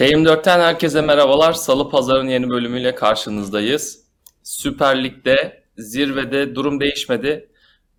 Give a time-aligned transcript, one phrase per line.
[0.00, 1.52] T24'ten herkese merhabalar.
[1.52, 4.00] Salı Pazar'ın yeni bölümüyle karşınızdayız.
[4.42, 7.49] Süper Lig'de zirvede durum değişmedi.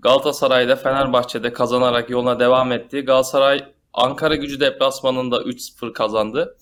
[0.01, 3.01] Galatasaray'da Fenerbahçe'de kazanarak yoluna devam etti.
[3.01, 6.57] Galatasaray Ankara gücü deplasmanında 3-0 kazandı.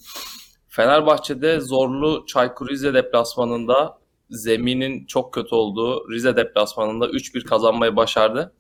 [0.68, 3.98] Fenerbahçe'de zorlu Çaykur Rize deplasmanında
[4.30, 8.54] zeminin çok kötü olduğu Rize deplasmanında 3-1 kazanmayı başardı.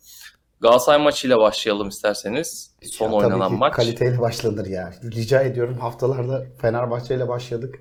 [0.61, 2.75] Galatasaray maçıyla başlayalım isterseniz.
[2.83, 3.73] Son Ya oynanan tabii ki maç.
[3.73, 4.93] kaliteyle başlanır ya.
[5.03, 7.75] Rica ediyorum haftalarda Fenerbahçe ile başladık.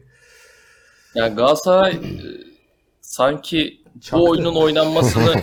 [1.15, 1.99] Yani Galatasaray e,
[3.01, 4.17] sanki Çaktı.
[4.19, 5.35] bu oyunun oynanmasını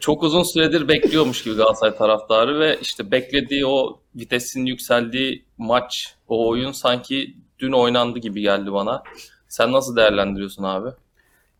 [0.00, 6.48] çok uzun süredir bekliyormuş gibi Galatasaray taraftarı ve işte beklediği o vitesin yükseldiği maç, o
[6.48, 9.02] oyun sanki dün oynandı gibi geldi bana.
[9.48, 10.88] Sen nasıl değerlendiriyorsun abi?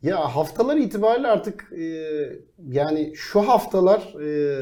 [0.03, 1.85] Ya haftalar itibariyle artık e,
[2.69, 4.61] yani şu haftalar e,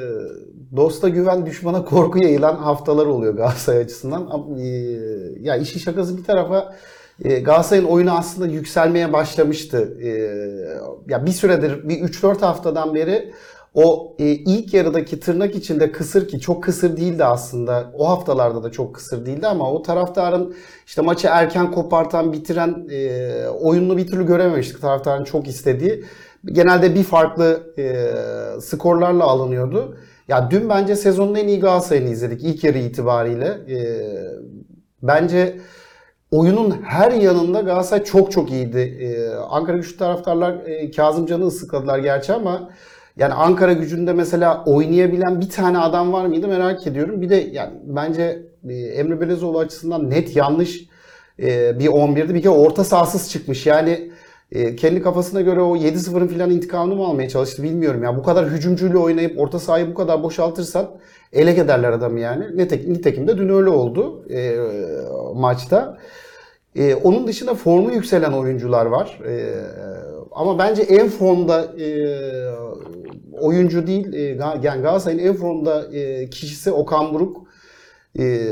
[0.77, 4.59] dosta güven düşmana korku yayılan haftalar oluyor Galatasaray açısından.
[4.59, 4.67] E,
[5.41, 6.77] ya işin şakası bir tarafa
[7.25, 9.99] e, Galatasaray'ın oyunu aslında yükselmeye başlamıştı.
[10.03, 10.09] E,
[11.09, 13.33] ya bir süredir bir 3-4 haftadan beri
[13.77, 17.93] o e, ilk yarıdaki tırnak içinde kısır ki çok kısır değildi aslında.
[17.95, 20.55] O haftalarda da çok kısır değildi ama o taraftarın
[20.87, 24.81] işte maçı erken kopartan, bitiren e, oyununu bir türlü görememiştik.
[24.81, 26.05] Taraftarın çok istediği.
[26.45, 28.11] Genelde bir farklı e,
[28.61, 29.97] skorlarla alınıyordu.
[30.29, 33.47] Ya dün bence sezonun en iyi Galatasaray'ını izledik ilk yarı itibariyle.
[33.47, 33.79] E,
[35.03, 35.61] bence
[36.37, 38.79] oyunun her yanında Galatasaray çok çok iyiydi.
[38.79, 42.71] E, Ankara güçlü taraftarlar e, Kazımcan'ı ıslıkladılar gerçi ama
[43.17, 47.21] yani Ankara gücünde mesela oynayabilen bir tane adam var mıydı merak ediyorum.
[47.23, 50.89] Bir de yani bence e, Emre Belezoğlu açısından net yanlış
[51.39, 52.35] e, bir 11'di.
[52.35, 53.67] Bir kere orta sahasız çıkmış.
[53.67, 54.11] Yani
[54.53, 58.03] e, kendi kafasına göre o 7-0'ın filan intikamını mı almaya çalıştı bilmiyorum.
[58.03, 60.91] Ya bu kadar hücumcuyla oynayıp orta sahayı bu kadar boşaltırsan
[61.33, 62.57] ele ederler adamı yani.
[62.57, 64.57] Nitekim, nitekim de dün öyle oldu e,
[65.35, 65.99] maçta.
[66.77, 69.21] E, onun dışında formu yükselen oyuncular var.
[69.27, 69.55] E,
[70.33, 71.89] ama bence en formda e,
[73.41, 74.21] oyuncu değil, e,
[74.63, 77.47] yani Galatasaray'ın en formda e, kişisi Okan Buruk.
[78.19, 78.47] E,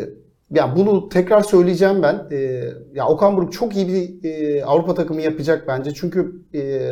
[0.50, 2.26] ya bunu tekrar söyleyeceğim ben.
[2.32, 5.94] E, ya Okan Buruk çok iyi bir e, Avrupa takımı yapacak bence.
[5.94, 6.90] Çünkü e,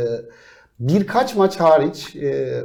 [0.80, 2.60] birkaç maç hariç e,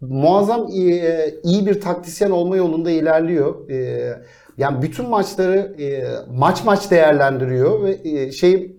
[0.00, 1.02] muazzam iyi,
[1.42, 3.70] iyi bir taktisyen olma yolunda ilerliyor.
[3.70, 4.12] E,
[4.58, 8.76] yani bütün maçları e, maç maç değerlendiriyor ve e, şey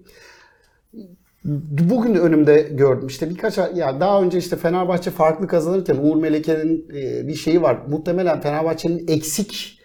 [1.90, 7.28] bugün önümde gördüm işte birkaç ya daha önce işte Fenerbahçe farklı kazanırken Uğur Meleke'nin e,
[7.28, 7.78] bir şeyi var.
[7.88, 9.78] Muhtemelen Fenerbahçe'nin eksik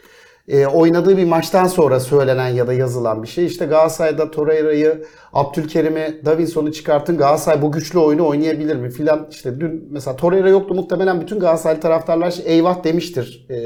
[0.48, 3.46] e, oynadığı bir maçtan sonra söylenen ya da yazılan bir şey.
[3.46, 7.18] İşte Galatasaray'da Torreira'yı, Abdülkerim'i, Davinson'u çıkartın.
[7.18, 9.28] Galatasaray bu güçlü oyunu oynayabilir mi filan.
[9.30, 13.46] İşte dün mesela Torreira yoktu muhtemelen bütün Galatasaray taraftarlar eyvah demiştir.
[13.50, 13.56] E,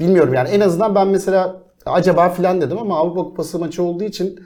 [0.00, 4.40] bilmiyorum yani en azından ben mesela acaba filan dedim ama Avrupa Kupası maçı olduğu için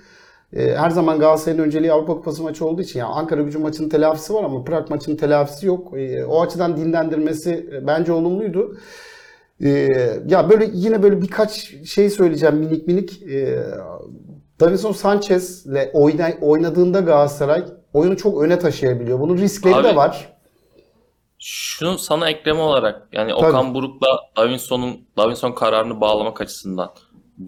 [0.53, 4.35] e, her zaman Galatasaray'ın önceliği Avrupa Kupası maçı olduğu için yani Ankara gücü maçının telafisi
[4.35, 5.99] var ama Prag maçının telafisi yok.
[5.99, 8.77] E, o açıdan dinlendirmesi e, bence olumluydu.
[9.65, 9.71] E,
[10.27, 13.23] ya böyle yine böyle birkaç şey söyleyeceğim minik minik.
[13.23, 13.59] E,
[14.61, 15.91] Davinson Sanchez'le
[16.41, 19.21] oynadığında Galatasaray oyunu çok öne taşıyabiliyor.
[19.21, 20.34] Bunun riskleri Abi, de var.
[21.47, 26.91] Şunu sana ekleme olarak yani Okan Buruk'la Davinson'un Davinson kararını bağlamak açısından.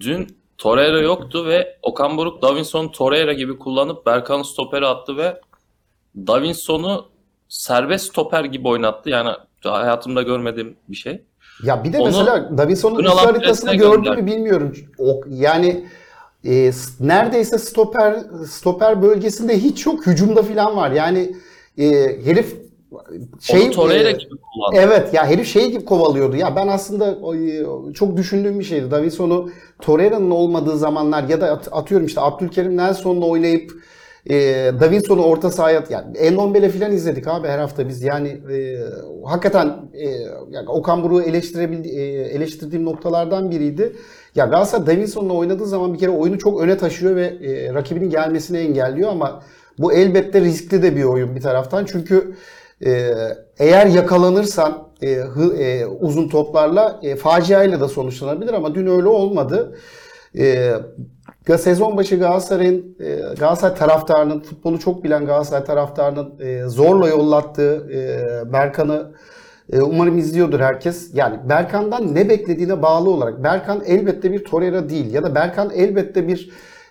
[0.01, 5.41] Dün Torreira yoktu ve Okan Buruk Davinson'u Torreira gibi kullanıp Berkan'ı stopere attı ve
[6.17, 7.09] Davinson'u
[7.49, 9.11] serbest stoper gibi oynattı.
[9.11, 9.31] Yani
[9.65, 11.23] hayatımda görmediğim bir şey.
[11.63, 14.75] Ya bir de Onu mesela Davinson'un haritasını presine gördün mü bilmiyorum.
[14.99, 15.87] O, yani
[16.45, 16.71] e,
[17.01, 18.17] neredeyse stoper
[18.49, 20.07] stoper bölgesinde hiç yok.
[20.07, 20.91] Hücumda falan var.
[20.91, 21.37] Yani
[21.78, 21.84] e,
[22.25, 22.66] herif
[23.41, 24.77] şey Torreira e, gibi kullandı.
[24.81, 26.37] Evet ya herif şey gibi kovalıyordu.
[26.37, 28.91] Ya ben aslında e, çok düşündüğüm bir şeydi.
[28.91, 29.51] Davinson'u
[29.81, 33.72] Torreira'nın olmadığı zamanlar ya da at- atıyorum işte Abdülkerim Nelson'la oynayıp
[34.31, 34.34] e,
[34.81, 38.03] Davinson'u orta sahaya yani Endombele falan izledik abi her hafta biz.
[38.03, 38.78] Yani e,
[39.25, 40.09] hakikaten e,
[40.51, 43.97] yani Okan Buruk'u eleştirebildi, e, eleştirdiğim noktalardan biriydi.
[44.34, 48.59] Ya Galatasaray Davinson'la oynadığı zaman bir kere oyunu çok öne taşıyor ve e, rakibinin gelmesini
[48.59, 49.43] engelliyor ama
[49.78, 51.84] bu elbette riskli de bir oyun bir taraftan.
[51.84, 52.34] Çünkü
[52.84, 53.15] ee,
[53.59, 59.77] eğer yakalanırsan e, hı- e, uzun toplarla e, faciayla da sonuçlanabilir ama dün öyle olmadı.
[60.39, 60.73] E,
[61.59, 68.53] sezon başı Galatasaray'ın e, Galatasaray taraftarının futbolu çok bilen Galatasaray taraftarının e, zorla yollattığı e,
[68.53, 69.13] Berkan'ı
[69.72, 71.11] E, umarım izliyordur herkes.
[71.15, 76.29] Yani Berkan'dan ne beklediğine bağlı olarak Berkan elbette bir Torreira değil ya da Berkan elbette
[76.29, 76.51] bir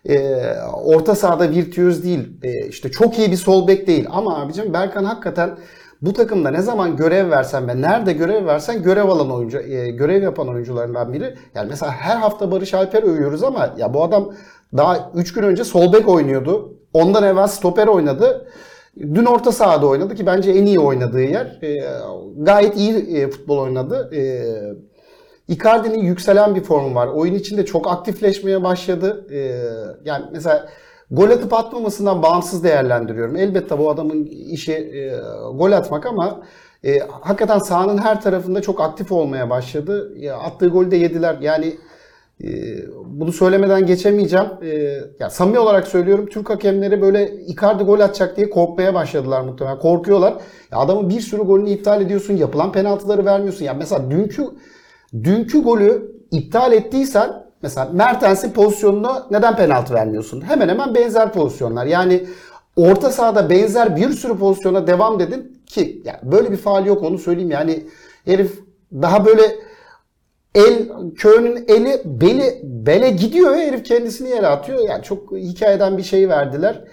[0.10, 0.44] e,
[0.84, 2.38] orta sahada virtüöz değil.
[2.44, 5.58] E, işte çok iyi bir sol bek değil ama abicim Berkan hakikaten
[6.02, 10.24] bu takımda ne zaman görev versen ve nerede görev versen görev alan oyuncu, e, görev
[10.24, 11.36] yapan oyuncularından biri.
[11.56, 14.34] Yani mesela her hafta Barış Alper övüyoruz ama ya bu adam
[14.78, 16.74] daha 3 gün önce sol bek oynuyordu.
[16.94, 18.48] Ondan evvel stoper oynadı.
[19.00, 21.60] Dün orta sahada oynadı ki bence en iyi oynadığı yer.
[21.64, 21.84] E,
[22.38, 24.10] gayet iyi e, futbol oynadı.
[24.16, 24.22] E,
[25.48, 27.08] Icardi'nin yükselen bir formu var.
[27.08, 29.28] Oyun içinde çok aktifleşmeye başladı.
[29.32, 29.40] E,
[30.06, 30.70] yani mesela
[31.12, 33.36] gol atıp atmamasından bağımsız değerlendiriyorum.
[33.36, 35.16] Elbette bu adamın işi e,
[35.54, 36.42] gol atmak ama
[36.84, 40.14] e, hakikaten sahanın her tarafında çok aktif olmaya başladı.
[40.18, 41.38] Ya, attığı golü de yediler.
[41.42, 41.76] Yani
[42.44, 42.50] e,
[43.06, 44.48] bunu söylemeden geçemeyeceğim.
[44.62, 46.26] E, ya samimi olarak söylüyorum.
[46.26, 49.80] Türk hakemleri böyle Icardi gol atacak diye korkmaya başladılar muhtemelen.
[49.80, 50.34] Korkuyorlar.
[50.72, 52.34] Ya adamın bir sürü golünü iptal ediyorsun.
[52.38, 53.66] Yapılan penaltıları vermiyorsun.
[53.66, 54.44] Ya mesela dünkü
[55.24, 60.42] dünkü golü iptal ettiysen mesela Mertens'in pozisyonuna neden penaltı vermiyorsun?
[60.42, 61.86] Hemen hemen benzer pozisyonlar.
[61.86, 62.28] Yani
[62.76, 67.18] orta sahada benzer bir sürü pozisyona devam dedin ki yani böyle bir faal yok onu
[67.18, 67.52] söyleyeyim.
[67.52, 67.86] Yani
[68.26, 68.60] herif
[68.94, 69.56] daha böyle
[70.56, 74.80] el köyünün eli beli bele gidiyor ve herif kendisini yere atıyor.
[74.90, 76.84] Yani çok hikayeden bir şey verdiler.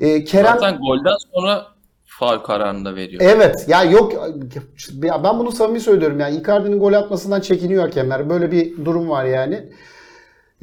[0.00, 1.66] Ee, Kerem Zaten golden sonra
[2.18, 3.22] faul kararını da veriyor.
[3.24, 4.12] Evet ya yok
[5.02, 8.30] ya ben bunu samimi söylüyorum yani Icardi'nin gol atmasından çekiniyor hakemler.
[8.30, 9.68] Böyle bir durum var yani.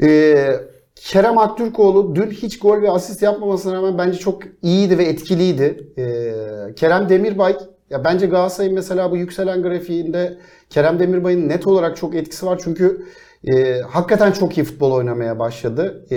[0.04, 0.56] Ee,
[0.96, 5.94] Kerem Aktürkoğlu dün hiç gol ve asist yapmamasına rağmen bence çok iyiydi ve etkiliydi.
[5.98, 7.56] Ee, Kerem Demirbay
[7.90, 10.38] ya bence Galatasaray'ın mesela bu yükselen grafiğinde
[10.70, 12.62] Kerem Demirbay'ın net olarak çok etkisi var.
[12.64, 13.06] Çünkü
[13.48, 16.06] e, hakikaten çok iyi futbol oynamaya başladı.
[16.12, 16.16] E,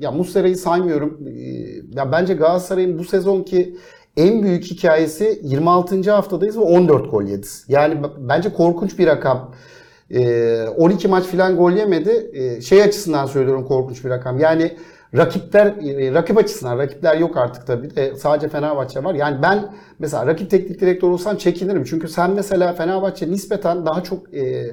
[0.00, 1.28] ya Muslera'yı saymıyorum.
[1.28, 1.32] E,
[1.98, 3.76] ya bence Galatasaray'ın bu sezonki
[4.16, 6.10] en büyük hikayesi 26.
[6.10, 7.46] haftadayız ve 14 gol yedi.
[7.68, 9.54] Yani bence korkunç bir rakam.
[10.10, 12.30] E, 12 maç falan gol yemedi.
[12.32, 14.38] E, şey açısından söylüyorum korkunç bir rakam.
[14.38, 14.76] Yani
[15.16, 17.96] rakipler e, rakip açısından rakipler yok artık tabii.
[17.96, 19.14] de sadece Fenerbahçe var.
[19.14, 21.84] Yani ben mesela rakip teknik direktör olsam çekinirim.
[21.84, 24.70] Çünkü sen mesela Fenerbahçe nispeten daha çok e,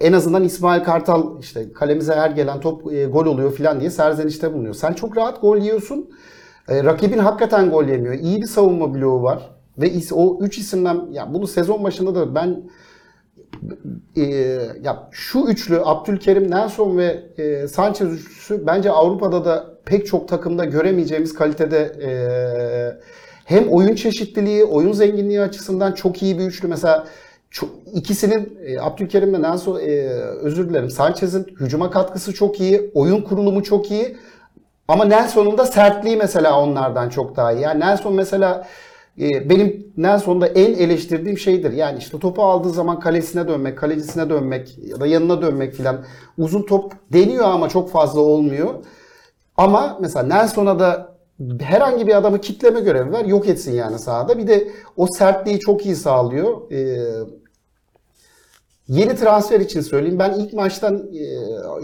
[0.00, 4.52] en azından İsmail Kartal işte kalemize her gelen top e, gol oluyor falan diye serzenişte
[4.52, 4.74] bulunuyor.
[4.74, 6.10] Sen çok rahat gol yiyorsun.
[6.68, 8.14] E, rakibin hakikaten gol yemiyor.
[8.14, 9.50] İyi bir savunma bloğu var.
[9.78, 12.62] Ve o 3 isimden ya bunu sezon başında da ben
[14.16, 14.22] e,
[14.82, 20.64] ya şu üçlü Abdülkerim, Nelson ve e, Sanchez üçlüsü bence Avrupa'da da pek çok takımda
[20.64, 22.10] göremeyeceğimiz kalitede e,
[23.44, 26.68] hem oyun çeşitliliği, oyun zenginliği açısından çok iyi bir üçlü.
[26.68, 27.06] Mesela
[27.50, 30.08] çok, ikisinin e, Abdülkerim ve Nelson e,
[30.42, 34.16] özür dilerim Sanchez'in hücuma katkısı çok iyi, oyun kurulumu çok iyi.
[34.88, 37.60] Ama Nelson'un da sertliği mesela onlardan çok daha iyi.
[37.60, 38.66] Yani Nelson mesela
[39.20, 41.72] e, benim Nelson'da en eleştirdiğim şeydir.
[41.72, 46.04] Yani işte topu aldığı zaman kalesine dönmek, kalecisine dönmek ya da yanına dönmek filan.
[46.38, 48.74] Uzun top deniyor ama çok fazla olmuyor.
[49.56, 51.16] Ama mesela Nelson'a da
[51.60, 54.38] herhangi bir adamı kitleme görevi ver, yok etsin yani sahada.
[54.38, 56.70] Bir de o sertliği çok iyi sağlıyor.
[56.72, 56.96] Ee,
[58.88, 60.18] Yeni transfer için söyleyeyim.
[60.18, 61.22] Ben ilk maçtan e,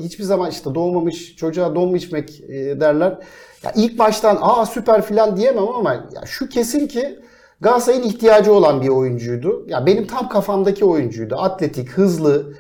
[0.03, 3.19] hiçbir zaman işte doğmamış çocuğa don mu içmek e, derler.
[3.63, 7.19] Ya ilk maçtan aa süper filan diyemem ama ya şu kesin ki
[7.61, 9.65] Galatasaray'ın ihtiyacı olan bir oyuncuydu.
[9.69, 11.37] Ya benim tam kafamdaki oyuncuydu.
[11.37, 12.55] Atletik, hızlı,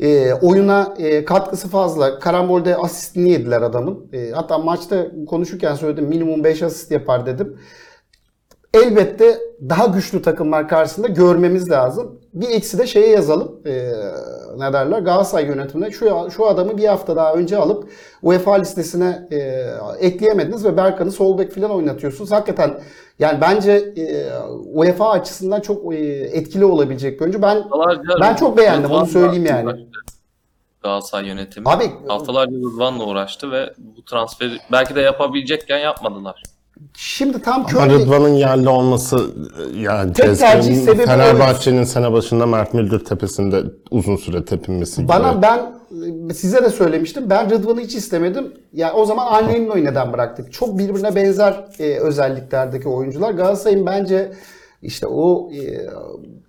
[0.00, 2.18] e, oyuna e, katkısı fazla.
[2.18, 4.06] Karambolde asistini yediler adamın.
[4.12, 7.58] E, hatta maçta konuşurken söyledim minimum 5 asist yapar dedim
[8.74, 9.38] elbette
[9.68, 12.20] daha güçlü takımlar karşısında görmemiz lazım.
[12.34, 13.60] Bir eksi de şeye yazalım.
[13.66, 13.92] Ee,
[14.56, 14.98] ne derler?
[14.98, 17.90] Galatasaray yönetimine şu şu adamı bir hafta daha önce alıp
[18.22, 19.36] UEFA listesine e,
[20.00, 22.32] ekleyemediniz ve Berkan'ı sol bek falan oynatıyorsunuz.
[22.32, 22.80] Hakikaten
[23.18, 24.26] yani bence e,
[24.72, 25.98] UEFA açısından çok e,
[26.32, 27.42] etkili olabilecek bir oyuncu.
[27.42, 29.66] Ben Haftalarca ben çok beğendim, onu söyleyeyim yani.
[29.66, 29.86] uğraştı
[30.82, 31.68] Galatasaray yönetimi.
[31.68, 36.42] abi Haftalarca Rıdvan'la uğraştı ve bu transferi belki de yapabilecekken yapmadılar.
[36.96, 39.30] Şimdi tam Ama Rıdvan'ın yerli olması
[39.74, 45.08] yani Tek tercih sebebi Fenerbahçe'nin sene başında Mert Müldür tepesinde uzun süre tepinmesi gibi.
[45.08, 45.60] Bana ben
[46.34, 47.30] size de söylemiştim.
[47.30, 48.54] Ben Rıdvan'ı hiç istemedim.
[48.72, 50.52] Yani o zaman Annelinno'yu neden bıraktık?
[50.52, 53.30] Çok birbirine benzer e, özelliklerdeki oyuncular.
[53.30, 54.32] Galatasaray'ın bence
[54.82, 55.60] işte o e,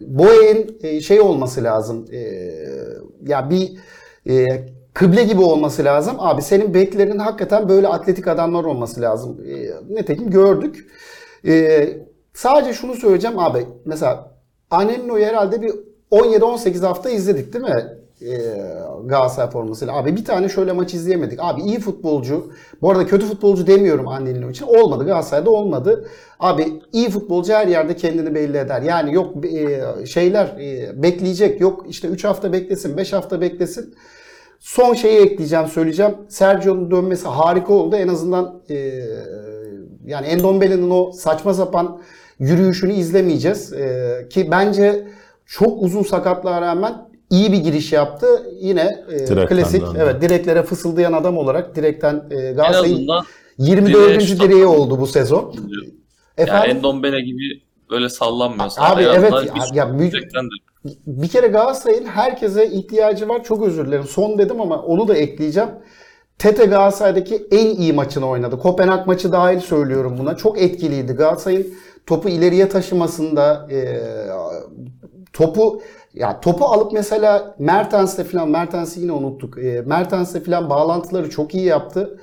[0.01, 2.05] Boey'in e, şey olması lazım.
[2.11, 2.19] E,
[3.27, 3.71] ya bir
[4.29, 4.45] e,
[4.95, 6.15] kıble gibi olması lazım.
[6.19, 9.37] Abi senin beklerinin hakikaten böyle atletik adamlar olması lazım.
[9.47, 10.87] E, nitekim gördük.
[11.47, 11.87] E,
[12.33, 13.65] sadece şunu söyleyeceğim abi.
[13.85, 14.31] Mesela
[14.71, 15.71] Anelino'yu herhalde bir
[16.11, 17.87] 17-18 hafta izledik değil mi?
[18.21, 18.37] e,
[19.05, 19.93] Galatasaray formasıyla.
[19.93, 21.39] Abi bir tane şöyle maç izleyemedik.
[21.41, 22.51] Abi iyi futbolcu.
[22.81, 24.65] Bu arada kötü futbolcu demiyorum Annelino için.
[24.65, 25.05] Olmadı.
[25.05, 26.07] Galatasaray'da olmadı.
[26.39, 28.81] Abi iyi futbolcu her yerde kendini belli eder.
[28.81, 31.61] Yani yok e, şeyler e, bekleyecek.
[31.61, 33.95] Yok işte 3 hafta beklesin, 5 hafta beklesin.
[34.59, 36.15] Son şeyi ekleyeceğim, söyleyeceğim.
[36.29, 37.95] Sergio'nun dönmesi harika oldu.
[37.95, 38.75] En azından e,
[40.05, 42.01] yani Endombele'nin o saçma sapan
[42.39, 43.73] yürüyüşünü izlemeyeceğiz.
[43.73, 45.07] E, ki bence
[45.45, 48.27] çok uzun sakatlığa rağmen iyi bir giriş yaptı.
[48.59, 49.97] Yine e, Direkten klasik, döndü.
[50.01, 53.25] evet direklere fısıldayan adam olarak direkten e, En Galatasaray'ın azından
[53.57, 54.19] 24.
[54.19, 55.53] direğe direği oldu bu sezon.
[55.55, 55.89] yani
[56.37, 56.77] Efendim?
[56.77, 58.71] Endombele gibi böyle sallanmıyor.
[58.77, 60.27] Abi evet, ya- ya de-
[61.07, 63.43] Bir kere Galatasaray'ın herkese ihtiyacı var.
[63.43, 64.03] Çok özür dilerim.
[64.03, 65.69] Son dedim ama onu da ekleyeceğim.
[66.39, 68.59] Tete Galatasaray'daki en iyi maçını oynadı.
[68.59, 70.37] Kopenhag maçı dahil söylüyorum buna.
[70.37, 71.13] Çok etkiliydi.
[71.13, 71.73] Galatasaray'ın
[72.05, 73.99] topu ileriye taşımasında e,
[75.33, 75.81] topu
[76.13, 79.57] ya topu alıp mesela Mertens'le falan Mertens'i yine unuttuk.
[79.57, 82.19] E, Mertens'le falan bağlantıları çok iyi yaptı.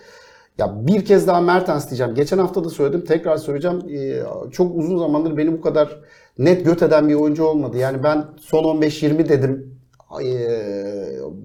[0.58, 2.14] Ya bir kez daha Mertens diyeceğim.
[2.14, 3.04] Geçen hafta da söyledim.
[3.04, 3.82] Tekrar söyleyeceğim.
[3.90, 6.00] Ee, çok uzun zamandır beni bu kadar
[6.38, 7.78] net göt eden bir oyuncu olmadı.
[7.78, 9.78] Yani ben son 15-20 dedim
[10.24, 10.48] ee,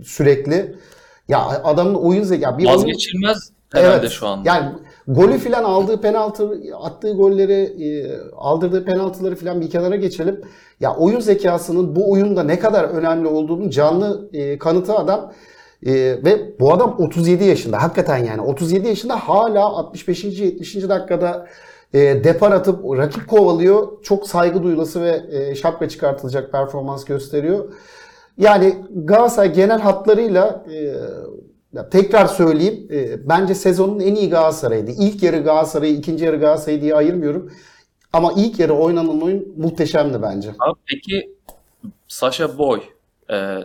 [0.03, 0.75] sürekli.
[1.27, 2.57] Ya adamın oyun zeka.
[2.57, 3.37] Bir oyun- Vazgeçilmez
[3.71, 4.11] herhalde Evet.
[4.11, 4.49] şu anda.
[4.49, 4.71] Yani
[5.07, 6.51] golü filan aldığı penaltı,
[6.81, 10.41] attığı golleri, e, aldırdığı penaltıları filan bir kenara geçelim.
[10.79, 15.33] Ya oyun zekasının bu oyunda ne kadar önemli olduğunu canlı e, kanıtı adam.
[15.85, 17.81] E, ve bu adam 37 yaşında.
[17.81, 20.23] Hakikaten yani 37 yaşında hala 65.
[20.23, 20.75] 70.
[20.75, 21.47] dakikada
[21.93, 24.03] e, depar atıp rakip kovalıyor.
[24.03, 27.73] Çok saygı duyulası ve e, şapka çıkartılacak performans gösteriyor.
[28.37, 30.93] Yani Galatasaray genel hatlarıyla e,
[31.91, 32.87] tekrar söyleyeyim.
[32.91, 34.91] e, bence sezonun en iyi Galatasaray'dı.
[34.91, 37.51] İlk yarı Galatasaray'ı, ikinci yarı Galatasaray diye ayırmıyorum.
[38.13, 40.49] Ama ilk yarı oynanan oyun muhteşemdi bence.
[40.49, 41.35] Abi peki
[42.07, 42.81] Sasha Boy,
[43.31, 43.57] e,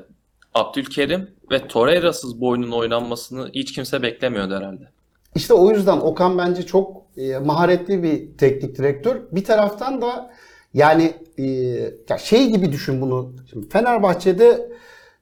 [0.55, 4.88] Abdülkerim ve Torreira'sız bu oyunun oynanmasını hiç kimse beklemiyordu herhalde.
[5.35, 9.17] İşte o yüzden Okan bence çok e, maharetli bir teknik direktör.
[9.33, 10.31] Bir taraftan da
[10.75, 11.45] yani e,
[12.09, 13.33] ya şey gibi düşün bunu.
[13.51, 14.73] Şimdi Fenerbahçe'de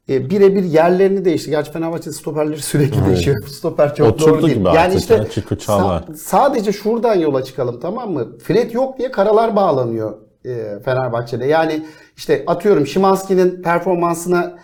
[0.08, 1.50] e, birebir yerlerini değişti.
[1.50, 3.44] Gerçi Fenerbahçe stoperleri sürekli değişiyor.
[3.48, 4.58] Stoper çok Oturdu doğru değil.
[4.58, 8.38] gibi yani işte ya, Çiko sa- sadece şuradan yola çıkalım tamam mı?
[8.38, 11.46] Fred yok diye karalar bağlanıyor e, Fenerbahçe'de.
[11.46, 11.86] Yani
[12.16, 14.58] işte atıyorum Şimanski'nin performansına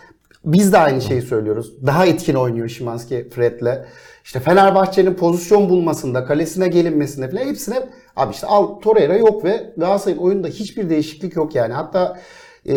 [0.45, 1.85] biz de aynı şeyi söylüyoruz.
[1.85, 3.85] Daha etkin oynuyor Şimanski Fred'le.
[4.27, 7.75] İşte Fenerbahçe'nin pozisyon bulmasında, kalesine gelinmesinde falan hepsine
[8.15, 11.73] abi işte al Torreira yok ve Galatasaray'ın oyunda hiçbir değişiklik yok yani.
[11.73, 12.19] Hatta
[12.65, 12.75] e,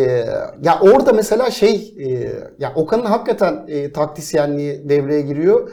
[0.63, 5.71] ya orada mesela şey e, ya Okan'ın hakikaten e, taktisyenliği devreye giriyor.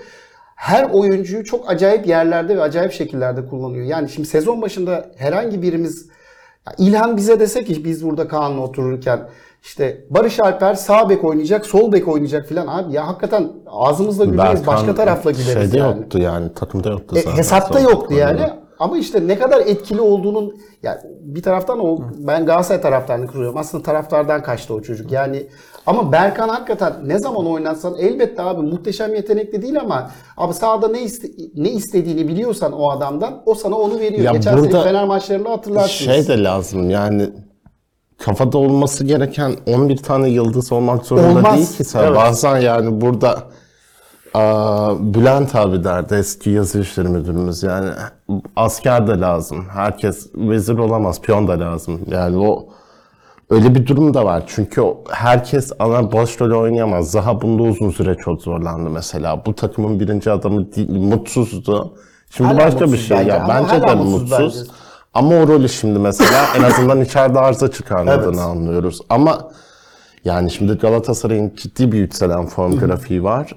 [0.56, 3.86] Her oyuncuyu çok acayip yerlerde ve acayip şekillerde kullanıyor.
[3.86, 6.10] Yani şimdi sezon başında herhangi birimiz
[6.78, 9.30] İlhan bize dese ki biz burada Kaan'la otururken
[9.64, 14.68] işte Barış Alper sağ bek oynayacak, sol bek oynayacak filan abi ya hakikaten ağzımızla güleriz,
[14.68, 15.98] başka tarafla güleriz şeyde yani.
[16.00, 17.38] yoktu yani takımda yoktu E, zaten.
[17.38, 18.42] hesapta Son yoktu yani.
[18.80, 23.58] Ama işte ne kadar etkili olduğunun yani bir taraftan o ben Galatasaray taraftarını kuruyorum.
[23.58, 25.12] Aslında taraftardan kaçtı o çocuk.
[25.12, 25.48] Yani
[25.86, 31.02] ama Berkan hakikaten ne zaman oynatsan elbette abi muhteşem yetenekli değil ama abi sahada ne
[31.02, 34.24] iste, ne istediğini biliyorsan o adamdan o sana onu veriyor.
[34.24, 35.92] Ya Geçen sene Fener maçlarında hatırlarsınız.
[36.16, 37.30] Şey de lazım yani
[38.26, 41.56] kafada olması gereken 11 tane yıldız olmak zorunda Olmaz.
[41.58, 42.04] değil ki sen.
[42.04, 42.16] Evet.
[42.16, 43.44] Bazen yani burada
[44.34, 47.90] aa, Bülent abi derdi eski yazı işleri müdürümüz yani
[48.56, 49.66] asker de lazım.
[49.74, 52.02] Herkes vezir olamaz, piyon da lazım.
[52.12, 52.70] Yani o
[53.50, 54.44] öyle bir durum da var.
[54.48, 57.12] Çünkü herkes ana başrolü oynayamaz.
[57.12, 59.46] Zaha bunda uzun süre çok zorlandı mesela.
[59.46, 61.94] Bu takımın birinci adamı değil, mutsuzdu.
[62.30, 63.46] Şimdi Hala başka bir mutsuz şey bence ya.
[63.50, 64.60] Bence de mutsuz mutsuz.
[64.60, 64.72] bence.
[65.18, 68.40] Ama o rolü şimdi mesela en azından içeride arıza çıkarmadığını Evet.
[68.40, 69.00] anlıyoruz.
[69.10, 69.52] Ama
[70.26, 73.56] yani şimdi Galatasaray'ın ciddi bir yükselen form grafiği var.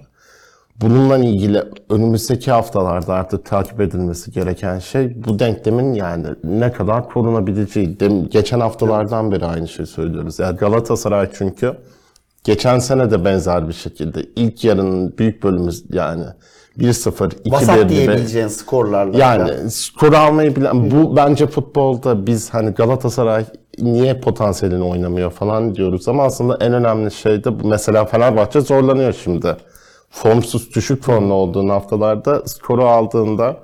[0.81, 8.00] Bununla ilgili önümüzdeki haftalarda artık takip edilmesi gereken şey bu denklemin yani ne kadar korunabileceği.
[8.00, 10.38] Dem- Geçen haftalardan beri aynı şeyi söylüyoruz.
[10.38, 11.75] Yani Galatasaray çünkü
[12.45, 16.25] geçen sene de benzer bir şekilde ilk yarının büyük bölümü yani
[16.78, 19.18] 1-0, 2-1 Vasat gibi diyebileceğin skorlarla.
[19.18, 23.44] yani skor almayı bilen bu bence futbolda biz hani Galatasaray
[23.78, 27.50] niye potansiyelini oynamıyor falan diyoruz ama aslında en önemli şey de.
[27.64, 29.56] Mesela Fenerbahçe zorlanıyor şimdi.
[30.10, 33.56] Formsuz düşük formlu olduğun haftalarda skoru aldığında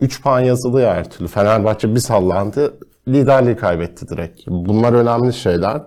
[0.00, 1.28] 3 puan yazılıyor her türlü.
[1.28, 2.74] Fenerbahçe bir sallandı
[3.08, 4.40] liderliği kaybetti direkt.
[4.46, 5.82] Bunlar önemli şeyler.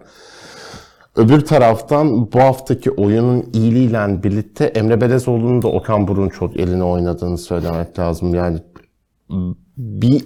[1.15, 7.37] Öbür taraftan bu haftaki oyunun iyiliğiyle birlikte Emre Belezoğlu'nun da Okan Buruk'un çok eline oynadığını
[7.37, 8.35] söylemek lazım.
[8.35, 8.57] Yani
[9.77, 10.25] bir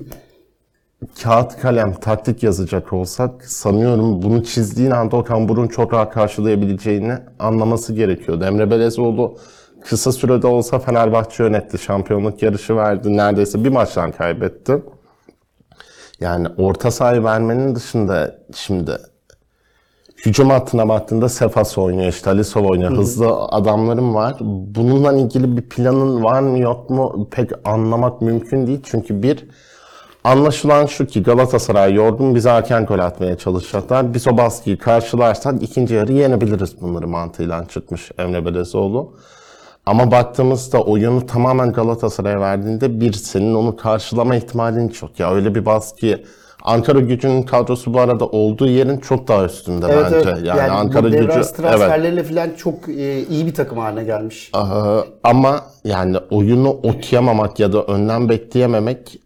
[1.24, 7.94] kağıt kalem taktik yazacak olsak sanıyorum bunu çizdiğin anda Okan Buruk'un çok rahat karşılayabileceğini anlaması
[7.94, 8.44] gerekiyordu.
[8.44, 9.38] Emre Belezoğlu
[9.86, 11.78] kısa sürede olsa Fenerbahçe yönetti.
[11.78, 13.18] Şampiyonluk yarışı verdi.
[13.18, 14.84] Neredeyse bir maçtan kaybetti.
[16.20, 18.98] Yani orta sahayı vermenin dışında şimdi
[20.26, 24.36] hücum hattına baktığında Sefas oynuyor, işte Alisov oynuyor, hızlı adamlarım var.
[24.42, 28.80] Bununla ilgili bir planın var mı yok mu pek anlamak mümkün değil.
[28.84, 29.46] Çünkü bir,
[30.24, 34.14] anlaşılan şu ki Galatasaray yorgun bize erken gol atmaya çalışacaklar.
[34.14, 39.14] Biz o baskıyı karşılarsak ikinci yarı yenebiliriz bunları mantığıyla çıkmış Emre Belezoğlu.
[39.86, 45.20] Ama baktığımızda oyunu tamamen Galatasaray'a verdiğinde bir senin onu karşılama ihtimalin çok.
[45.20, 46.24] Ya öyle bir baskıyı
[46.64, 50.30] Ankara gücünün kadrosu bu arada olduğu yerin çok daha üstünde Evet, bence.
[50.30, 50.46] evet.
[50.46, 51.72] Yani, Yani, Ankara gücü arası evet.
[51.72, 54.52] transferleriyle falan çok e, iyi bir takım haline gelmiş.
[54.56, 54.60] Ee,
[55.24, 59.20] ama yani oyunu okuyamamak ya da önden bekleyememek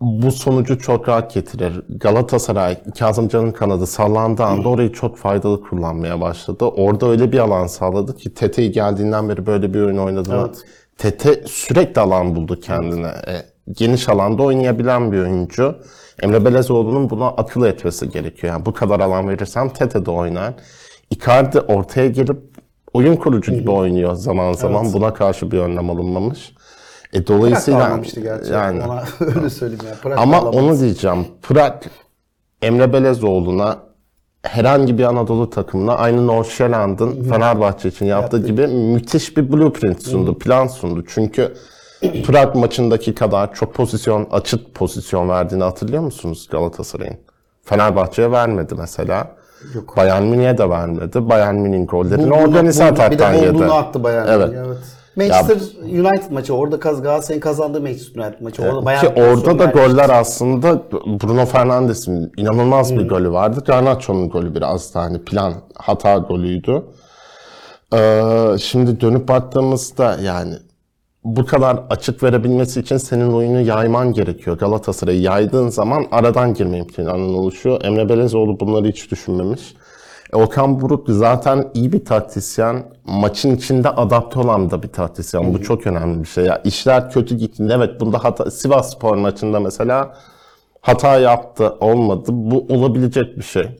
[0.00, 1.82] bu sonucu çok rahat getirir.
[1.88, 6.64] Galatasaray, Kazımcan'ın kanadı sallandığı anda orayı çok faydalı kullanmaya başladı.
[6.64, 10.46] Orada öyle bir alan sağladı ki Tete'yi geldiğinden beri böyle bir oyun oynadığını.
[10.46, 10.64] Evet.
[10.98, 13.06] Tete sürekli alan buldu kendine.
[13.06, 13.34] E,
[13.72, 15.76] geniş alanda oynayabilen bir oyuncu.
[16.22, 18.52] Emre Belezoğlu'nun buna akıl etmesi gerekiyor.
[18.52, 20.54] Yani bu kadar alan verirsem Tete de oynar.
[21.10, 22.38] Icardi ortaya gelip
[22.92, 24.92] oyun kurucu gibi oynuyor zaman zaman.
[24.92, 26.54] Buna karşı bir önlem alınmamış.
[27.12, 28.52] E, dolayısıyla gerçi.
[28.52, 29.04] yani Ona
[29.36, 29.94] öyle söyleyeyim ya.
[30.02, 31.26] Prag ama onu diyeceğim.
[31.42, 31.74] Prag
[32.62, 33.78] Emre Belezoğlu'na
[34.42, 40.66] herhangi bir Anadolu takımına aynı Nordsjælland'ın Fenerbahçe için yaptığı gibi müthiş bir blueprint sundu, plan
[40.66, 41.04] sundu.
[41.08, 41.54] Çünkü
[42.00, 47.16] Prag maçındaki kadar çok pozisyon, açık pozisyon verdiğini hatırlıyor musunuz Galatasaray'ın?
[47.64, 49.30] Fenerbahçe'ye vermedi mesela.
[49.74, 49.96] Yok.
[49.96, 51.28] Bayern Münih'e de vermedi.
[51.28, 53.54] Bayern Münih'in gollerini organize buldu- Bir ataktan de yedi.
[53.54, 54.48] bulduğunu attı Bayern Evet.
[54.48, 54.78] Münih, evet.
[55.16, 58.62] Manchester United maçı orada kaz Galatasaray'ın kazandığı Manchester United maçı.
[58.62, 63.62] Orada bayağı Ki bir orada da goller aslında Bruno Fernandes'in inanılmaz bir golü vardı.
[63.66, 66.82] Garnacho'nun golü biraz da hani plan hata golüydü.
[67.94, 70.54] Ee, şimdi dönüp baktığımızda yani
[71.36, 74.58] bu kadar açık verebilmesi için senin oyunu yayman gerekiyor.
[74.58, 77.84] Galatasaray'ı yaydığın zaman aradan girme imkanının oluşuyor.
[77.84, 79.74] Emre Belezoğlu bunları hiç düşünmemiş.
[80.32, 82.82] E, Okan Buruk zaten iyi bir taktisyen.
[83.06, 85.54] Maçın içinde adapte olan da bir taktisyen.
[85.54, 86.44] Bu çok önemli bir şey.
[86.44, 87.68] Ya işler kötü gitti.
[87.70, 90.14] Evet bunda hata Sivas Spor maçında mesela
[90.80, 92.24] hata yaptı, olmadı.
[92.28, 93.78] Bu olabilecek bir şey.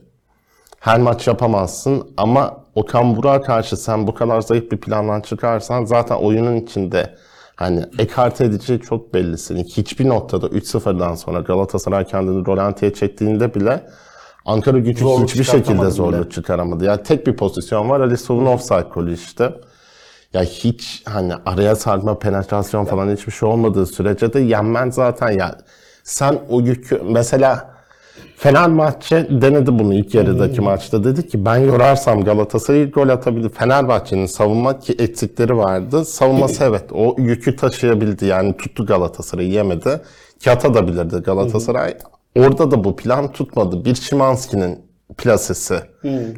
[0.79, 6.15] Her maç yapamazsın ama Okan Burak'a karşı sen bu kadar zayıf bir plandan çıkarsan zaten
[6.15, 7.15] oyunun içinde
[7.59, 9.63] hani ekarte edeceği çok belli senin.
[9.63, 13.83] Hiçbir noktada 3-0'dan sonra Galatasaray kendini rolantiye çektiğinde bile
[14.45, 15.91] Ankara gücü Zorluk hiçbir şekilde bile.
[15.91, 16.85] zorluk çıkaramadı.
[16.85, 19.53] Ya tek bir pozisyon var Ali Sov'un offside golü işte.
[20.33, 25.57] Ya hiç hani araya sarma, penetrasyon falan hiçbir şey olmadığı sürece de yenmen zaten ya
[26.03, 27.78] sen o yükü mesela
[28.37, 31.03] Fenerbahçe denedi bunu ilk yarıdaki maçta.
[31.03, 33.49] Dedi ki ben yorarsam Galatasaray'ı gol atabilir.
[33.49, 36.05] Fenerbahçe'nin savunma ki eksikleri vardı.
[36.05, 38.25] Savunması evet o yükü taşıyabildi.
[38.25, 40.01] Yani tuttu Galatasaray'ı yemedi.
[40.39, 41.97] Ki atabilirdi Galatasaray.
[42.39, 43.85] Orada da bu plan tutmadı.
[43.85, 44.79] Bir Şimanski'nin
[45.17, 45.79] plasesi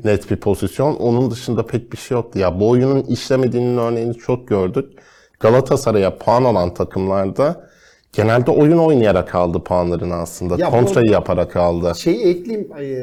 [0.03, 0.95] net bir pozisyon.
[0.95, 2.39] Onun dışında pek bir şey yoktu.
[2.39, 4.93] Ya bu oyunun işlemediğinin örneğini çok gördük.
[5.39, 7.70] Galatasaray'a puan alan takımlarda
[8.13, 10.55] genelde oyun oynayarak aldı puanlarını aslında.
[10.57, 11.93] Ya bu- Kontrayı yaparak aldı.
[11.97, 12.95] Şeyi ekleyeyim ay,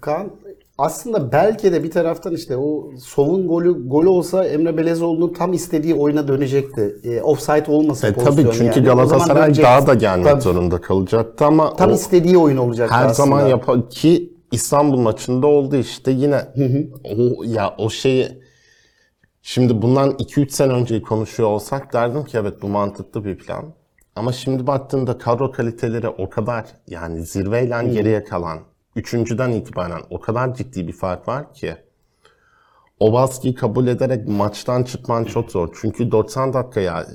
[0.00, 0.30] Kaan.
[0.78, 5.94] Aslında belki de bir taraftan işte o Sov'un golü gol olsa Emre Belezoğlu'nun tam istediği
[5.94, 6.96] oyuna dönecekti.
[7.04, 8.84] E, offside olmasa E, tabii çünkü yani.
[8.86, 13.14] Galatasaray daha da gelmek Tabii, zorunda kalacaktı ama Tam o istediği oyun olacak her aslında.
[13.14, 16.40] zaman yapar ki İstanbul maçında oldu işte yine
[17.04, 18.28] o ya o şeyi
[19.42, 23.64] şimdi bundan 2-3 sene önceyi konuşuyor olsak derdim ki evet bu mantıklı bir plan.
[24.18, 28.58] Ama şimdi baktığında kadro kaliteleri o kadar yani zirveyle geriye kalan
[28.96, 31.76] üçüncüden itibaren o kadar ciddi bir fark var ki
[33.00, 35.76] o baskıyı kabul ederek maçtan çıkman çok zor.
[35.80, 37.06] Çünkü 90 dakikaya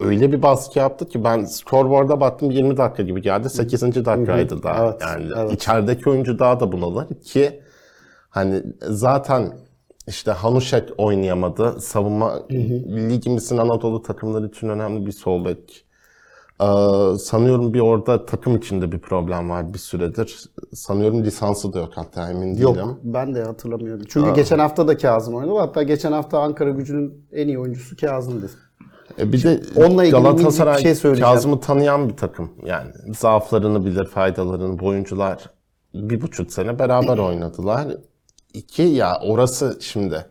[0.00, 3.50] öyle bir baskı yaptı ki ben scoreboard'a baktım 20 dakika gibi geldi.
[3.50, 3.82] 8.
[3.82, 4.86] dakikaydı daha.
[4.86, 5.52] Evet, yani evet.
[5.52, 7.62] içerideki oyuncu daha da bunalır ki
[8.30, 9.52] hani zaten
[10.08, 11.80] işte Hanuşek oynayamadı.
[11.80, 12.46] Savunma
[13.10, 15.81] ligimizin Anadolu takımları için önemli bir sol bek.
[16.62, 20.40] Ee, sanıyorum bir orada takım içinde bir problem var bir süredir.
[20.74, 22.62] Sanıyorum lisansı da yok hatta emin değilim.
[22.62, 24.04] Yok ben de hatırlamıyorum.
[24.08, 25.58] Çünkü geçen hafta da Kazım oynadı.
[25.58, 28.50] Hatta geçen hafta Ankara gücünün en iyi oyuncusu Kazım'dı.
[29.18, 31.34] E bir de onunla ilgili Galatasaray bir şey söyleyeceğim.
[31.34, 32.50] Kazım'ı tanıyan bir takım.
[32.64, 34.78] Yani zaaflarını bilir, faydalarını.
[34.78, 35.50] Bu oyuncular
[35.94, 37.88] bir buçuk sene beraber oynadılar.
[38.54, 40.26] İki ya orası şimdi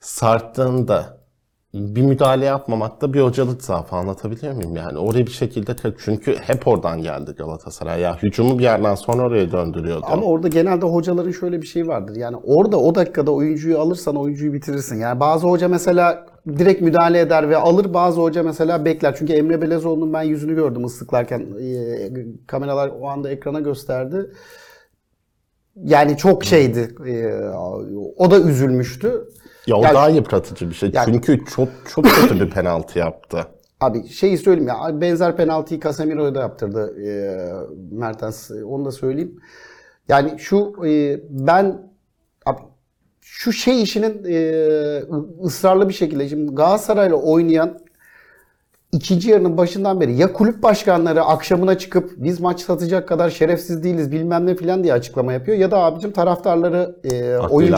[0.00, 1.13] sarttığında
[1.74, 4.76] bir müdahale yapmamak da bir hocalık zaafı anlatabiliyor muyum?
[4.76, 8.00] Yani oraya bir şekilde çünkü hep oradan geldi Galatasaray.
[8.00, 10.06] Ya hücumu bir yerden sonra oraya döndürüyordu.
[10.08, 12.16] Ama orada genelde hocaların şöyle bir şey vardır.
[12.16, 14.96] Yani orada o dakikada oyuncuyu alırsan oyuncuyu bitirirsin.
[14.96, 17.94] Yani bazı hoca mesela direkt müdahale eder ve alır.
[17.94, 19.14] Bazı hoca mesela bekler.
[19.18, 21.46] Çünkü Emre Belezoğlu'nun ben yüzünü gördüm ıslıklarken.
[21.60, 24.30] Ee, kameralar o anda ekrana gösterdi.
[25.76, 26.94] Yani çok şeydi.
[27.06, 27.26] Ee,
[28.16, 29.24] o da üzülmüştü.
[29.66, 30.90] Ya o Ya- daha yıpratıcı bir şey.
[30.94, 33.46] Ya- Çünkü çok çok kötü bir penaltı yaptı.
[33.80, 37.10] Abi şeyi söyleyeyim ya benzer penaltıyı Casemiro'ya da yaptırdı e,
[37.90, 38.50] Mertens.
[38.50, 39.40] Onu da söyleyeyim.
[40.08, 41.92] Yani şu e, ben
[42.46, 42.58] abi,
[43.20, 44.36] şu şey işinin e,
[45.44, 47.78] ısrarlı bir şekilde şimdi Galatasaray'la oynayan
[48.94, 54.12] ikinci yarının başından beri ya kulüp başkanları akşamına çıkıp biz maç satacak kadar şerefsiz değiliz
[54.12, 57.76] bilmem ne filan diye açıklama yapıyor ya da abicim taraftarları e, oyuncu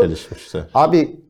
[0.00, 0.64] çelişmişti.
[0.74, 1.20] Abi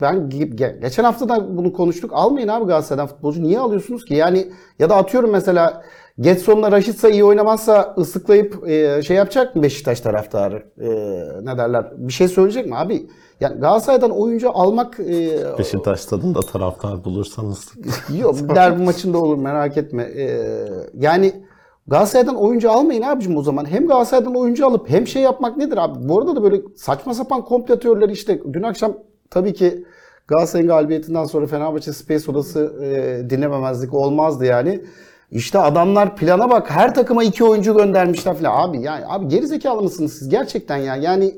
[0.00, 2.10] ben ge- ge- geçen hafta da bunu konuştuk.
[2.14, 3.42] Almayın abi Galatasaray'dan futbolcu.
[3.42, 4.14] Niye alıyorsunuz ki?
[4.14, 4.46] Yani
[4.78, 5.82] ya da atıyorum mesela
[6.20, 10.62] Getson'la Raşitsa iyi oynamazsa ıslıklayıp e, şey yapacak mı Beşiktaş taraftarı?
[10.80, 10.88] E,
[11.46, 11.86] ne derler?
[11.96, 13.06] Bir şey söyleyecek mi abi?
[13.42, 17.72] Yani Galatasaray'dan oyuncu almak e, Beşiktaş stadında taraftar bulursanız.
[18.18, 20.02] Yok derbi maçında olur merak etme.
[20.02, 20.44] Ee,
[20.94, 21.32] yani
[21.86, 23.64] Galatasaray'dan oyuncu almayın abicim o zaman.
[23.70, 26.08] Hem Galatasaray'dan oyuncu alıp hem şey yapmak nedir abi?
[26.08, 28.94] Bu arada da böyle saçma sapan komplo teorileri işte dün akşam
[29.30, 29.84] tabii ki
[30.28, 34.84] Galatasaray'ın galibiyetinden sonra Fenerbahçe Space Odası e, dinlememezlik olmazdı yani.
[35.30, 38.68] İşte adamlar plana bak her takıma iki oyuncu göndermişler falan.
[38.68, 40.96] Abi yani abi gerizekalı mısınız siz gerçekten ya?
[40.96, 41.34] Yani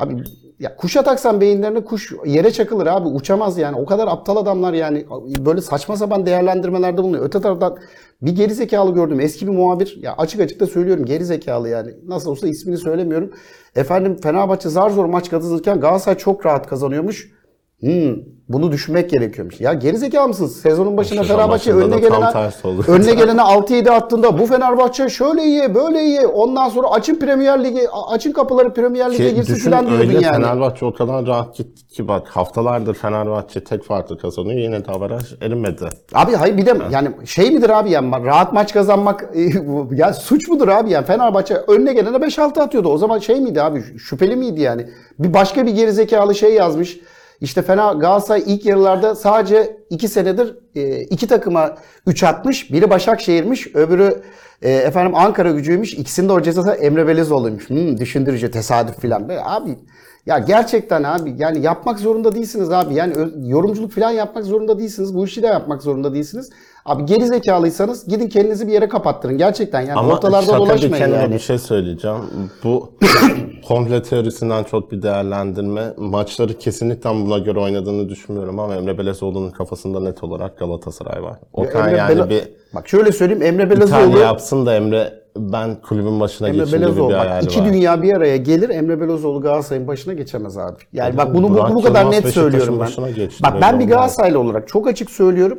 [0.00, 0.24] Abi
[0.60, 3.76] ya kuşa taksan beyinlerine kuş yere çakılır abi uçamaz yani.
[3.76, 5.06] O kadar aptal adamlar yani
[5.38, 7.24] böyle saçma sapan değerlendirmelerde bulunuyor.
[7.24, 7.78] Öte taraftan
[8.22, 9.20] bir geri zekalı gördüm.
[9.20, 11.94] Eski bir muhabir ya açık açık da söylüyorum geri zekalı yani.
[12.06, 13.30] Nasıl olsa ismini söylemiyorum.
[13.76, 17.39] Efendim Fenerbahçe zar zor maç kazanırken Galatasaray çok rahat kazanıyormuş.
[17.80, 18.16] Hmm,
[18.48, 19.60] bunu düşünmek gerekiyormuş.
[19.60, 20.56] Ya geri zekalı mısınız?
[20.56, 22.84] Sezonun başında Sezon Fenerbahçe başında önüne da tam gelene tersi oldu.
[22.88, 26.20] önüne gelene 6-7 attığında bu Fenerbahçe şöyle iyi, böyle iyi.
[26.20, 30.12] Ondan sonra açın Premier Ligi, açın kapıları Premier Lig'e Ki girsin düşün falan diyordun öyle
[30.12, 30.36] yani.
[30.36, 35.34] Fenerbahçe o kadar rahat gitti ki bak haftalardır Fenerbahçe tek farklı kazanıyor yine de avaraj
[35.40, 35.88] erimedi.
[36.14, 39.30] Abi hayır bir de yani şey midir abi yani rahat maç kazanmak
[39.92, 42.88] ya suç mudur abi yani Fenerbahçe önüne gelene 5-6 atıyordu.
[42.88, 44.86] O zaman şey miydi abi şüpheli miydi yani?
[45.18, 46.98] Bir başka bir gerizekalı şey yazmış.
[47.40, 51.76] İşte Fener Galatasaray ilk yarılarda sadece 2 senedir e, iki takıma
[52.06, 52.72] 3 atmış.
[52.72, 54.22] Biri Başakşehir'miş, öbürü
[54.62, 55.94] e, efendim Ankara gücüymüş.
[55.94, 57.70] İkisinin de hocası Emre Belezoğlu'ymuş.
[57.70, 59.28] Hmm, düşündürücü tesadüf filan.
[59.44, 59.78] Abi
[60.26, 62.94] ya gerçekten abi yani yapmak zorunda değilsiniz abi.
[62.94, 65.14] Yani yorumculuk falan yapmak zorunda değilsiniz.
[65.14, 66.50] Bu işi de yapmak zorunda değilsiniz.
[66.84, 69.38] Abi geri zekalıysanız gidin kendinizi bir yere kapattırın.
[69.38, 71.34] Gerçekten yani Ama ortalarda dolaşmayın yani.
[71.34, 72.18] bir şey söyleyeceğim.
[72.64, 72.92] Bu
[73.68, 75.92] komple teorisinden çok bir değerlendirme.
[75.96, 81.38] Maçları kesinlikle buna göre oynadığını düşünmüyorum ama Emre Belezoğlu'nun kafasında net olarak Galatasaray var.
[81.52, 82.42] Okan Emre yani Bele- bir
[82.74, 87.08] Bak şöyle söyleyeyim Emre Belezoğlu yapsın da Emre ben kulübün başına Emre geçeyim gibi Belezoğlu
[87.08, 87.66] bir bak hayali iki var.
[87.66, 90.76] dünya bir araya gelir Emre Belezoğlu Galatasaray'ın başına geçemez abi.
[90.92, 93.28] Yani bak bunu bu, bu kadar net söylüyorum ben.
[93.42, 93.84] Bak ben bir.
[93.88, 95.58] Galatasaraylı olarak çok açık söylüyorum.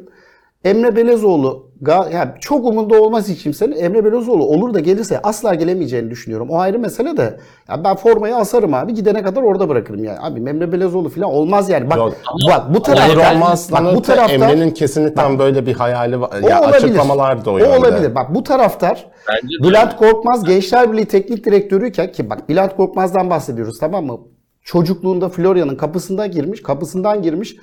[0.65, 3.75] Emre Belezoğlu yani çok umunda olmaz hiç kimsenin.
[3.75, 6.49] Emre Belezoğlu olur da gelirse asla gelemeyeceğini düşünüyorum.
[6.49, 7.39] O ayrı mesele de.
[7.69, 8.93] Ya ben formayı asarım abi.
[8.93, 10.17] Gidene kadar orada bırakırım yani.
[10.21, 11.89] Abi Emre Belezoğlu falan olmaz yani.
[11.89, 12.13] Bak Yok.
[12.49, 16.41] bak bu tarafta olmazdan bak bu tarafta Emre'nin kesinlikle böyle bir hayali var.
[16.49, 16.75] Ya olabilir.
[16.75, 17.77] açıklamalar da o, o yönde.
[17.77, 18.15] olabilir.
[18.15, 23.79] Bak bu taraftar Bence Bülent Korkmaz Gençler Birliği Teknik Direktörüyken ki bak Bülent Korkmaz'dan bahsediyoruz
[23.79, 24.19] tamam mı?
[24.63, 27.55] Çocukluğunda Florya'nın kapısından girmiş, kapısından girmiş.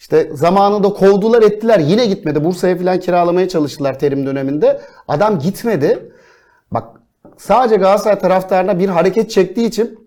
[0.00, 2.44] İşte zamanında kovdular ettiler yine gitmedi.
[2.44, 4.80] Bursa'ya falan kiralamaya çalıştılar terim döneminde.
[5.08, 6.12] Adam gitmedi.
[6.70, 6.84] Bak
[7.36, 9.98] sadece Galatasaray taraftarına bir hareket çektiği için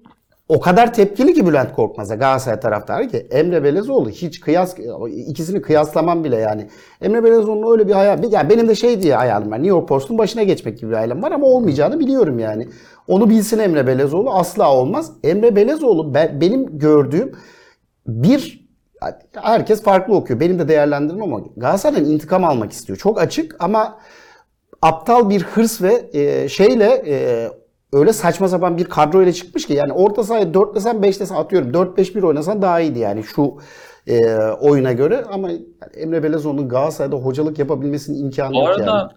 [0.49, 4.75] o kadar tepkili ki Bülent Korkmaz'a Galatasaray taraftarı ki Emre Belezoğlu hiç kıyas
[5.27, 6.67] ikisini kıyaslamam bile yani.
[7.01, 9.58] Emre Belezoğlu'nun öyle bir hayal yani benim de şey diye hayalim var.
[9.58, 12.67] New York Post'un başına geçmek gibi bir hayalim var ama olmayacağını biliyorum yani.
[13.08, 15.12] Onu bilsin Emre Belezoğlu asla olmaz.
[15.23, 17.36] Emre Belezoğlu ben, benim gördüğüm
[18.08, 18.62] bir
[19.33, 20.39] herkes farklı okuyor.
[20.39, 22.99] Benim de değerlendirmem ama Galatasaray'dan intikam almak istiyor.
[22.99, 23.99] Çok açık ama
[24.81, 27.47] aptal bir hırs ve e, şeyle e,
[27.93, 31.35] öyle saçma sapan bir kadro ile çıkmış ki yani orta sahaya 4 desen 5 desen
[31.35, 33.57] atıyorum 4-5-1 oynasan daha iyiydi yani şu
[34.07, 35.49] e, oyuna göre ama
[35.97, 39.11] Emre Belezoğlu'nun Galatasaray'da hocalık yapabilmesinin imkanı yok arada yani.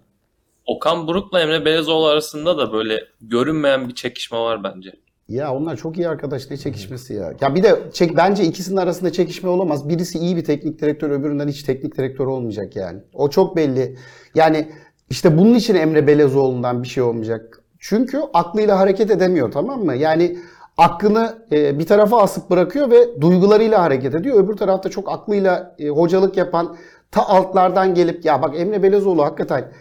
[0.66, 4.92] Okan Buruk'la Emre Belezoğlu arasında da böyle görünmeyen bir çekişme var bence.
[5.28, 7.32] Ya onlar çok iyi arkadaş ne çekişmesi ya.
[7.40, 9.88] Ya bir de çek, bence ikisinin arasında çekişme olamaz.
[9.88, 13.00] Birisi iyi bir teknik direktör öbüründen hiç teknik direktör olmayacak yani.
[13.14, 13.96] O çok belli.
[14.34, 14.68] Yani
[15.10, 17.62] işte bunun için Emre Belezoğlu'ndan bir şey olmayacak.
[17.78, 19.94] Çünkü aklıyla hareket edemiyor tamam mı?
[19.94, 20.38] Yani
[20.76, 24.44] aklını e, bir tarafa asıp bırakıyor ve duygularıyla hareket ediyor.
[24.44, 26.76] Öbür tarafta çok aklıyla e, hocalık yapan
[27.10, 29.72] ta altlardan gelip ya bak Emre Belezoğlu hakikaten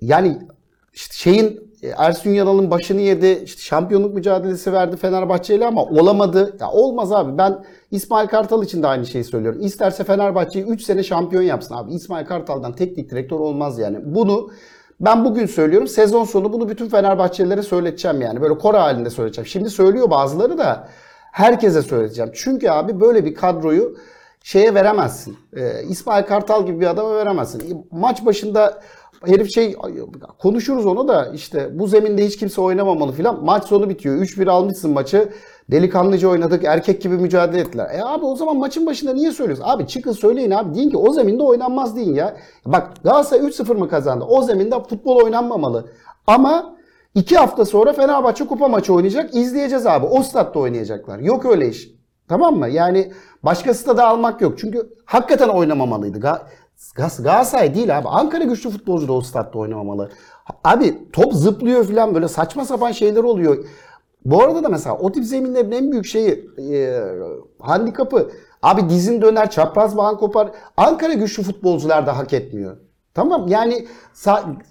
[0.00, 0.38] yani
[0.94, 3.42] işte şeyin Ersun Yanal'ın başını yedi.
[3.44, 6.56] işte şampiyonluk mücadelesi verdi Fenerbahçe'yle ama olamadı.
[6.60, 7.38] Ya olmaz abi.
[7.38, 9.60] Ben İsmail Kartal için de aynı şeyi söylüyorum.
[9.62, 11.92] İsterse Fenerbahçe'yi 3 sene şampiyon yapsın abi.
[11.92, 13.98] İsmail Kartal'dan teknik direktör olmaz yani.
[14.04, 14.50] Bunu
[15.00, 15.88] ben bugün söylüyorum.
[15.88, 18.40] Sezon sonu bunu bütün Fenerbahçelilere söyleteceğim yani.
[18.40, 19.46] Böyle kora halinde söyleyeceğim.
[19.46, 20.88] Şimdi söylüyor bazıları da
[21.32, 22.30] herkese söyleyeceğim.
[22.34, 23.96] Çünkü abi böyle bir kadroyu
[24.42, 25.36] şeye veremezsin.
[25.56, 27.86] Ee, İsmail Kartal gibi bir adama veremezsin.
[27.90, 28.80] Maç başında
[29.26, 29.76] herif şey
[30.38, 33.44] konuşuruz onu da işte bu zeminde hiç kimse oynamamalı filan.
[33.44, 34.16] Maç sonu bitiyor.
[34.16, 35.28] 3-1 almışsın maçı.
[35.70, 36.64] Delikanlıca oynadık.
[36.64, 37.90] Erkek gibi mücadele ettiler.
[37.94, 39.64] E abi o zaman maçın başında niye söylüyorsun?
[39.66, 40.74] Abi çıkın söyleyin abi.
[40.74, 42.36] Deyin ki o zeminde oynanmaz deyin ya.
[42.66, 44.24] Bak Galatasaray 3-0 mı kazandı?
[44.24, 45.86] O zeminde futbol oynanmamalı.
[46.26, 46.76] Ama
[47.14, 49.34] iki hafta sonra Fenerbahçe kupa maçı oynayacak.
[49.34, 50.06] İzleyeceğiz abi.
[50.06, 51.18] O statta oynayacaklar.
[51.18, 51.88] Yok öyle iş.
[52.28, 52.68] Tamam mı?
[52.68, 54.58] Yani başka stada almak yok.
[54.58, 56.20] Çünkü hakikaten oynamamalıydı.
[56.80, 58.08] Ga- Gal- Galatasaray değil abi.
[58.08, 60.10] Ankara güçlü futbolcu da o statta oynamamalı.
[60.64, 63.64] Abi top zıplıyor falan böyle saçma sapan şeyler oluyor.
[64.24, 67.00] Bu arada da mesela o tip zeminlerin en büyük şeyi e,
[67.60, 68.30] handikapı
[68.62, 70.50] abi dizin döner çapraz bağın kopar.
[70.76, 72.76] Ankara güçlü futbolcular da hak etmiyor.
[73.14, 73.86] Tamam yani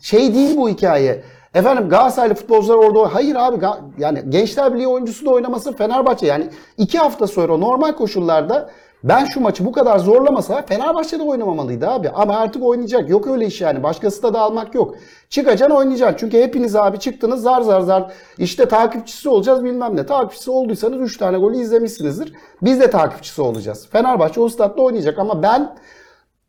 [0.02, 1.24] şey değil bu hikaye.
[1.54, 3.65] Efendim Galatasaraylı futbolcular orada hayır abi
[3.98, 8.69] yani Gençler Birliği oyuncusu da oynaması Fenerbahçe yani iki hafta sonra normal koşullarda
[9.03, 12.09] ben şu maçı bu kadar zorlamasa Fenerbahçe'de oynamamalıydı abi.
[12.09, 13.09] Ama artık oynayacak.
[13.09, 13.83] Yok öyle iş yani.
[13.83, 14.95] Başkası da, almak yok.
[15.29, 16.17] Çıkacaksın oynayacaksın.
[16.17, 20.05] Çünkü hepiniz abi çıktınız zar zar zar işte takipçisi olacağız bilmem ne.
[20.05, 22.33] Takipçisi olduysanız 3 tane golü izlemişsinizdir.
[22.62, 23.88] Biz de takipçisi olacağız.
[23.91, 25.77] Fenerbahçe o statta oynayacak ama ben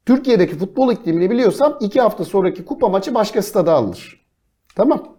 [0.06, 4.26] Türkiye'deki futbol iklimini biliyorsam 2 hafta sonraki kupa maçı başka stada alınır.
[4.76, 5.16] Tamam.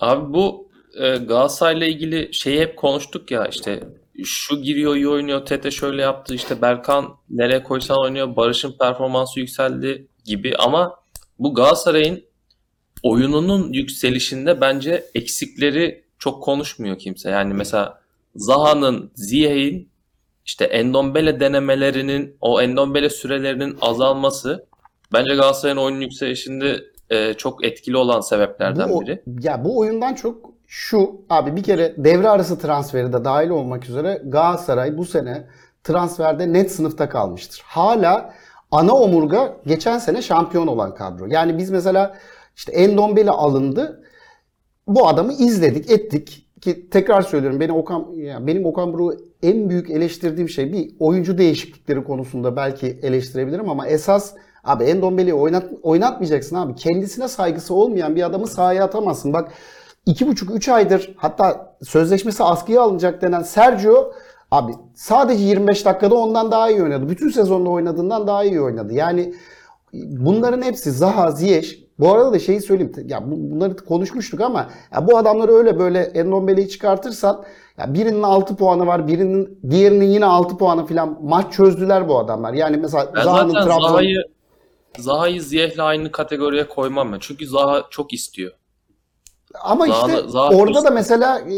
[0.00, 3.80] Abi bu e, Galatasaray'la ilgili şeyi hep konuştuk ya işte
[4.24, 10.08] şu giriyor iyi oynuyor Tete şöyle yaptı işte Berkan nereye koysan oynuyor Barış'ın performansı yükseldi
[10.24, 10.96] gibi ama
[11.38, 12.24] bu Galatasaray'ın
[13.02, 17.30] oyununun yükselişinde bence eksikleri çok konuşmuyor kimse.
[17.30, 18.00] Yani mesela
[18.34, 19.90] Zaha'nın, Ziyech'in
[20.46, 24.66] işte Endombele denemelerinin o Endombele sürelerinin azalması
[25.12, 29.22] bence Galatasaray'ın oyunun yükselişinde e, çok etkili olan sebeplerden Bu, biri.
[29.40, 34.22] ya bu oyundan çok şu abi bir kere devre arası transferi de dahil olmak üzere
[34.24, 35.46] Galatasaray bu sene
[35.84, 37.62] transferde net sınıfta kalmıştır.
[37.66, 38.34] Hala
[38.70, 41.26] ana omurga geçen sene şampiyon olan kadro.
[41.26, 42.16] Yani biz mesela
[42.56, 44.04] işte Endombele alındı.
[44.86, 49.90] Bu adamı izledik, ettik ki tekrar söylüyorum benim Okan ya benim Okan Buruk'u en büyük
[49.90, 56.74] eleştirdiğim şey bir oyuncu değişiklikleri konusunda belki eleştirebilirim ama esas abi Endombele'yi oynat, oynatmayacaksın abi.
[56.74, 59.32] Kendisine saygısı olmayan bir adamı sahaya atamazsın.
[59.32, 59.52] Bak
[60.06, 64.12] iki buçuk üç aydır hatta sözleşmesi askıya alınacak denen Sergio
[64.50, 67.08] abi sadece 25 dakikada ondan daha iyi oynadı.
[67.08, 68.92] Bütün sezonda oynadığından daha iyi oynadı.
[68.92, 69.34] Yani
[69.92, 72.92] bunların hepsi Zaha, Ziyech bu arada da şeyi söyleyeyim.
[73.06, 77.44] Ya bu- bunları konuşmuştuk ama ya bu adamları öyle böyle Endombele'yi çıkartırsan
[77.78, 82.52] ya birinin 6 puanı var, birinin diğerinin yine 6 puanı falan maç çözdüler bu adamlar.
[82.52, 84.24] Yani mesela Ben Zaha'nın Trabzon Zaha'yı
[84.98, 87.18] Zaha'yı Ziyech'le aynı kategoriye koymam ben.
[87.20, 88.52] Çünkü Zaha çok istiyor.
[89.62, 91.54] Ama işte Zaha- Zaha orada da mesela e,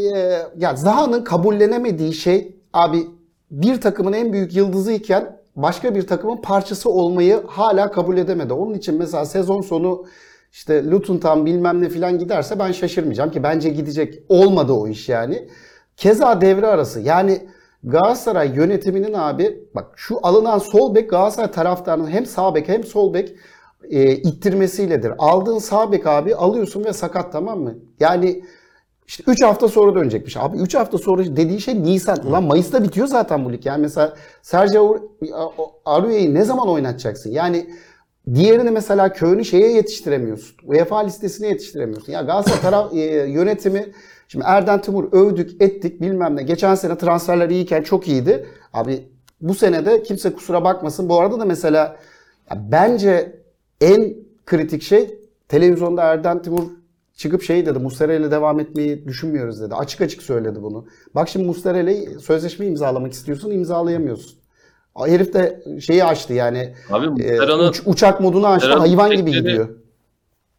[0.59, 3.07] ya Zaha'nın kabullenemediği şey abi
[3.51, 8.53] bir takımın en büyük yıldızı iken başka bir takımın parçası olmayı hala kabul edemedi.
[8.53, 10.05] Onun için mesela sezon sonu
[10.53, 14.19] işte Luton tam bilmem ne filan giderse ben şaşırmayacağım ki bence gidecek.
[14.29, 15.49] Olmadı o iş yani.
[15.97, 17.49] Keza devre arası yani
[17.85, 23.15] Galatasaray yönetiminin abi bak şu alınan sol bek Galatasaray taraftarının hem sağ bek hem sol
[23.15, 23.35] bek
[23.91, 25.13] e, ittirmesiyledir.
[25.19, 27.75] Aldığın sağ bek abi alıyorsun ve sakat tamam mı?
[28.01, 28.43] Yani
[29.07, 30.37] işte 3 hafta sonra dönecekmiş.
[30.37, 32.27] Abi 3 hafta sonra dediği şey Nisan.
[32.27, 33.67] Ulan Mayıs'ta bitiyor zaten bu lig.
[33.67, 34.97] Yani mesela Sergio
[35.85, 37.31] Aurier'i ne zaman oynatacaksın?
[37.31, 37.67] Yani
[38.35, 40.57] diğerini mesela Köln'ü şeye yetiştiremiyorsun.
[40.67, 42.13] UEFA listesine yetiştiremiyorsun.
[42.13, 42.99] Ya Galatasaray taraf, e,
[43.31, 43.87] yönetimi
[44.29, 46.43] şimdi Erden Timur övdük ettik bilmem ne.
[46.43, 48.47] Geçen sene transferler iyiyken çok iyiydi.
[48.73, 49.09] Abi
[49.41, 51.09] bu sene de kimse kusura bakmasın.
[51.09, 51.97] Bu arada da mesela
[52.51, 53.42] ya bence
[53.83, 54.15] en
[54.47, 55.19] kritik şey
[55.49, 56.63] televizyonda Erden Timur
[57.17, 57.79] çıkıp şey dedi.
[57.79, 59.75] Muslera ile devam etmeyi düşünmüyoruz dedi.
[59.75, 60.87] Açık açık söyledi bunu.
[61.15, 64.39] Bak şimdi Muslera ile sözleşme imzalamak istiyorsun imzalayamıyorsun.
[65.07, 66.75] Herif de şeyi açtı yani.
[66.91, 68.69] Abi e, uç- uçak modunu açtı.
[68.81, 69.69] Hayvan gibi gidiyor.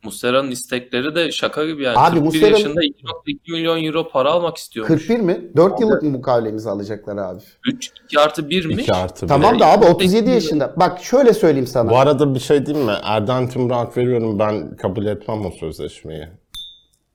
[0.03, 1.97] Muslera'nın istekleri de şaka gibi yani.
[1.97, 5.01] Abi 41 Muslera'nın- yaşında 2.2 milyon euro para almak istiyormuş.
[5.01, 5.41] 41 mi?
[5.55, 7.39] 4 yıllık mı mukavele imzalayacaklar abi?
[7.67, 8.81] 3 2 artı 1'miş.
[8.81, 9.27] 2 artı bir.
[9.29, 10.73] Tamam da abi 37 2.2 yaşında.
[10.77, 11.89] Bak şöyle söyleyeyim sana.
[11.89, 12.93] Bu arada bir şey diyeyim mi?
[13.03, 14.39] Erden Timur'a hak veriyorum.
[14.39, 16.27] Ben kabul etmem o sözleşmeyi.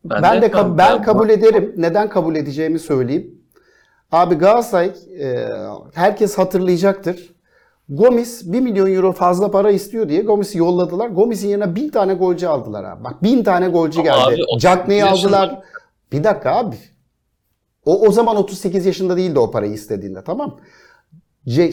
[0.04, 0.62] Ben de etmem.
[0.62, 1.74] kab- ben kabul ederim.
[1.76, 3.34] Neden kabul edeceğimi söyleyeyim.
[4.12, 5.48] Abi Galatasaray e,
[5.94, 7.16] herkes hatırlayacaktır.
[7.88, 11.08] Gomis 1 milyon euro fazla para istiyor diye Gomis'i yolladılar.
[11.08, 13.04] Gomis'in yerine 1000 tane golcü aldılar abi.
[13.04, 14.34] Bak 1000 tane golcü Ama geldi.
[14.34, 15.58] abi, 38 Cagney'i aldılar.
[16.12, 16.76] Bir dakika abi.
[17.84, 20.56] O, o zaman 38 yaşında değildi o parayı istediğinde tamam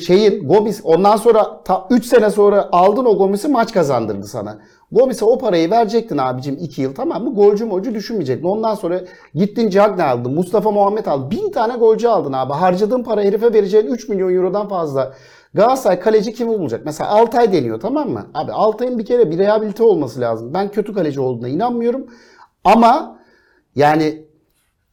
[0.06, 4.58] şeyin Gomis ondan sonra ta 3 sene sonra aldın o Gomis'i maç kazandırdı sana.
[4.92, 7.34] Gomis'e o parayı verecektin abicim 2 yıl tamam mı?
[7.34, 8.48] Golcü molcu düşünmeyecektin.
[8.48, 9.02] Ondan sonra
[9.34, 10.34] gittin Cagney aldın.
[10.34, 11.32] Mustafa Muhammed aldın.
[11.32, 12.54] 1000 tane golcü aldın abi.
[12.54, 15.14] Harcadığın para herife vereceğin 3 milyon eurodan fazla.
[15.56, 16.82] Galatasaray kaleci kimi bulacak?
[16.86, 18.28] Mesela Altay deniyor tamam mı?
[18.34, 20.54] Abi Altay'ın bir kere bir rehabilite olması lazım.
[20.54, 22.06] Ben kötü kaleci olduğuna inanmıyorum.
[22.64, 23.20] Ama
[23.76, 24.26] yani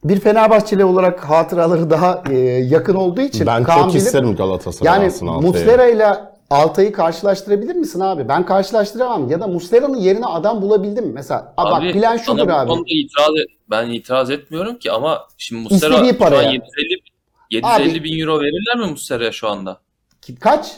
[0.03, 3.97] bir Fenerbahçeli olarak hatıraları daha e, yakın olduğu için Ben Kaan çok bilir.
[3.99, 5.51] isterim Galatasaray Yani alsın Altay'ı.
[5.53, 6.07] Muslera ile
[6.49, 8.27] Altay'ı karşılaştırabilir misin abi?
[8.29, 9.29] Ben karşılaştıramam.
[9.29, 11.11] Ya da Muslera'nın yerine adam bulabildim mi?
[11.13, 12.71] Mesela a, bak plan şudur abi.
[12.87, 16.51] itiraz et, ben itiraz etmiyorum ki ama şimdi Muslera İstediği şu an paraya.
[16.51, 16.99] 750,
[17.51, 19.79] 750 Abi- bin euro verirler mi Muslera'ya şu anda?
[20.25, 20.71] Ki- Kaç?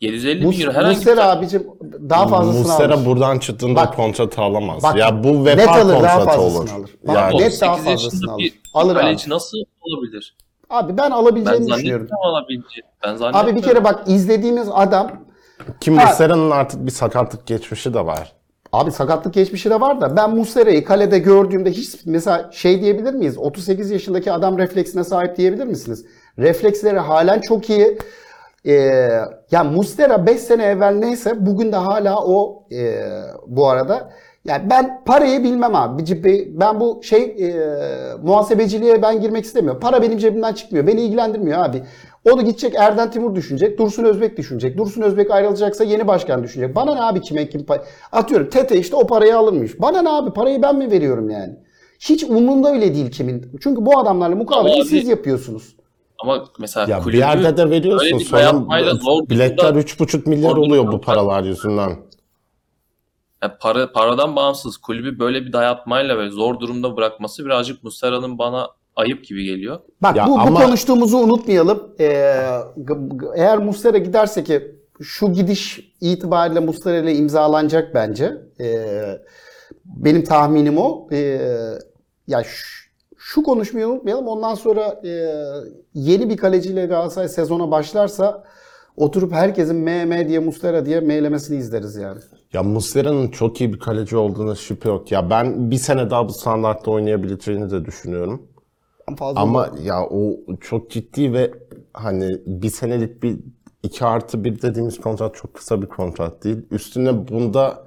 [0.00, 1.66] 750 Mus, bin euro herhangi bir Muslera abicim
[2.10, 3.06] daha fazlasını Muslera alır.
[3.06, 4.82] buradan çıktığında Bak- kontrat alamaz.
[4.82, 6.70] Bak, ya bu net vefa alır, daha kontratı fazlasını olur.
[6.70, 6.90] alır.
[7.06, 8.42] Bak, Yani net daha 38 fazlasını yaşında alır.
[8.42, 9.00] bir Alır abi.
[9.02, 10.36] kaleci nasıl olabilir?
[10.70, 12.06] Abi ben Ben alabileceğini düşünüyorum.
[12.08, 12.88] zannetmiyorum alabileceğini.
[13.04, 13.50] Ben zannetmiyorum.
[13.50, 15.10] Abi bir kere bak izlediğimiz adam
[15.80, 16.04] Ki Ha.
[16.06, 18.32] Muslera'nın artık bir sakatlık geçmişi de var.
[18.72, 23.38] Abi sakatlık geçmişi de var da ben Muslera'yı kalede gördüğümde hiç mesela şey diyebilir miyiz?
[23.38, 26.06] 38 yaşındaki adam refleksine sahip diyebilir misiniz?
[26.38, 27.98] Refleksleri halen çok iyi.
[28.66, 28.72] Ee,
[29.50, 32.94] ya Muslera 5 sene evvel neyse bugün de hala o e,
[33.46, 34.10] bu arada.
[34.44, 36.02] Yani ben parayı bilmem abi.
[36.02, 37.54] Cib- Ben bu şey e,
[38.22, 39.80] muhasebeciliğe ben girmek istemiyorum.
[39.80, 40.86] Para benim cebimden çıkmıyor.
[40.86, 41.82] Beni ilgilendirmiyor abi.
[42.32, 43.78] Onu gidecek Erden Timur düşünecek.
[43.78, 44.78] Dursun Özbek düşünecek.
[44.78, 46.76] Dursun Özbek ayrılacaksa yeni başkan düşünecek.
[46.76, 47.80] Bana ne abi kime kim pay...
[48.12, 49.80] Atıyorum Tete işte o parayı alırmış.
[49.80, 51.54] Bana ne abi parayı ben mi veriyorum yani?
[52.00, 53.52] Hiç umurumda bile değil kimin.
[53.60, 55.76] Çünkü bu adamlarla mukaveleyi siz yapıyorsunuz.
[56.22, 58.18] Ama mesela Ya bir yerde de veriyorsun.
[58.18, 58.52] Sonra
[59.30, 61.96] biletler durumda- 3,5 milyar oluyor bu paralar yüzünden.
[63.42, 68.68] Yani para, paradan bağımsız kulübü böyle bir dayatmayla ve zor durumda bırakması birazcık Muslera'nın bana
[68.96, 69.80] ayıp gibi geliyor.
[70.02, 71.92] Bak Ya bu, bu ama- konuştuğumuzu unutmayalım.
[72.00, 72.04] Ee,
[72.76, 78.32] g- g- eğer Muslera giderse ki şu gidiş itibariyle Muslera ile imzalanacak bence.
[78.60, 79.18] Ee,
[79.84, 81.08] benim tahminim o.
[81.12, 81.40] Ee,
[82.26, 82.79] ya şu,
[83.30, 84.28] şu konuşmayı unutmayalım.
[84.28, 85.10] Ondan sonra e,
[85.94, 88.44] yeni bir kaleciyle Galatasaray sezona başlarsa
[88.96, 92.20] oturup herkesin MM diye Muslera diye meylemesini izleriz yani.
[92.52, 95.12] Ya Muslera'nın çok iyi bir kaleci olduğuna şüphe yok.
[95.12, 98.42] Ya ben bir sene daha bu standartta oynayabileceğini de düşünüyorum.
[99.16, 101.50] Fazla Ama ya o çok ciddi ve
[101.92, 103.38] hani bir senelik bir
[103.82, 106.66] 2 artı 1 dediğimiz kontrat çok kısa bir kontrat değil.
[106.70, 107.82] Üstüne bunda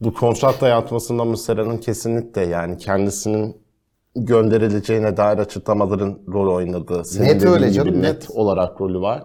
[0.00, 3.69] bu kontrat dayatmasında Muslera'nın kesinlikle yani kendisinin
[4.16, 7.04] gönderileceğine dair açıklamaların rol oynadığı.
[7.04, 8.30] Senin Net öyle gibi canım, net, net.
[8.30, 9.22] olarak rolü var.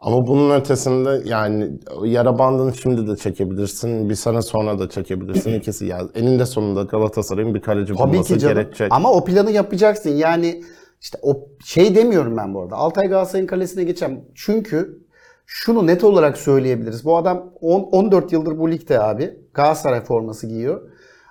[0.00, 1.70] Ama bunun ötesinde yani
[2.04, 4.08] yara bandını şimdi de çekebilirsin.
[4.10, 5.52] Bir sene sonra da çekebilirsin.
[5.58, 8.54] İkisi ya eninde sonunda Galatasaray'ın bir kaleci Tabii bulması ki canım.
[8.54, 8.88] gerekecek.
[8.90, 10.10] Ama o planı yapacaksın.
[10.10, 10.62] Yani
[11.00, 12.76] işte o şey demiyorum ben bu arada.
[12.76, 14.20] Altay Galatasaray'ın kalesine geçeceğim.
[14.34, 14.98] Çünkü
[15.46, 17.04] şunu net olarak söyleyebiliriz.
[17.04, 19.36] Bu adam on- 14 yıldır bu ligde abi.
[19.54, 20.80] Galatasaray forması giyiyor.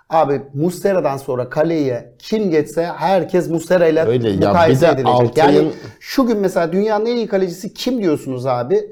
[0.10, 5.22] Abi Muslera'dan sonra kaleye kim geçse herkes Muslera ile Öyle ya, mukayese bir de edilecek.
[5.30, 8.92] Altay'ın- Yani şu gün mesela dünyanın en iyi kalecisi kim diyorsunuz abi?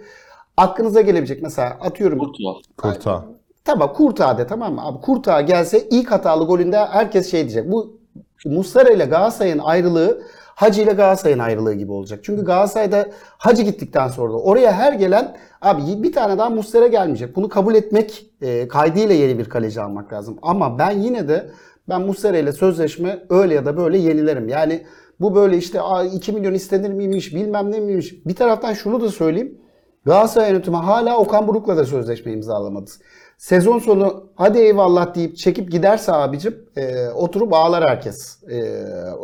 [0.58, 2.54] Aklınıza gelebilecek mesela atıyorum Kurtuğa.
[2.78, 3.26] Kurta.
[3.66, 4.82] Tamam Kurtağa de tamam mı?
[4.86, 7.72] Abi Kurtağa gelse ilk hatalı golünde herkes şey diyecek.
[7.72, 7.98] Bu
[8.46, 10.22] Muslera ile Galatasaray'ın ayrılığı
[10.56, 12.20] Hacı ile Galatasaray'ın ayrılığı gibi olacak.
[12.24, 13.06] Çünkü Galatasaray'da
[13.38, 17.36] Hacı gittikten sonra da oraya her gelen abi bir tane daha Muslera gelmeyecek.
[17.36, 20.38] Bunu kabul etmek e, kaydıyla yeni bir kaleci almak lazım.
[20.42, 21.50] Ama ben yine de
[21.90, 24.50] ben Muslera ile sözleşme öyle ya da böyle yenilerim.
[24.50, 24.86] Yani
[25.20, 28.26] bu böyle işte "Aa, 2 milyon istenir miymiş bilmem ne miymiş.
[28.26, 29.58] Bir taraftan şunu da söyleyeyim.
[30.06, 32.92] Galatasaray yönetimi hala Okan Buruk'la da sözleşme imzalamadı.
[33.38, 38.44] Sezon sonu hadi eyvallah deyip çekip giderse abicim e, oturup ağlar herkes.
[38.44, 38.62] E,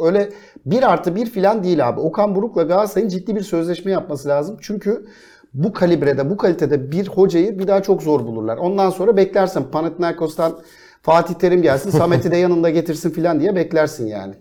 [0.04, 0.30] öyle
[0.66, 2.00] bir artı bir filan değil abi.
[2.00, 4.58] Okan Buruk'la Galatasaray'ın ciddi bir sözleşme yapması lazım.
[4.62, 5.06] Çünkü
[5.54, 8.58] bu kalibrede, bu kalitede bir hocayı bir daha çok zor bulurlar.
[8.58, 10.60] Ondan sonra beklersin Panathinaikos'tan
[11.02, 14.36] Fatih Terim gelsin, Samet'i de yanında getirsin filan diye beklersin yani.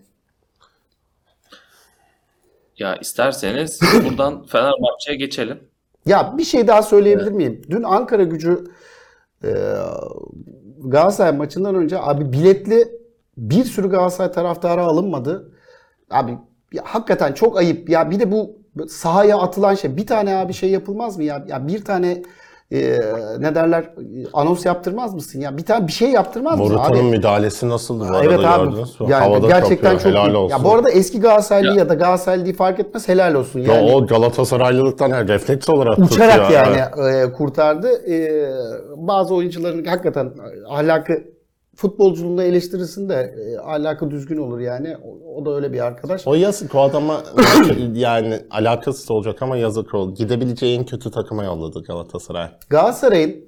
[2.78, 5.60] Ya isterseniz buradan Fenerbahçe'ye geçelim.
[6.06, 7.62] Ya bir şey daha söyleyebilir miyim?
[7.70, 8.64] Dün Ankara gücü
[10.84, 12.88] Galatasaray maçından önce abi biletli
[13.36, 15.52] bir sürü Galatasaray taraftarı alınmadı.
[16.10, 16.38] Abi
[16.72, 17.90] ya, hakikaten çok ayıp.
[17.90, 21.44] Ya bir de bu sahaya atılan şey bir tane abi şey yapılmaz mı ya?
[21.48, 22.22] Ya bir tane
[22.72, 22.98] e,
[23.38, 23.84] ne derler
[24.32, 25.56] anons yaptırmaz mısın ya?
[25.56, 27.16] Bir tane bir şey yaptırmaz mısın Morutan'ın abi?
[27.16, 28.64] müdahalesi nasıldı bu arada Evet abi.
[28.70, 29.06] gördünüz mü?
[29.10, 30.56] Yani Havada gerçekten çok helal olsun.
[30.58, 33.60] Ya bu arada eski Galatasaraylı ya, da Galatasaraylı fark etmez helal olsun.
[33.60, 36.50] Ya Yani o Galatasaraylılıktan yani refleks olarak uçarak tutuyor.
[36.50, 37.28] yani Evet.
[37.28, 38.10] e, kurtardı.
[38.12, 38.46] E,
[38.96, 40.30] bazı oyuncuların hakikaten
[40.70, 41.22] ahlakı
[41.80, 44.96] futbolculuğunu eleştirirsin de e, ahlakı düzgün olur yani.
[45.04, 46.26] O, o da öyle bir arkadaş.
[46.26, 47.22] O yazık o adama
[47.94, 50.14] yani alakasız olacak ama yazık oldu.
[50.14, 52.48] Gidebileceği en kötü takıma yolladı Galatasaray.
[52.70, 53.44] Galatasaray'ın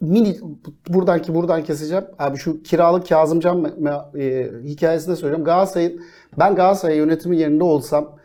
[0.00, 0.36] mini
[0.88, 2.04] buradan ki buradan keseceğim.
[2.18, 3.64] Abi şu kiralık Kazımcan
[4.18, 5.44] e, hikayesinde söyleyeceğim.
[5.44, 6.00] Galatasaray'ın
[6.38, 8.17] ben Galatasaray yönetimi yerinde olsam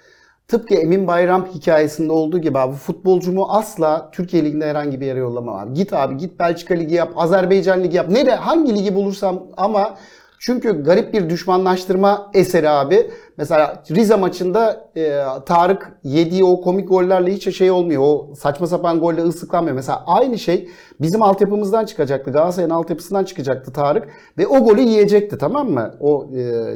[0.48, 5.56] tıpkı Emin Bayram hikayesinde olduğu gibi abi futbolcumu asla Türkiye Ligi'nde herhangi bir yere yollamam
[5.56, 5.74] abi.
[5.74, 8.10] Git abi git Belçika Ligi yap, Azerbaycan Ligi yap.
[8.10, 9.98] Nere hangi ligi bulursam ama
[10.40, 13.12] çünkü garip bir düşmanlaştırma eseri abi.
[13.38, 18.02] Mesela Rize maçında e, Tarık yediği o komik gollerle hiç şey olmuyor.
[18.06, 19.76] O saçma sapan golle ıslıklanmıyor.
[19.76, 20.70] Mesela aynı şey
[21.02, 22.32] bizim altyapımızdan çıkacaktı.
[22.32, 24.08] Galatasaray'ın altyapısından çıkacaktı Tarık.
[24.38, 25.96] Ve o golü yiyecekti tamam mı?
[26.00, 26.26] O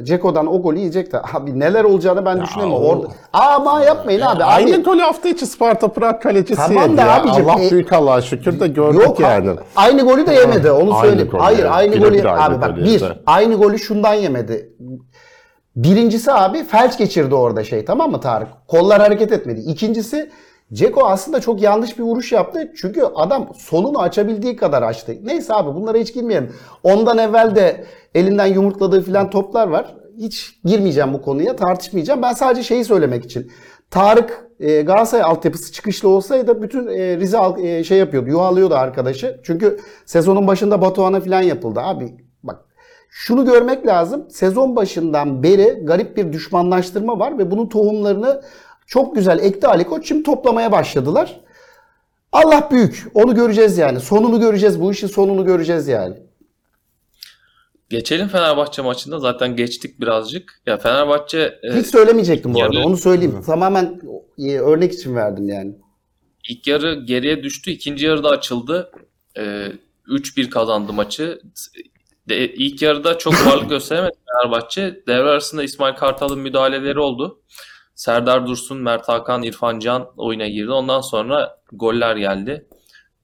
[0.00, 1.16] e, Ceko'dan o golü yiyecekti.
[1.34, 2.84] Abi neler olacağını ben düşünemiyorum.
[2.86, 3.06] o- Orada...
[3.32, 4.44] Ama yapmayın abi.
[4.44, 7.20] Aynı abi golü hafta içi Sparta Prag kalecisi Tamam da ya.
[7.20, 9.50] abicim, Allah e- büyük Allah'a şükür de gördük Yok yani.
[9.76, 11.30] aynı golü de yemedi onu Aynı söyleyeyim.
[11.30, 11.68] golü Hayır yani.
[11.70, 14.72] aynı golü aynı abi bak bir aynı golü şundan yemedi.
[15.78, 18.48] Birincisi abi felç geçirdi orada şey tamam mı Tarık?
[18.68, 19.60] Kollar hareket etmedi.
[19.60, 20.30] İkincisi
[20.72, 22.72] Ceko aslında çok yanlış bir vuruş yaptı.
[22.76, 25.16] Çünkü adam solunu açabildiği kadar açtı.
[25.22, 26.52] Neyse abi bunlara hiç girmeyelim.
[26.82, 29.96] Ondan evvel de elinden yumurtladığı filan toplar var.
[30.18, 32.22] Hiç girmeyeceğim bu konuya tartışmayacağım.
[32.22, 33.52] Ben sadece şeyi söylemek için.
[33.90, 39.40] Tarık e, Galatasaray altyapısı çıkışlı olsaydı bütün e, Rize e, şey yapıyordu, yuhalıyordu arkadaşı.
[39.42, 42.27] Çünkü sezonun başında Batuhan'a falan yapıldı abi.
[43.08, 44.30] Şunu görmek lazım.
[44.30, 48.42] Sezon başından beri garip bir düşmanlaştırma var ve bunun tohumlarını
[48.86, 50.08] çok güzel ekti Ali Koç.
[50.08, 51.40] Şimdi toplamaya başladılar.
[52.32, 53.06] Allah büyük.
[53.14, 54.00] Onu göreceğiz yani.
[54.00, 54.80] Sonunu göreceğiz.
[54.80, 56.16] Bu işin sonunu göreceğiz yani.
[57.90, 59.18] Geçelim Fenerbahçe maçında.
[59.18, 60.60] Zaten geçtik birazcık.
[60.66, 62.86] Ya Fenerbahçe e, Hiç söylemeyecektim bu yarı- arada.
[62.86, 63.42] Onu söyleyeyim.
[63.46, 64.00] Tamamen
[64.38, 65.72] e, örnek için verdim yani.
[66.48, 67.70] ilk yarı geriye düştü.
[67.70, 68.90] İkinci yarıda açıldı.
[69.36, 69.66] E,
[70.08, 71.40] 3-1 kazandı maçı.
[72.28, 75.02] De, ilk yarıda çok varlık gösteremedi Fenerbahçe.
[75.06, 77.40] Devre arasında İsmail Kartal'ın müdahaleleri oldu.
[77.94, 80.70] Serdar Dursun, Mert Hakan, İrfan Can oyuna girdi.
[80.70, 82.66] Ondan sonra goller geldi.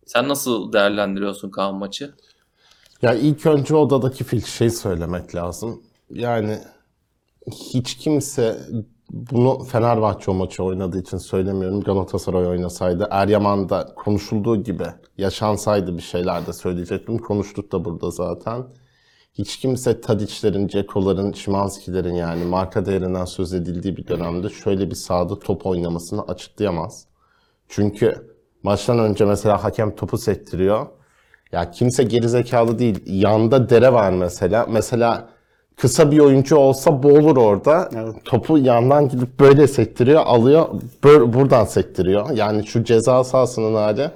[0.06, 2.14] Sen nasıl değerlendiriyorsun Kaan maçı?
[3.02, 5.82] Ya ilk önce odadaki fil şey söylemek lazım.
[6.10, 6.58] Yani
[7.52, 8.60] hiç kimse
[9.10, 11.80] bunu Fenerbahçe o maçı oynadığı için söylemiyorum.
[11.80, 14.86] Galatasaray oynasaydı, Eryaman'da konuşulduğu gibi
[15.18, 17.18] yaşansaydı bir şeyler de söyleyecektim.
[17.18, 18.64] Konuştuk da burada zaten.
[19.34, 25.38] Hiç kimse Tadic'lerin, Ceko'ların, Şimanski'lerin yani marka değerinden söz edildiği bir dönemde şöyle bir sahada
[25.38, 27.06] top oynamasını açıklayamaz.
[27.68, 30.86] Çünkü maçtan önce mesela hakem topu sektiriyor.
[31.52, 33.02] Ya kimse gerizekalı değil.
[33.06, 34.66] Yanda dere var mesela.
[34.68, 35.28] Mesela
[35.76, 37.90] kısa bir oyuncu olsa boğulur orada.
[37.96, 38.14] Evet.
[38.24, 40.68] Topu yandan gidip böyle sektiriyor, alıyor,
[41.04, 42.30] böyle buradan sektiriyor.
[42.30, 44.10] Yani şu ceza sahasının hali.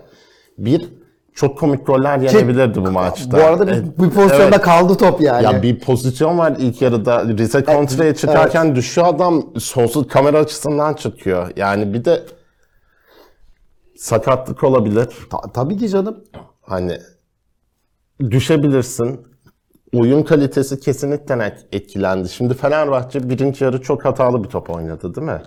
[0.59, 0.89] Bir,
[1.35, 3.39] çok komik goller yenebilirdi bu maçta.
[3.39, 4.61] Bu arada bir, bir pozisyonda evet.
[4.61, 5.45] kaldı top yani.
[5.45, 7.25] Ya bir pozisyon var ilk yarıda.
[7.25, 11.51] Rize kontraya çıkarken düşüyor adam sonsuz kamera açısından çıkıyor.
[11.57, 12.23] Yani bir de
[13.97, 15.09] sakatlık olabilir.
[15.31, 16.25] Ta- tabii ki canım.
[16.63, 16.99] Hani
[18.31, 19.29] düşebilirsin.
[19.95, 22.29] Oyun kalitesi kesinlikle etkilendi.
[22.29, 25.43] Şimdi Fenerbahçe birinci yarı çok hatalı bir top oynadı değil mi?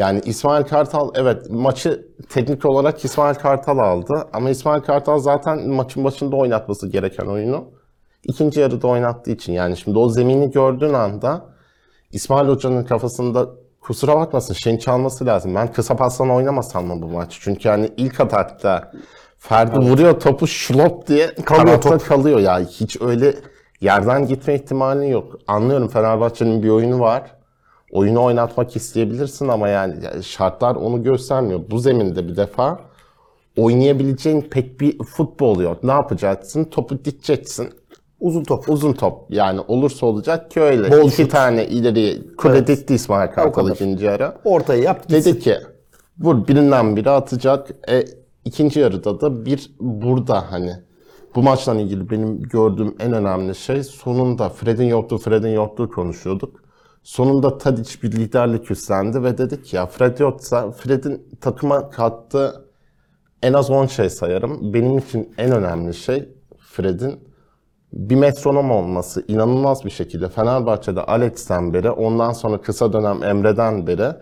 [0.00, 4.28] Yani İsmail Kartal evet maçı teknik olarak İsmail Kartal aldı.
[4.32, 7.64] Ama İsmail Kartal zaten maçın başında oynatması gereken oyunu
[8.24, 9.52] ikinci yarıda oynattığı için.
[9.52, 11.44] Yani şimdi o zemini gördüğün anda
[12.12, 13.48] İsmail Hoca'nın kafasında
[13.80, 15.54] kusura bakmasın şeyin çalması lazım.
[15.54, 17.38] Ben kısa pastan oynamasam mı bu maç?
[17.40, 18.92] Çünkü hani ilk atakta
[19.38, 22.58] Ferdi vuruyor topu şlop diye Kalıyor kalıyor kalıyor ya.
[22.60, 23.34] Hiç öyle
[23.80, 25.38] yerden gitme ihtimali yok.
[25.46, 27.39] Anlıyorum Fenerbahçe'nin bir oyunu var.
[27.92, 31.60] Oyunu oynatmak isteyebilirsin ama yani şartlar onu göstermiyor.
[31.70, 32.80] Bu zeminde bir defa
[33.56, 35.84] oynayabileceğin pek bir futbol yok.
[35.84, 36.64] Ne yapacaksın?
[36.64, 37.68] Topu diteceksin.
[38.20, 38.68] Uzun top.
[38.68, 40.90] Uzun top yani olursa olacak ki öyle.
[40.90, 41.30] Bol İki şut.
[41.30, 42.90] tane ileri kule Evet.
[42.90, 44.36] İsmail Kartal ikinci ara.
[44.44, 45.08] Ortayı yap.
[45.08, 45.30] gitsin.
[45.32, 45.56] Dedi ki
[46.20, 47.70] vur birinden biri atacak.
[47.90, 48.04] E,
[48.44, 50.72] ikinci yarıda da bir burada hani
[51.34, 56.59] bu maçla ilgili benim gördüğüm en önemli şey sonunda Fred'in yokluğu Fred'in yokluğu konuşuyorduk.
[57.02, 62.64] Sonunda Tadic bir liderlik üstlendi ve dedik ya Fred yoksa Fred'in takıma kattığı
[63.42, 64.74] en az 10 şey sayarım.
[64.74, 66.28] Benim için en önemli şey
[66.58, 67.20] Fred'in
[67.92, 74.14] bir metronom olması inanılmaz bir şekilde Fenerbahçe'de Alex'ten beri ondan sonra kısa dönem Emre'den beri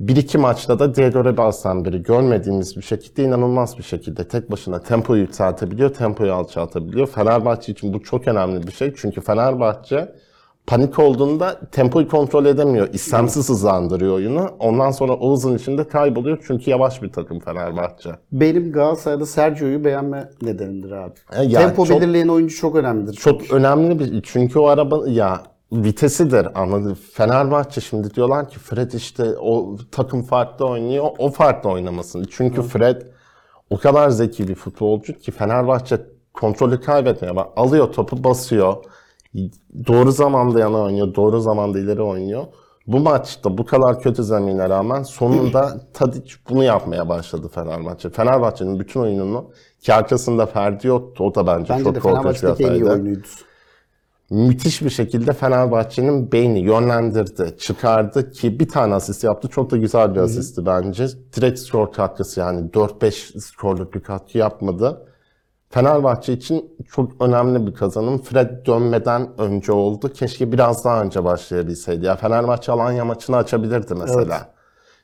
[0.00, 4.80] Bir iki maçta da Diego Rebas'tan biri görmediğimiz bir şekilde inanılmaz bir şekilde tek başına
[4.82, 7.06] tempoyu yükseltebiliyor, tempoyu alçaltabiliyor.
[7.06, 8.94] Fenerbahçe için bu çok önemli bir şey.
[8.96, 10.14] Çünkü Fenerbahçe
[10.66, 12.88] panik olduğunda tempoyu kontrol edemiyor.
[12.92, 14.50] İstemsiz hızlandırıyor oyunu.
[14.58, 16.38] Ondan sonra o hızın içinde kayboluyor.
[16.46, 18.10] Çünkü yavaş bir takım Fenerbahçe.
[18.32, 21.14] Benim Galatasaray'da Sergio'yu beğenme nedenimdir abi.
[21.32, 23.12] E, ya Tempo çok- belirleyen oyuncu çok önemlidir.
[23.12, 25.42] Çok önemli bir çünkü o araba ya
[25.72, 26.96] vitesidir anladın.
[27.12, 32.26] Fenerbahçe şimdi diyorlar ki Fred işte o takım farklı oynuyor, o farklı oynamasın.
[32.30, 33.02] Çünkü Fred
[33.70, 36.00] o kadar zeki bir futbolcu ki Fenerbahçe
[36.34, 37.36] kontrolü kaybetmiyor.
[37.36, 38.76] Bak, alıyor topu basıyor.
[39.86, 42.44] Doğru zamanda yana oynuyor, doğru zamanda ileri oynuyor.
[42.86, 48.10] Bu maçta bu kadar kötü zemine rağmen sonunda Tadic bunu yapmaya başladı Fenerbahçe.
[48.10, 51.24] Fenerbahçe'nin bütün oyununu ki arkasında Ferdi yoktu.
[51.24, 53.26] O da bence, Bence çok de korkunç bir en iyi hataydı oyuncuydu.
[54.30, 59.48] müthiş bir şekilde Fenerbahçe'nin beyni yönlendirdi, çıkardı ki bir tane asist yaptı.
[59.48, 61.06] Çok da güzel bir asisti bence.
[61.36, 65.06] Direkt skor katkısı yani 4-5 skorluk bir katkı yapmadı.
[65.74, 68.22] Fenerbahçe için çok önemli bir kazanım.
[68.22, 70.12] Fred dönmeden önce oldu.
[70.12, 72.04] Keşke biraz daha önce başlayabilseydi.
[72.04, 74.54] Ya Fenerbahçe Alanya maçını açabilirdi mesela.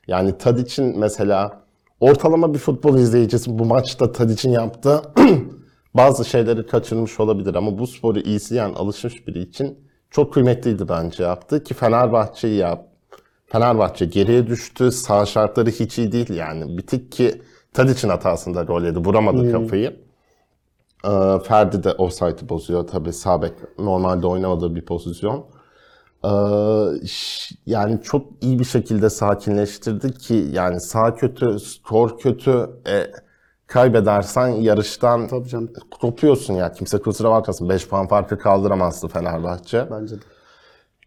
[0.06, 1.62] Yani Tadic'in mesela
[2.00, 5.02] ortalama bir futbol izleyicisi bu maçta Tadic'in yaptığı
[5.94, 9.78] bazı şeyleri kaçırmış olabilir ama bu sporu izleyen, alışmış biri için
[10.10, 12.86] çok kıymetliydi bence yaptı ki Fenerbahçe'yi yap.
[13.46, 14.92] Fenerbahçe geriye düştü.
[14.92, 16.78] Sağ şartları hiç iyi değil yani.
[16.78, 17.42] Bitik ki
[17.74, 18.98] Tadic'in hatasında gol yedi.
[18.98, 20.09] Vuramadı kafayı.
[21.04, 23.12] Ee, Ferdi de offside'ı bozuyor tabii.
[23.12, 25.46] Sağ bek normalde oynamadığı bir pozisyon.
[26.24, 26.28] Ee,
[27.66, 33.06] yani çok iyi bir şekilde sakinleştirdi ki yani sağ kötü, skor kötü, e,
[33.66, 35.72] kaybedersen yarıştan Tabii canım.
[36.00, 36.72] kopuyorsun ya.
[36.72, 37.68] Kimse kusura bakmasın.
[37.68, 39.86] 5 puan farkı kaldıramazdı Fenerbahçe.
[39.90, 40.20] Bence de.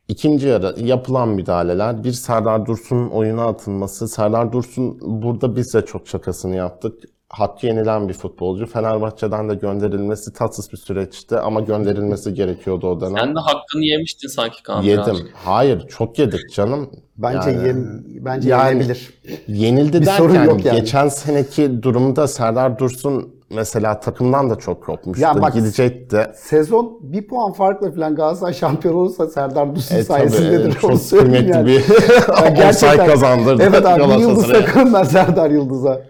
[0.07, 4.07] İkinci yarı yapılan müdahaleler, bir Serdar Dursun'un oyuna atılması.
[4.07, 7.03] Serdar Dursun burada biz de çok şakasını yaptık.
[7.34, 8.65] Hakkı yenilen bir futbolcu.
[8.65, 13.17] Fenerbahçe'den de gönderilmesi tatsız bir süreçti ama gönderilmesi gerekiyordu o dönem.
[13.17, 15.03] Sen de hakkını yemiştin sanki Kaan Yedim.
[15.05, 15.27] birazcık.
[15.45, 16.89] Hayır, çok yedik canım.
[17.17, 19.13] Bence Yani- yem, bence yani- yenebilir.
[19.47, 20.79] Yenildi Bir derken sorun yok yani.
[20.79, 25.23] geçen seneki durumda Serdar Dursun mesela takımdan da çok kopmuştu.
[25.23, 26.27] Ya bak- Gidecekti.
[26.36, 30.65] Sezon bir puan farkla falan Galatasaray şampiyon olursa Serdar Dursun E, tabii, sayesindedir.
[30.84, 31.67] e, Onu çok kıymetli yani.
[31.67, 31.73] bir
[32.61, 33.63] Ya offside kazandırdı.
[33.63, 34.49] Evet abi bir yıldız
[34.93, 36.01] ben Serdar Yıldız'a.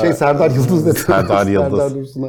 [0.00, 1.02] Şey Serdar Yıldız dedim.
[1.06, 1.78] Serdar Yıldız.
[1.78, 2.28] Serdar Dursun'a.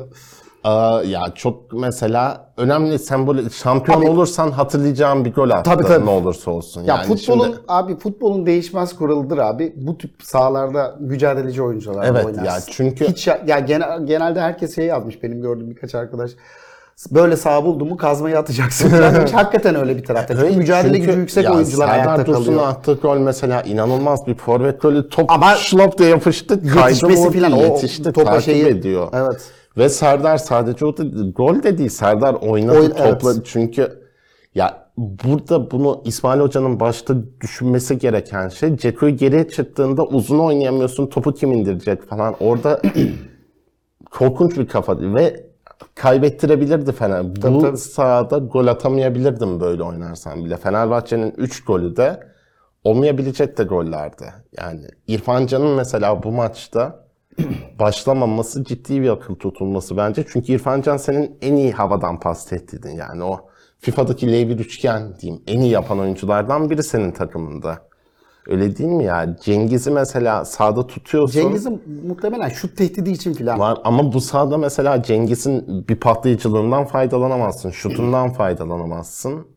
[1.03, 6.05] Ya çok mesela önemli sembol şampiyon Abi- olursan hatırlayacağım bir gol attı Tabii, tabii.
[6.05, 6.83] ne olursa olsun.
[6.83, 9.73] Ya yani futbolun şimdi- abi futbolun değişmez kuralıdır abi.
[9.77, 12.43] Bu tip sahalarda mücadeleci oyuncular Evet, oynarsın.
[12.45, 16.31] ya çünkü- hiç ya, ya genel, genelde herkes şey yazmış benim gördüğüm birkaç arkadaş.
[17.11, 18.89] Böyle sağ buldu mu kazmayı atacaksın.
[19.25, 20.35] Hiç hakikaten öyle bir tarafta.
[20.35, 22.67] Çünkü mücadele çünkü gücü yüksek ya oyuncular Serdar ayakta Dursun'un kalıyor.
[22.67, 25.09] attığı gol mesela inanılmaz bir forvet golü.
[25.09, 26.59] Top Ama şlop diye yapıştı.
[26.87, 28.11] Yetişmesi filan, o yetişti.
[28.13, 29.07] topa şeyi- ediyor.
[29.13, 29.41] Evet.
[29.77, 31.03] Ve Serdar sadece o da
[31.35, 31.89] gol de değil.
[31.89, 33.31] Serdar oynadı Oyun- topla.
[33.31, 33.41] evet.
[33.45, 33.99] Çünkü
[34.55, 41.33] ya burada bunu İsmail Hoca'nın başta düşünmesi gereken şey Ceko'yu geriye çıktığında uzun oynayamıyorsun topu
[41.33, 42.35] kim indirecek falan.
[42.39, 42.81] Orada
[44.11, 45.46] korkunç bir kafa ve
[45.95, 47.35] kaybettirebilirdi Fener.
[47.35, 47.77] Bu Tabii, tabii.
[47.77, 50.57] sahada gol atamayabilirdim böyle oynarsan bile.
[50.57, 52.19] Fenerbahçe'nin 3 golü de
[52.83, 54.33] olmayabilecek de gollerdi.
[54.57, 57.07] Yani İrfan Can'ın mesela bu maçta
[57.79, 60.25] başlamaması ciddi bir akıl tutulması bence.
[60.33, 62.95] Çünkü İrfan Can senin en iyi havadan pas tehdidin.
[62.95, 63.49] Yani o
[63.79, 67.86] FIFA'daki L1 üçgen diyeyim en iyi yapan oyunculardan biri senin takımında.
[68.47, 69.35] Öyle değil mi ya?
[69.41, 71.41] Cengiz'i mesela sağda tutuyorsun.
[71.41, 73.59] Cengiz'in muhtemelen şut tehdidi için filan.
[73.59, 77.71] Var ama bu sahada mesela Cengiz'in bir patlayıcılığından faydalanamazsın.
[77.71, 79.47] Şutundan faydalanamazsın.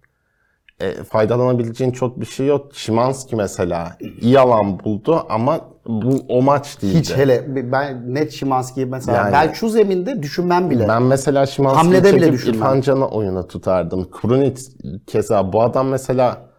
[0.81, 2.67] E, faydalanabileceğin çok bir şey yok.
[2.75, 6.99] Şimanski mesela iyi alan buldu ama bu o maç değildi.
[6.99, 10.89] Hiç hele ben net Şimanski'yi mesela Yani- ben şu zeminde düşünmem bile.
[10.89, 12.59] Ben mesela Şimanski'yi Hamlede bile çekip düşünmem.
[12.61, 14.11] İrfan Can'ı oyuna tutardım.
[14.11, 14.63] Krunic
[15.07, 16.50] keza bu adam mesela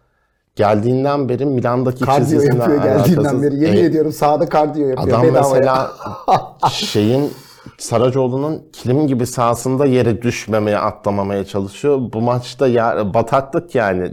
[0.56, 3.42] geldiğinden beri Milan'daki kardiyo çizgisinden yapıyor geldiğinden alakasız.
[3.42, 3.56] beri.
[3.56, 5.42] Yemin E, ediyorum sahada kardiyo yapıyor Adam bedavaya.
[5.54, 5.90] mesela
[6.70, 7.30] şeyin
[7.78, 11.98] Saracoğlu'nun kilim gibi sahasında yere düşmemeye, atlamamaya çalışıyor.
[12.12, 14.12] Bu maçta ya, bataklık yani.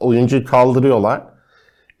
[0.00, 1.22] Oyuncuyu kaldırıyorlar.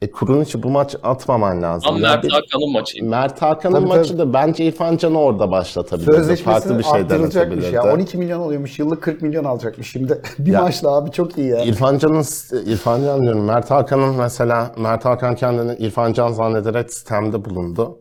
[0.02, 1.96] E Kuruniç'i bu maç atmaman lazım.
[1.96, 3.06] Ya Mert bir- Hakan'ın maçıydı.
[3.06, 6.12] Mert Hakan'ın Tabii, maçı da bence İrfan Can'ı orada başlatabilirdi.
[6.16, 7.94] Sözleşmesi Farklı bir şey arttırılacakmış ya.
[7.94, 8.78] 12 milyon oluyormuş.
[8.78, 10.22] Yıllık 40 milyon alacakmış şimdi.
[10.38, 10.60] bir Ya.
[10.62, 11.64] maçla abi çok iyi ya.
[11.64, 12.24] İrfan Can'ın,
[12.66, 17.98] İrfan Can diyorum, Mert Hakan'ın mesela, Mert Hakan kendini İrfan Can zannederek sistemde bulundu.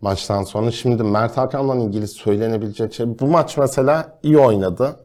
[0.00, 0.70] Maçtan sonra.
[0.70, 4.96] Şimdi Mert Hakan'la ilgili söylenebilecek şey, bu maç mesela iyi oynadı.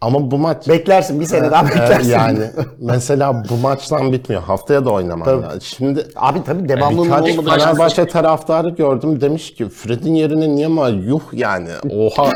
[0.00, 2.10] Ama bu maç Beklersin bir sene daha beklersin.
[2.10, 4.42] yani mesela bu maçtan bitmiyor.
[4.42, 5.24] Haftaya da oynamam.
[5.24, 5.42] Tabii.
[5.44, 5.60] yani.
[5.60, 10.88] Şimdi Abi tabii devamlılığın birkaç olmadığı Fenerbahçe taraftarı gördüm demiş ki Fred'in yerine niye ma
[10.88, 12.30] yuh yani oha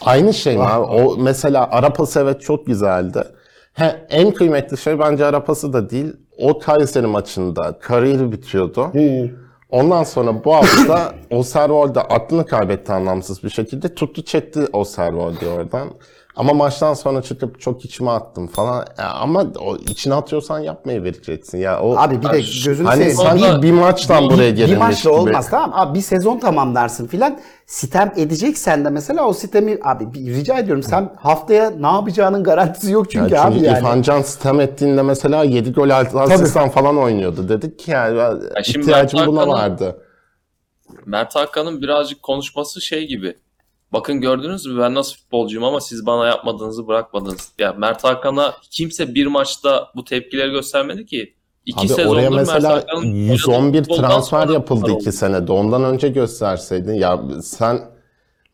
[0.00, 0.84] aynı şey mi abi?
[0.84, 3.24] O mesela Arapası evet çok güzeldi.
[3.72, 6.12] He, en kıymetli şey bence Arapası da değil.
[6.38, 8.90] O Kayseri maçında kariyeri bitiyordu.
[9.70, 13.94] Ondan sonra bu hafta Osterwolde aklını kaybetti anlamsız bir şekilde.
[13.94, 15.88] Tuttu çekti Osterwolde oradan.
[16.36, 18.86] Ama maçtan sonra çıkıp çok içime attım falan.
[18.98, 21.58] Ya ama o içine atıyorsan yapmayı vereceksin.
[21.58, 23.16] Ya o Abi bir de gözünü hani seveyim.
[23.42, 25.20] sanki bir maçtan buraya bir gelinmiş maçla gibi.
[25.20, 30.34] olmaz tamam abi bir sezon tamamlarsın filan sitem edeceksen de mesela o sitemi abi bir
[30.34, 33.78] rica ediyorum sen haftaya ne yapacağının garantisi yok çünkü, Ya abi çünkü yani.
[33.78, 37.48] İrfan Can sistem ettiğinde mesela 7 gol altı asistan falan oynuyordu.
[37.48, 39.96] Dedik ki yani ben- şimdi ihtiyacım Mert buna Hakan'ın- vardı.
[41.06, 43.36] Mert Hakan'ın birazcık konuşması şey gibi.
[43.92, 47.52] Bakın gördünüz mü ben nasıl futbolcuyum ama siz bana yapmadığınızı bırakmadınız.
[47.58, 51.34] Ya Mert Hakan'a kimse bir maçta bu tepkileri göstermedi ki.
[51.66, 55.12] İki Abi sezondur oraya Mert mesela Hakan'ın oynadığı 111 futboldan transfer yapıldı bunlar 2 oldu.
[55.16, 55.52] senede.
[55.52, 56.94] Ondan önce gösterseydin.
[56.94, 57.80] Ya sen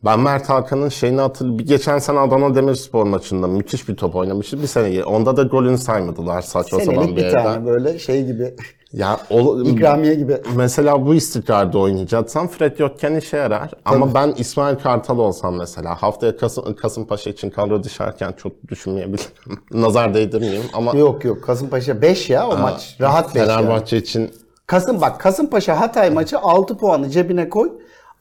[0.05, 1.59] ben Mert Hakan'ın şeyini hatırlıyorum.
[1.59, 4.61] Bir geçen sene Adana Demirspor maçında müthiş bir top oynamıştı.
[4.61, 7.43] Bir sene onda da golünü saymadılar saçma sapan Senelik bir bir yerden.
[7.43, 8.55] tane böyle şey gibi
[8.97, 10.37] Ya o, ikramiye gibi.
[10.55, 13.71] Mesela bu istikrarda oynayacaksan Fred yokken işe yarar.
[13.85, 19.29] Ama ben İsmail Kartal olsam mesela haftaya Kasım, Kasımpaşa için kadro düşerken çok düşünmeyebilirim.
[19.73, 24.31] Nazar değdirmeyeyim ama Yok yok Kasımpaşa 5 ya o maç rahat 5 Fenerbahçe için
[24.67, 27.71] Kasım bak Kasımpaşa Hatay maçı 6 puanı cebine koy.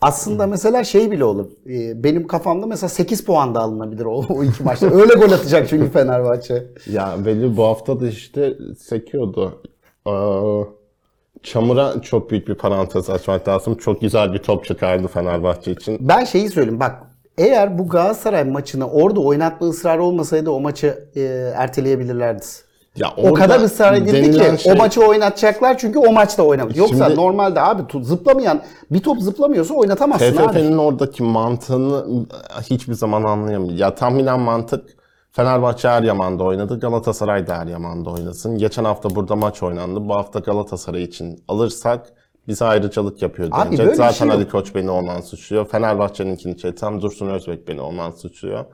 [0.00, 1.46] Aslında mesela şey bile olur.
[1.70, 4.86] Ee, Benim kafamda mesela 8 puan da alınabilir o, o iki maçta.
[4.90, 6.66] Öyle gol atacak çünkü Fenerbahçe.
[6.90, 9.62] ya Veli bu hafta da işte sekiyordu.
[11.42, 13.74] Çamur'a çok büyük bir parantez açmak lazım.
[13.74, 15.98] Çok güzel bir top çıkardı Fenerbahçe için.
[16.00, 17.02] Ben şeyi söyleyeyim bak
[17.38, 21.20] eğer bu Galatasaray maçını orada oynatma ısrarı olmasaydı o maçı e,
[21.56, 22.44] erteleyebilirlerdi.
[22.96, 26.78] Ya O kadar ısrar edildi ki şey- o maçı oynatacaklar çünkü o maçta oynamadı.
[26.78, 30.36] Yoksa Şimdi- normalde abi zıplamayan bir top zıplamıyorsa oynatamazsın abi.
[30.36, 32.04] TFF'nin oradaki mantığını
[32.70, 33.78] hiçbir zaman anlayamıyorum.
[33.78, 34.95] Ya tahminen mantık
[35.36, 38.58] Fenerbahçe Eryaman'da oynadı, Galatasaray da Eryaman'da oynasın.
[38.58, 40.08] Geçen hafta burada maç oynandı.
[40.08, 42.06] Bu hafta Galatasaray için alırsak
[42.48, 43.78] bize ayrıcalık yapıyor Abi denecek.
[43.78, 44.36] böyle bir Zaten şey.
[44.36, 45.68] Ali Koç beni ondan suçluyor.
[45.68, 48.64] Fenerbahçe'ninkini çetsem Dursun Özbek beni ondan suçluyor.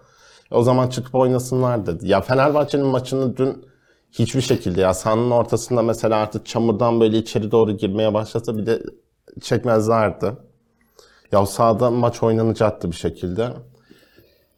[0.51, 2.09] O zaman çıkıp oynasınlar dedi.
[2.09, 3.65] Ya Fenerbahçe'nin maçını dün
[4.13, 8.83] hiçbir şekilde ya sahanın ortasında mesela artık çamurdan böyle içeri doğru girmeye başlasa bir de
[9.41, 10.33] çekmezlerdi.
[11.33, 13.49] Ya sahada maç oynanacaktı bir şekilde.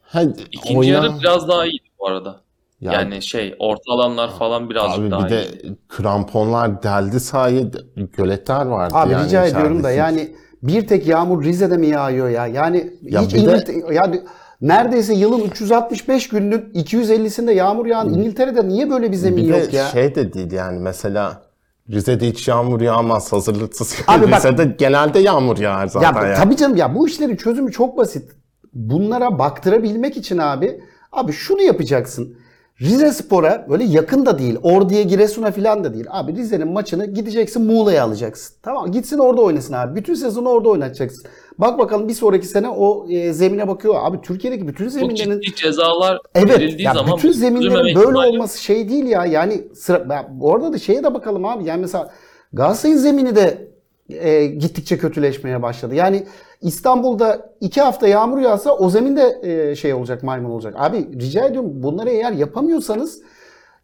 [0.01, 2.41] Ha, İkinci oyna- yarı biraz daha iyiydi bu arada.
[2.81, 5.45] Ya- yani şey orta alanlar falan birazcık Abi daha bir de
[5.89, 7.71] kramponlar deldi sahayı,
[8.17, 12.47] göletler vardı Abi yani rica ediyorum da yani bir tek yağmur Rize'de mi yağıyor ya?
[12.47, 14.21] Yani Ya hiç bir de- İngiltere yani
[14.61, 19.73] neredeyse yılın 365 gününün 250'sinde yağmur yağan İngiltere'de niye böyle bir zemin bir de yok
[19.73, 19.85] ya?
[19.85, 21.41] şey de değil yani mesela
[21.89, 23.95] Rize'de hiç yağmur yağmaz hazırlıksız.
[24.07, 26.37] Abi bak- Rize'de genelde yağmur yağar zaten Ya yani.
[26.37, 28.31] tabii canım ya bu işlerin çözümü çok basit.
[28.73, 30.81] Bunlara baktırabilmek için abi
[31.15, 32.37] abi şunu yapacaksın.
[32.81, 34.57] Rize Spor'a böyle yakın da değil.
[34.63, 36.05] Ordu'ya Giresun'a falan da değil.
[36.09, 38.55] Abi Rize'nin maçını gideceksin Muğla'ya alacaksın.
[38.63, 39.95] Tamam gitsin orada oynasın abi.
[39.95, 41.23] Bütün sezonu orada oynatacaksın.
[41.57, 43.95] Bak bakalım bir sonraki sene o e, zemine bakıyor.
[43.97, 46.49] Abi Türkiye'deki bütün Çok zeminlerin ciddi cezalar Evet.
[46.49, 49.25] verildiği Ya zaman bütün zeminlerin böyle ihtimali- olması şey değil ya.
[49.25, 51.65] Yani sıra, ya orada da şeye de bakalım abi.
[51.65, 52.11] Yani mesela
[52.53, 53.67] Galatasaray'ın zemini de
[54.09, 55.95] e, gittikçe kötüleşmeye başladı.
[55.95, 56.23] Yani
[56.61, 60.73] İstanbul'da iki hafta yağmur yağsa o zemin de e, şey olacak, maymun olacak.
[60.77, 63.21] Abi rica ediyorum bunları eğer yapamıyorsanız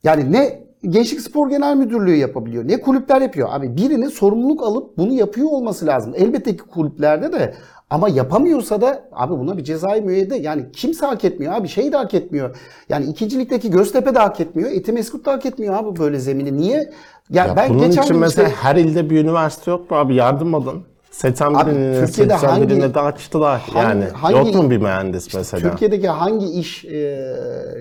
[0.03, 3.49] yani ne Gençlik Spor Genel Müdürlüğü yapabiliyor ne kulüpler yapıyor.
[3.51, 6.13] Abi birinin sorumluluk alıp bunu yapıyor olması lazım.
[6.15, 7.53] Elbette ki kulüplerde de
[7.89, 11.97] ama yapamıyorsa da abi buna bir cezai müeyyide yani kimse hak etmiyor abi şey de
[11.97, 12.55] hak etmiyor.
[12.89, 14.71] Yani ikincilikteki Göztepe de hak etmiyor.
[14.71, 16.57] Etimeskut da hak etmiyor abi böyle zemini.
[16.57, 16.91] Niye?
[17.29, 20.15] Ya, Ya ben bunun geçen için mesela işte- her ilde bir üniversite yok mu abi?
[20.15, 20.83] Yardım alın.
[21.21, 23.61] Seçen Abi birine, Türkiye'de seçen hangi- birine de açtılar.
[23.73, 25.69] hangi- yani hangi- yok mu bir mühendis mesela?
[25.69, 26.91] Türkiye'deki hangi iş e,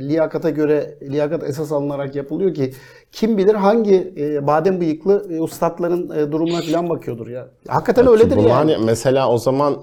[0.00, 2.72] liyakata göre liyakat esas alınarak yapılıyor ki
[3.12, 7.46] kim bilir hangi e, badem bıyıklı e, ustadların e, durumuna falan bakıyordur ya.
[7.68, 8.72] Hakikaten öyledir Bunlar yani.
[8.72, 9.76] ne- Mesela o zaman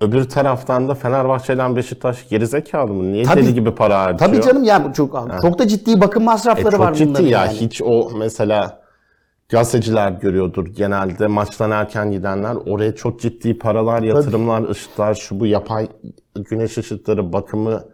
[0.00, 3.12] öbür taraftan da Fenerbahçe ile Beşiktaş gerizekalı mı?
[3.12, 3.42] Niye Tabii.
[3.42, 4.18] deli gibi para harcıyor?
[4.32, 7.26] Tabii canım ya bu çok çok da ciddi bakım E, masrafları çok var ciddi bunların
[7.26, 7.44] ya.
[7.44, 7.52] yani.
[7.56, 8.80] Hiç o mesela
[9.50, 11.26] gazeteciler görüyordur genelde.
[11.26, 15.88] Maçtan erken gidenler oraya çok ciddi paralar, yatırımlar, ışıklar, şu bu yapay
[16.34, 17.84] güneş ışıkları, bakımı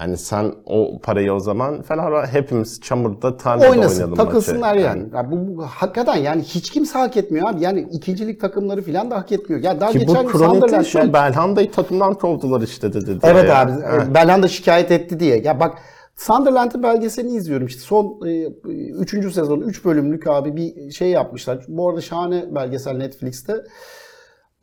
[0.00, 4.84] yani sen o parayı o zaman Fenerbahçe hepimiz çamurda tarlada Oynasın, oynayalım takılsınlar maçı.
[4.86, 5.04] yani.
[5.14, 7.64] Ya bu, bu hakikaten yani hiç kimse hak etmiyor abi.
[7.64, 9.62] Yani ikincilik takımları falan da hak etmiyor.
[9.62, 11.12] Ya daha Ki geçen bu Sunderland şu.
[11.12, 13.18] Belhanda'yı takımdan kovdular işte dedi.
[13.22, 13.72] Evet abi.
[13.72, 14.14] heh.
[14.14, 15.38] Belhanda şikayet etti diye.
[15.38, 15.78] Ya bak
[16.16, 17.66] Sunderland'ın belgeselini izliyorum.
[17.66, 19.10] İşte son 3.
[19.10, 21.64] sezon 3 bölümlük abi bir şey yapmışlar.
[21.68, 23.64] Bu arada şahane belgesel Netflix'te.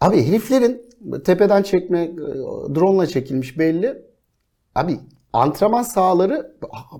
[0.01, 0.81] Abi heriflerin
[1.25, 2.15] tepeden çekme, e,
[2.75, 4.05] drone ile çekilmiş belli.
[4.75, 4.99] Abi
[5.33, 6.57] antrenman sahaları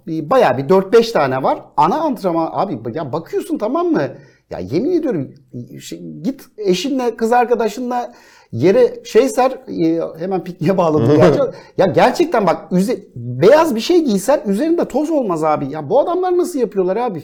[0.07, 1.61] bayağı bir 4-5 tane var.
[1.77, 4.07] Ana antrenman abi ya bakıyorsun tamam mı?
[4.49, 5.33] Ya yemin ediyorum
[5.81, 8.13] şey, git eşinle kız arkadaşınla
[8.53, 11.19] yere şey ser e, hemen pikniğe bağladım.
[11.19, 11.51] ya.
[11.77, 12.71] ya gerçekten bak
[13.15, 15.71] beyaz bir şey giysen üzerinde toz olmaz abi.
[15.71, 17.23] Ya bu adamlar nasıl yapıyorlar abi?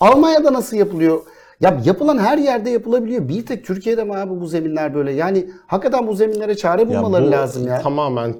[0.00, 1.20] Almanya'da nasıl yapılıyor?
[1.60, 3.28] Ya yapılan her yerde yapılabiliyor.
[3.28, 5.12] Bir tek Türkiye'de mi abi bu zeminler böyle?
[5.12, 7.80] Yani hakikaten bu zeminlere çare Ya bulmaları bu lazım ya.
[7.80, 8.34] Tamamen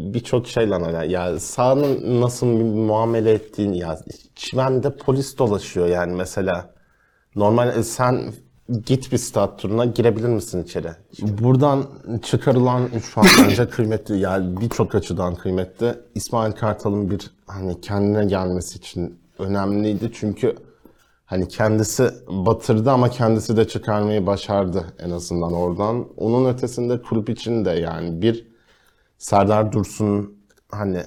[0.00, 1.06] birçok şeyle alakalı.
[1.06, 3.98] Ya sahanın nasıl muamele ettiğini ya
[4.34, 6.70] çimende polis dolaşıyor yani mesela.
[7.36, 8.32] Normal e, sen
[8.86, 10.88] git bir stat turuna girebilir misin içeri?
[11.22, 11.86] Buradan
[12.22, 15.94] çıkarılan şu an bence kıymetli yani birçok açıdan kıymetli.
[16.14, 20.56] İsmail Kartal'ın bir hani kendine gelmesi için önemliydi çünkü
[21.26, 26.08] Hani kendisi batırdı ama kendisi de çıkarmayı başardı en azından oradan.
[26.16, 28.48] Onun ötesinde kulüp için de yani bir
[29.18, 30.38] Serdar Dursun'un
[30.72, 31.02] hani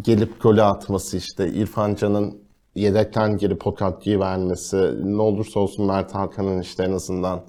[0.00, 2.43] gelip golü atması işte İrfan Can'ın
[2.74, 7.40] yedekten girip o katkıyı vermesi ne olursa olsun Mert Hakan'ın işte en azından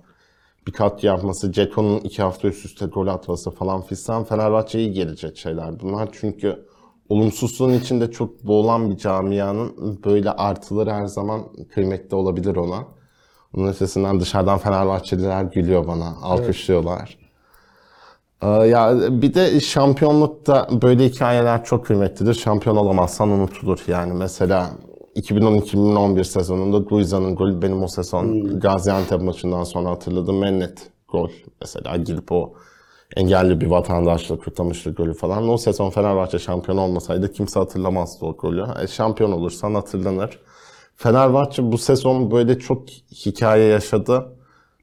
[0.67, 5.79] bir katkı yapması, Ceko'nun iki hafta üst üste gol atması falan fistan Fenerbahçe'ye gelecek şeyler
[5.79, 6.09] bunlar.
[6.11, 6.65] Çünkü
[7.09, 11.41] olumsuzluğun içinde çok boğulan bir camianın böyle artıları her zaman
[11.73, 12.87] kıymetli olabilir ona.
[13.57, 17.17] Onun ötesinden dışarıdan Fenerbahçeliler gülüyor bana, alkışlıyorlar.
[18.41, 22.33] Ee, Ya bir de şampiyonlukta böyle hikayeler çok kıymetlidir.
[22.33, 23.83] Şampiyon olamazsan unutulur.
[23.87, 24.69] Yani mesela
[25.15, 31.29] 2012-2011 sezonunda Guiza'nın golü benim o sezon Gaziantep maçından sonra hatırladığım en net gol.
[31.61, 32.53] Mesela gidip o
[33.15, 35.49] engelli bir vatandaşla kurtarmıştı golü falan.
[35.49, 38.65] O sezon Fenerbahçe şampiyon olmasaydı kimse hatırlamazdı o golü.
[38.83, 40.39] E, şampiyon olursan hatırlanır.
[40.95, 42.89] Fenerbahçe bu sezon böyle çok
[43.25, 44.25] hikaye yaşadı.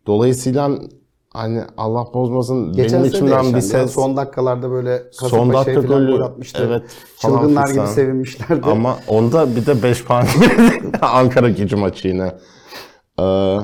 [0.06, 0.70] Dolayısıyla
[1.32, 3.62] hani Allah bozmasın Geçen benim içimden bir ya.
[3.62, 6.64] ses Son dakikalarda böyle son Kasımpaşa'ya dakika falan golü gol atmıştı.
[6.66, 6.82] evet
[7.18, 8.66] Çılgınlar gibi sevinmişlerdi.
[8.70, 10.26] Ama onda bir de 5 puan
[11.02, 12.32] Ankara gücü maçı yine.
[13.20, 13.58] Ee,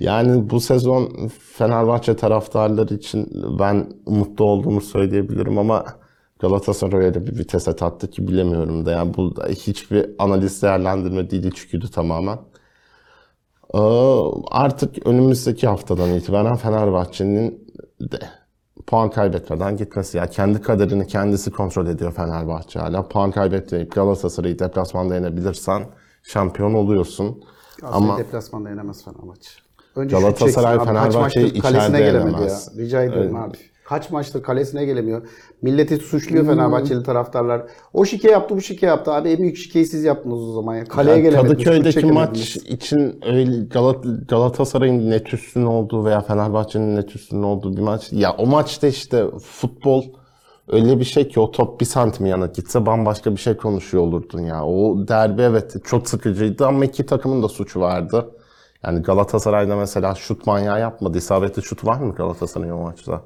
[0.00, 3.28] yani bu sezon Fenerbahçe taraftarları için
[3.58, 5.84] ben mutlu olduğumu söyleyebilirim ama
[6.40, 8.90] Galatasaray öyle bir vitese tattı ki bilemiyorum da.
[8.90, 12.38] Yani bu da hiçbir analiz değerlendirme değil içgüdü tamamen.
[13.74, 13.78] Ee,
[14.50, 17.68] artık önümüzdeki haftadan itibaren Fenerbahçe'nin
[18.00, 18.18] de
[18.86, 20.18] puan kaybetmeden gitmesi.
[20.18, 23.08] Yani kendi kaderini kendisi kontrol ediyor Fenerbahçe hala.
[23.08, 25.82] Puan kaybetmeyip Galatasaray'ı deplasmanda yenebilirsen
[26.22, 27.42] şampiyon oluyorsun.
[27.82, 29.50] Ama Ama deplasmanda yenemez Fenerbahçe.
[29.96, 32.70] Önce Galatasaray, Fenerbahçe'yi içeride yenemez.
[32.76, 32.84] ya.
[32.84, 33.56] Rica ediyorum abi.
[33.88, 35.22] Kaç maçtır kalesine gelemiyor.
[35.62, 37.62] Milleti suçluyor Fenerbahçeli taraftarlar.
[37.92, 39.12] O şike yaptı bu şike yaptı.
[39.12, 40.84] Abi en büyük şikeyi siz yaptınız o zaman ya.
[40.84, 41.64] Kaleye Yani gelemediniz.
[41.64, 47.82] Kadıköy'deki maç için öyle Galat- Galatasaray'ın net üstün olduğu veya Fenerbahçe'nin net üstün olduğu bir
[47.82, 48.12] maç.
[48.12, 50.04] Ya o maçta işte futbol
[50.68, 54.40] öyle bir şey ki o top bir santim yana gitse bambaşka bir şey konuşuyor olurdun
[54.40, 54.64] ya.
[54.64, 58.30] O derbi evet çok sıkıcıydı ama iki takımın da suçu vardı.
[58.84, 61.18] Yani Galatasaray'da mesela şut manyağı yapmadı.
[61.18, 63.22] İsabetli şut var mı Galatasaray'ın o maçta?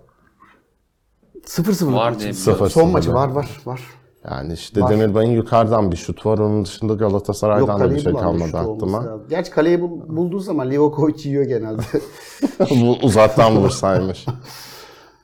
[1.56, 1.94] 0-0.
[1.94, 3.80] Var diye Sıfır Son sıfır maçı var var var.
[4.30, 4.90] Yani işte Var.
[4.90, 6.38] Demirbay'ın yukarıdan bir şut var.
[6.38, 8.98] Onun dışında Yok Galatasaray'dan da bir kaleyi şey bulan kalmadı olması aklıma.
[8.98, 9.22] lazım.
[9.30, 11.82] Gerçi kaleyi bul- bulduğu zaman Livakovic yiyor genelde.
[12.70, 14.26] Bu uzaktan vursaymış.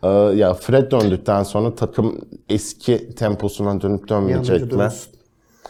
[0.02, 2.18] Ee, ya Fred döndükten sonra takım
[2.48, 4.78] eski temposuna dönüp Bir an önce dönmeyecek mi?
[4.78, 5.10] dönsün.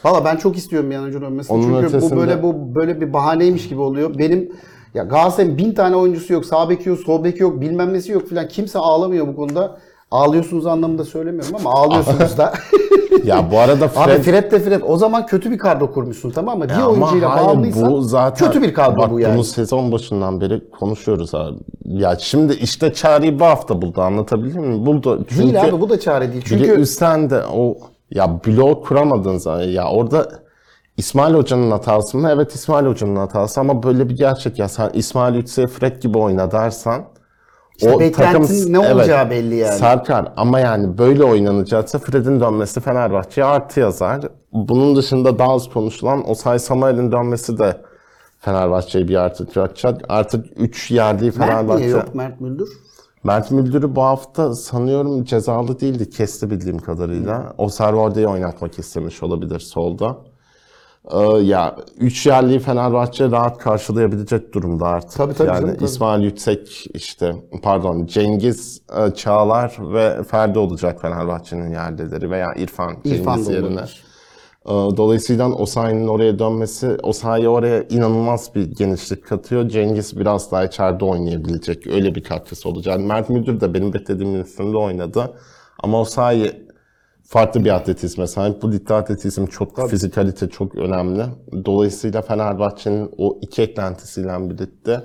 [0.04, 1.56] Valla ben çok istiyorum bir an önce dönmesini.
[1.56, 4.18] Onun Çünkü ötesinde- bu böyle bu böyle bir bahaneymiş gibi oluyor.
[4.18, 4.52] Benim
[4.94, 6.44] ya Galatasaray'ın bin tane oyuncusu yok.
[6.44, 8.48] Sağ beki yok, sol beki yok, bilmem nesi yok filan.
[8.48, 9.78] Kimse ağlamıyor bu konuda.
[10.10, 12.52] Ağlıyorsunuz anlamında söylemiyorum ama ağlıyorsunuz da.
[13.24, 14.82] Ya bu arada Abi Fred Fred de Fred.
[14.86, 16.64] O zaman kötü bir kadro kurmuşsun tamam mı?
[16.64, 19.34] Bir Ya oyuncuyla bu zaten kötü bir kadro bak, bu yani.
[19.34, 21.56] Bunu sezon başından beri konuşuyoruz abi.
[21.84, 24.86] Ya şimdi işte çareyi bu hafta buldu anlatabildim mi?
[24.86, 25.24] Buldu.
[25.28, 26.44] Çünkü Değil abi bu da çare değil.
[26.46, 27.76] Çünkü üstten de o
[28.10, 29.68] ya blok kuramadın zaten.
[29.68, 30.28] Ya orada
[30.96, 32.30] İsmail Hoca'nın hatası mı?
[32.32, 36.50] Evet İsmail Hoca'nın hatası ama böyle bir gerçek ya sen İsmail Yüksek'e Fred gibi oyna
[36.50, 37.04] dersen
[37.78, 39.78] İşte beklentin ne olacağı belli yani.
[39.78, 44.20] Sarkar ama yani böyle oynanacaksa Fred'in dönmesi Fenerbahçe'ye artı yazar.
[44.52, 47.80] Bunun dışında daha az konuşulan Osay Samuel'in dönmesi de
[48.40, 50.00] Fenerbahçe'ye bir artı bırakacak.
[50.08, 51.80] Artık 3 yerli Mert Fenerbahçe.
[51.80, 52.68] niye yok Mert Müldür?
[53.24, 56.10] Mert Müldür'ü bu hafta sanıyorum cezalı değildi.
[56.10, 57.52] Kesti bildiğim kadarıyla.
[57.58, 60.16] O Servarde'yi oynatmak istemiş olabilir solda.
[61.12, 65.12] Ee, ya 3 yerliyi Fenerbahçe rahat karşılayabilecek durumda artık.
[65.12, 65.84] Tabii, tabii yani canım, tabii.
[65.84, 73.34] İsmail Yüksek işte pardon Cengiz e, Çağlar ve Ferdi olacak Fenerbahçe'nin yerlileri veya İrfan, İrfan
[73.34, 73.66] Cengiz yerine.
[73.66, 74.02] olabilir.
[74.66, 79.68] Ee, Dolayısıyla Osayi'nin oraya dönmesi, Osayi oraya inanılmaz bir genişlik katıyor.
[79.68, 81.86] Cengiz biraz daha içeride oynayabilecek.
[81.86, 83.00] Öyle bir katkısı olacak.
[83.00, 85.34] Mert Müdür de benim beklediğimin üstünde oynadı.
[85.82, 86.67] Ama Osayi
[87.28, 88.62] farklı bir atletizme sahip.
[88.62, 91.24] Bu ligde atletizm çok, fizikalite çok önemli.
[91.64, 95.02] Dolayısıyla Fenerbahçe'nin o iki eklentisiyle birlikte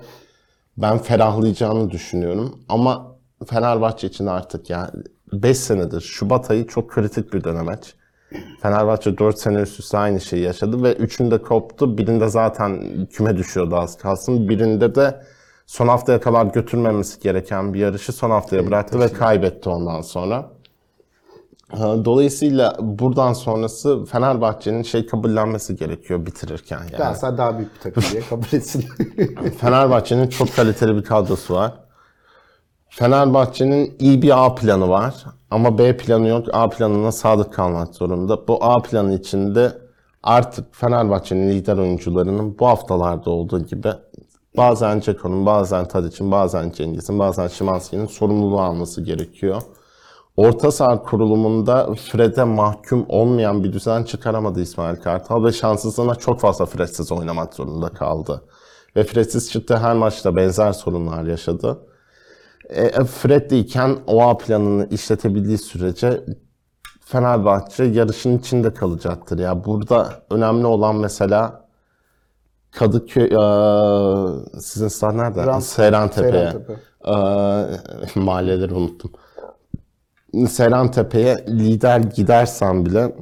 [0.78, 2.60] ben ferahlayacağını düşünüyorum.
[2.70, 3.16] Ama
[3.48, 4.90] Fenerbahçe için artık yani
[5.34, 7.96] 5 senedir Şubat ayı çok kritik bir dönemeç.
[8.62, 11.98] Fenerbahçe 4 sene üst üste aynı şeyi yaşadı ve üçünde koptu.
[11.98, 14.50] Birinde zaten küme düşüyordu az kalsın.
[14.50, 15.24] Birinde de
[15.66, 20.53] son haftaya kadar götürmemesi gereken bir yarışı son haftaya bıraktı ve kaybetti ondan sonra.
[21.78, 26.78] Ha, Dolayısıyla buradan sonrası Fenerbahçe'nin şey kabullenmesi gerekiyor bitirirken.
[26.78, 26.92] Yani.
[26.92, 28.86] Galatasaray daha büyük bir takım diye kabul etsin.
[29.58, 31.74] Fenerbahçe'nin çok kaliteli bir kadrosu var.
[32.90, 36.48] Fenerbahçe'nin iyi bir A planı var ama B planı yok.
[36.54, 38.48] A planına sadık kalmak zorunda.
[38.48, 39.78] Bu A planı içinde
[40.24, 43.90] artık Fenerbahçe'nin lider oyuncularının bu haftalarda olduğu gibi
[44.58, 49.62] bazen Ceko'nun, bazen Tadic'in, bazen Cengiz'in, bazen Şimanski'nin sorumluluğu alması gerekiyor.
[50.38, 56.66] Orta saha kurulumunda Fred'e mahkum olmayan bir düzen çıkaramadı İsmail Kartal ve şanssızlığına çok fazla
[56.66, 58.42] Fred'siz oynamak zorunda kaldı.
[58.96, 61.80] Ve Fred'siz çıktı her maçta benzer sorunlar yaşadı.
[62.70, 66.24] E, Fred iken o A planını işletebildiği sürece
[67.06, 69.40] Fenerbahçe yarışın içinde kalacaktır.
[69.40, 71.64] Ya burada önemli olan mesela
[72.72, 75.62] Kadıköy, eee, sizin stat nerede?
[75.62, 76.32] Seyrantepe'ye.
[76.32, 76.74] Seyrantepe.
[77.06, 77.80] Eee,
[78.24, 79.12] mahalleleri unuttum.
[80.50, 83.16] Seyrantepe'ye lider gidersen bile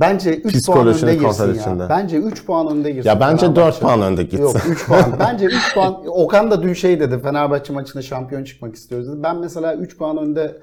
[0.00, 1.82] Bence 3 puan önde girsin içinde.
[1.82, 1.88] ya.
[1.88, 3.08] Bence 3 puan önde girsin.
[3.08, 3.80] ya bence 4 Fenerbahçe.
[3.80, 4.42] puan önde gitsin.
[4.42, 5.16] Yok 3 puan.
[5.18, 6.02] Bence 3 puan.
[6.06, 7.18] Okan da dün şey dedi.
[7.18, 9.22] Fenerbahçe maçında şampiyon çıkmak istiyoruz dedi.
[9.22, 10.60] Ben mesela 3 puan önde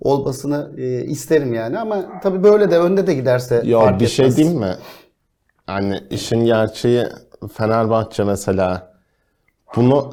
[0.00, 4.26] olmasını e, isterim yani ama tabii böyle de önde de giderse Ya fark bir şey
[4.26, 4.36] etmez.
[4.36, 4.74] diyeyim mi?
[5.66, 7.04] Hani işin gerçeği
[7.52, 8.92] Fenerbahçe mesela
[9.76, 10.10] bunu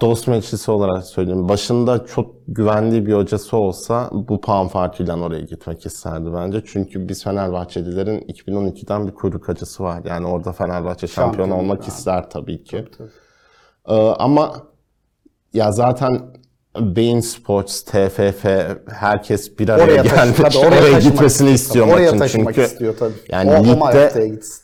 [0.00, 1.48] dost meclisi olarak söyleyeyim.
[1.48, 6.62] Başında çok güvendiği bir hocası olsa bu puan farkıyla oraya gitmek isterdi bence.
[6.66, 10.00] Çünkü biz Fenerbahçelilerin 2012'den bir kuyruk acısı var.
[10.04, 11.86] Yani orada Fenerbahçe şampiyon Şampiyon, olmak ha.
[11.88, 12.84] ister tabii ki.
[12.98, 13.08] Tabii.
[13.88, 14.52] Ee, ama
[15.54, 16.20] ya zaten
[16.80, 18.44] Bein Sports, TFF
[18.90, 20.36] herkes bir araya Oraya gelmiş.
[20.36, 21.86] tabii oraya taşımak gitmesini istiyor.
[21.86, 23.12] istiyor Oraya taşımak Çünkü istiyor tabii.
[23.28, 24.62] yani o, ligde- gitsin.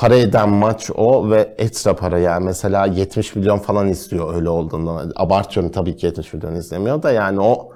[0.00, 5.02] Para eden maç o ve ekstra para yani mesela 70 milyon falan istiyor öyle olduğunda.
[5.16, 7.68] Abartıyorum tabii ki 70 milyon izlemiyor da yani o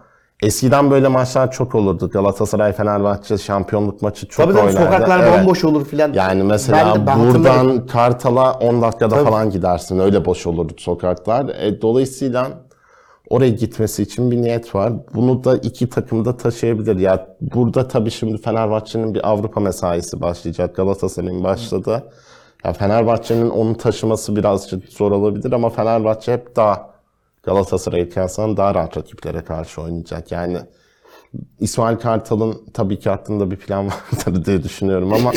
[0.42, 2.10] eskiden böyle maçlar çok olurdu.
[2.10, 4.84] Galatasaray Fenerbahçe şampiyonluk maçı çok Tabii tabii oynardı.
[4.92, 5.38] sokaklar Evet.
[5.40, 6.12] bomboş olur filan.
[6.12, 7.86] Yani mesela Ben de- ben buradan.
[7.86, 9.98] Kartal'a 10 dakikada falan gidersin.
[9.98, 11.48] Öyle boş olurdu sokaklar.
[11.48, 12.46] E, dolayısıyla
[13.30, 14.92] oraya gitmesi için bir niyet var.
[15.14, 16.96] Bunu da iki takım da taşıyabilir.
[16.96, 20.76] Ya burada tabii şimdi Fenerbahçe'nin bir Avrupa mesaisi başlayacak.
[20.76, 22.10] Galatasaray'ın başladı.
[22.64, 26.90] Ya Fenerbahçe'nin onu taşıması birazcık zor olabilir ama Fenerbahçe hep daha
[27.42, 30.32] Galatasaray'a kıyasla daha rahat rakiplere karşı oynayacak.
[30.32, 30.58] Yani
[31.60, 33.86] İsmail Kartal'ın tabii ki aklında bir plan
[34.26, 35.32] vardır diye düşünüyorum ama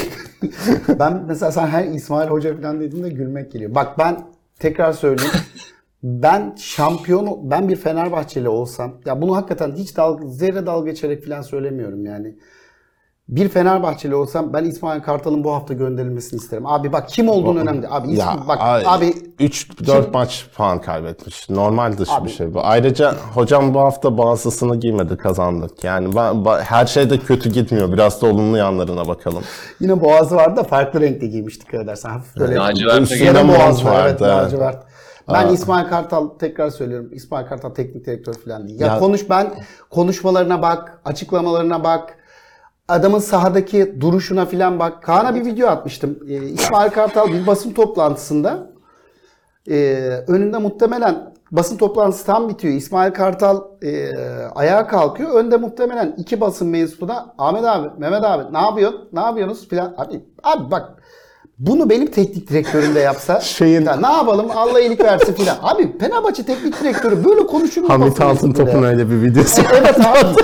[1.00, 3.76] Ben mesela sen her İsmail Hoca falan dediğinde gülmek geliyor.
[3.76, 4.28] Bak ben
[4.60, 5.34] tekrar söyleyeyim.
[6.04, 11.42] ben şampiyon, ben bir Fenerbahçeli olsam, ya bunu hakikaten hiç dalga, zerre dalga geçerek falan
[11.42, 12.36] söylemiyorum yani.
[13.30, 16.66] Bir Fenerbahçeli olsam ben İsmail Kartal'ın bu hafta gönderilmesini isterim.
[16.66, 17.88] Abi bak kim olduğun önemli.
[17.90, 21.50] Abi Ya bak ay- abi 3-4 maç puan kaybetmiş.
[21.50, 22.60] Normal dışı Abi- bir şey bu.
[22.64, 25.84] Ayrıca hocam bu hafta bazısını giymedi kazandık.
[25.84, 27.94] Yani ba- ba- her şey de kötü gitmiyor.
[27.94, 29.44] Biraz da olumlu yanlarına bakalım.
[29.80, 32.10] yine boğazı vardı da farklı renkte giymiş dikkat edersen.
[32.10, 32.56] Hafif böyle.
[32.56, 34.08] Lacivert'e Üstünde Yine mont boğazı var.
[34.10, 34.46] Evet, vardı.
[34.46, 34.87] lacivert.
[35.34, 37.10] Ben İsmail Kartal tekrar söylüyorum.
[37.12, 38.80] İsmail Kartal teknik direktör falan değil.
[38.82, 39.48] Ya, Ya- konuş ben
[39.90, 42.18] konuşmalarına bak, açıklamalarına bak.
[42.88, 45.04] Adamın sahadaki duruşuna falan bak.
[45.04, 46.20] Kaan'a bir video atmıştım.
[46.30, 48.70] Ee, İsmail Kartal bir basın toplantısında
[49.70, 49.76] e,
[50.28, 52.74] önünde muhtemelen basın toplantısı tam bitiyor.
[52.74, 54.12] İsmail Kartal e,
[54.56, 55.32] ayağa kalkıyor.
[55.34, 59.10] Önde muhtemelen iki basın mensubu da Ahmet abi, Mehmet abi ne yapıyorsun?
[59.14, 59.94] Ne yapıyorsunuz filan.
[59.98, 61.04] Abi, abi bak
[61.60, 65.58] bunu benim teknik direktörüm de yapsa Şeyin- ya ne yapalım Allah iyilik versin filan.
[65.62, 67.90] Abi Fenerbahçe teknik direktörü böyle konuşur mu?
[67.90, 69.62] Hamit Altıntop'un öyle bir videosu.
[69.80, 70.42] Evet abi.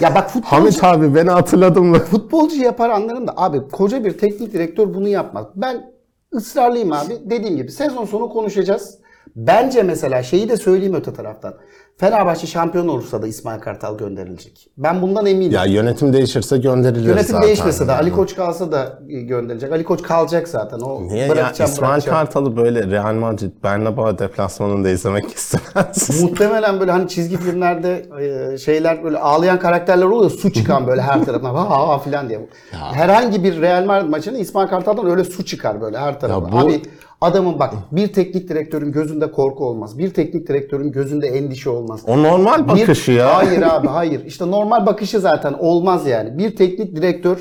[0.00, 1.98] Ya bak futbolcu, Hamit abi beni hatırladın mı?
[1.98, 5.46] futbolcu yapar anlarım da abi koca bir teknik direktör bunu yapmaz.
[5.54, 5.90] Ben
[6.34, 7.16] ısrarlıyım abi.
[7.24, 8.98] Dediğim gibi sezon sonu konuşacağız.
[9.36, 11.54] Bence mesela şeyi de söyleyeyim öte taraftan.
[12.00, 14.68] Fenerbahçe şampiyon olursa da İsmail Kartal gönderilecek.
[14.78, 15.52] Ben bundan eminim.
[15.52, 17.42] Ya yönetim değişirse gönderilir Yönetim zaten.
[17.46, 17.92] değişmese de.
[17.92, 19.72] Ali Koç kalsa da gönderilecek.
[19.72, 20.80] Ali Koç kalacak zaten.
[20.80, 22.16] O Niye ya İsmail bırakacağım.
[22.18, 26.20] Kartal'ı böyle Real Madrid Bernabeu deplasmanında izlemek istemez.
[26.22, 28.06] Muhtemelen böyle hani çizgi filmlerde
[28.52, 30.30] e, şeyler böyle ağlayan karakterler oluyor.
[30.30, 32.48] Su çıkan böyle her tarafına ha ha ha filan diye.
[32.70, 36.46] Herhangi bir Real Madrid maçında İsmail Kartal'dan öyle su çıkar böyle her tarafa.
[36.46, 36.82] Ya bu- Abi
[37.20, 39.98] adamın bak bir teknik direktörün gözünde korku olmaz.
[39.98, 42.00] Bir teknik direktörün gözünde endişe olmaz.
[42.06, 43.36] o normal Bir- bakışı ya.
[43.36, 44.24] Hayır abi hayır.
[44.24, 46.38] İşte normal bakışı zaten olmaz yani.
[46.38, 47.38] Bir teknik direktör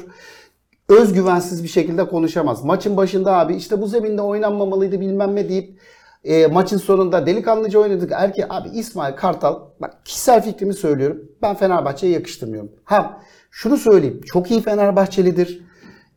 [0.90, 2.64] özgüvensiz bir şekilde konuşamaz.
[2.64, 5.80] Maçın başında abi işte bu zeminde oynanmamalıydı bilmem ne deyip
[6.24, 8.12] e, maçın sonunda delikanlıca oynadık.
[8.16, 11.18] Erke abi İsmail Kartal bak kişisel fikrimi söylüyorum.
[11.42, 12.72] Ben Fenerbahçe'ye yakıştırmıyorum.
[12.84, 13.22] Ha
[13.52, 14.22] şunu söyleyeyim.
[14.26, 15.62] Çok iyi Fenerbahçelidir.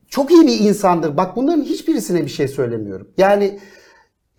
[0.09, 1.16] Çok iyi bir insandır.
[1.16, 3.09] Bak bunların hiçbirisine bir şey söylemiyorum.
[3.18, 3.59] Yani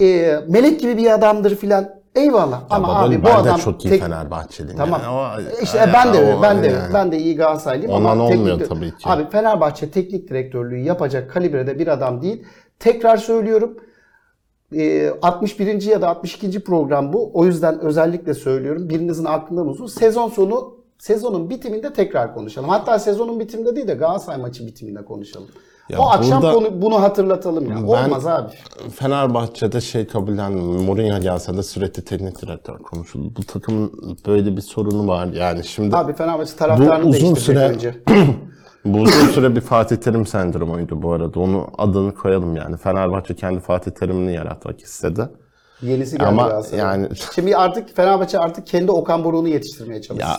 [0.01, 1.99] e, melek gibi bir adamdır filan.
[2.15, 2.61] Eyvallah.
[2.69, 4.77] Ama Baba, abi bu ben adam de çok iyi tek- Fenerbahçeliyim.
[4.77, 5.01] Tamam.
[5.03, 5.47] yani.
[5.49, 6.93] O- işte ya, ben de o- ben de yani.
[6.93, 9.09] ben de iyi Galatasaraylıyım Ondan ama olmuyor teknik, tabii ki.
[9.09, 12.43] Abi Fenerbahçe teknik direktörlüğü yapacak kalibrede bir adam değil.
[12.79, 13.77] Tekrar söylüyorum.
[14.75, 15.81] e, 61.
[15.85, 16.63] ya da 62.
[16.63, 17.31] program bu.
[17.33, 18.89] O yüzden özellikle söylüyorum.
[18.89, 19.87] Birinizin aklında bulunsun.
[19.87, 22.69] Sezon sonu sezonun bitiminde tekrar konuşalım.
[22.69, 25.47] Hatta sezonun bitiminde değil de Galatasaray maçı bitiminde konuşalım.
[25.89, 27.75] Ya o akşam konu, bunu hatırlatalım ya.
[27.75, 28.51] Ben- Olmaz abi.
[28.95, 30.83] Fenerbahçe'de şey kabullenmiyorum.
[30.83, 33.33] Mourinho gelse de sürekli teknik direktör konuşuldu.
[33.37, 33.91] Bu takımın
[34.27, 35.27] böyle bir sorunu var.
[35.27, 37.95] Yani şimdi Abi Fenerbahçe taraftarını uzun değiştirecek süre- önce.
[38.85, 41.39] bu uzun süre bir Fatih Terim sendromuydu bu arada.
[41.39, 42.77] Onu adını koyalım yani.
[42.77, 45.29] Fenerbahçe kendi Fatih Terim'ini yaratmak istedi.
[45.81, 46.85] Yenisi geldi Ama Galatasaray'a.
[46.91, 50.29] yani- Şimdi artık Fenerbahçe artık kendi Okan Buruk'unu yetiştirmeye çalışıyor.
[50.29, 50.37] Ya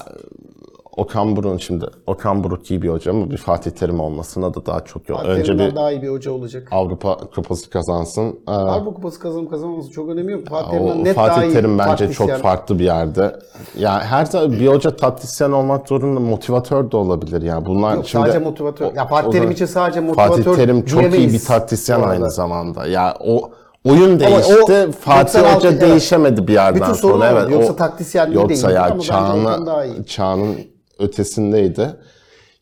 [0.97, 4.81] Okan Buruk'un şimdi Okan Buruk iyi bir hoca ama bir Fatih Terim olmasına da daha
[4.85, 5.19] çok yol.
[5.19, 6.69] Önce bir daha iyi bir hoca olacak.
[6.71, 8.39] Avrupa Kupası kazansın.
[8.49, 10.49] Ee, Avrupa Kupası kazanıp kazanmaması çok önemi yok.
[10.49, 12.27] Fatih O Terim'den net daha Fatih iyi Terim bence taktisyen.
[12.27, 13.37] çok farklı bir yerde.
[13.79, 17.67] Ya her zaman bir hoca taktisyen olmak zorunda, motivatör de olabilir yani.
[17.67, 18.95] Bunlar Yok, şimdi sadece motivatör.
[18.97, 22.05] Ya o Fatih Terim için sadece motivatör Fatih Terim çok iyi diyemeyiz bir taktisyen bu
[22.05, 22.13] arada.
[22.15, 22.87] aynı zamanda.
[22.87, 23.51] Ya o
[23.85, 24.55] oyun değişti.
[24.89, 25.81] o Fatih 96 Hoca evet.
[25.81, 27.25] değişemedi bir yerden Bütün sonra.
[27.25, 27.39] o.
[27.39, 29.93] Evet, Yoksa o- taktisyenliği Yoksa değildir ya ama bence Okan daha iyi.
[29.95, 30.57] çağını, çağının
[30.99, 31.97] ötesindeydi.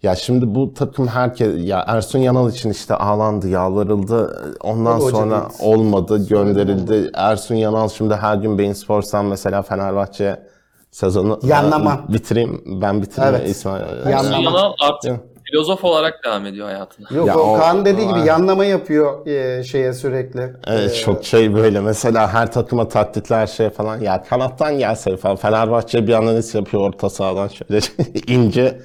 [0.03, 4.53] Ya şimdi bu takım herkes ya Ersun Yanal için işte ağlandı, yalvarıldı.
[4.63, 5.71] Ondan hoca sonra değil.
[5.73, 7.11] olmadı, gönderildi.
[7.15, 10.43] Ersun Yanal şimdi her gün Bein Sports'tan mesela Fenerbahçe
[10.91, 12.01] sezonu Yanlama.
[12.09, 12.63] Ben bitireyim.
[12.83, 13.49] Ben bitireyim Evet.
[13.51, 13.83] İsmail.
[14.11, 14.43] Yanlama.
[14.45, 15.21] Yanal artık
[15.51, 17.09] filozof olarak devam ediyor hayatına.
[17.17, 20.53] Yok Ya o o- Kaan dediği gibi o- yanlama yapıyor e, şeye sürekli.
[20.67, 26.07] Evet çok şey böyle mesela her takıma taktikler şey falan ya kanattan gelse falan Fenerbahçe
[26.07, 27.81] bir analiz yapıyor orta sahadan şöyle
[28.27, 28.81] ince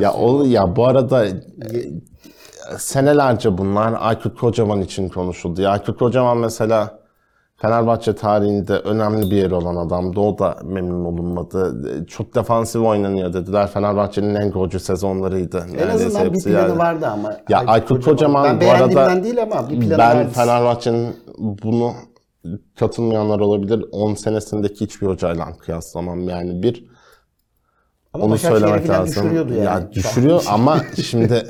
[0.00, 1.32] ya o ya bu arada e,
[2.78, 5.62] senelerce bunlar Aykut Kocaman için konuşuldu.
[5.62, 6.98] Ya Aykut Kocaman mesela
[7.60, 10.20] Fenerbahçe tarihinde önemli bir yeri olan adamdı.
[10.20, 11.76] O da memnun olunmadı.
[12.06, 13.66] Çok defansif oynanıyor dediler.
[13.66, 15.58] Fenerbahçe'nin en golcü sezonlarıydı.
[15.68, 16.78] En Neredeyse azından bir planı yani.
[16.78, 17.36] vardı ama.
[17.48, 20.30] Ya Aykut Kocaman ben bu arada değil ama bir planı ben vardı.
[20.34, 21.92] Fenerbahçe'nin bunu
[22.78, 23.84] katılmayanlar olabilir.
[23.92, 26.84] 10 senesindeki hiçbir hocayla kıyaslamam yani bir
[28.14, 29.06] ama onu söylemek lazım.
[29.24, 29.64] düşürüyordu yani.
[29.64, 31.46] Ya düşürüyor ama şimdi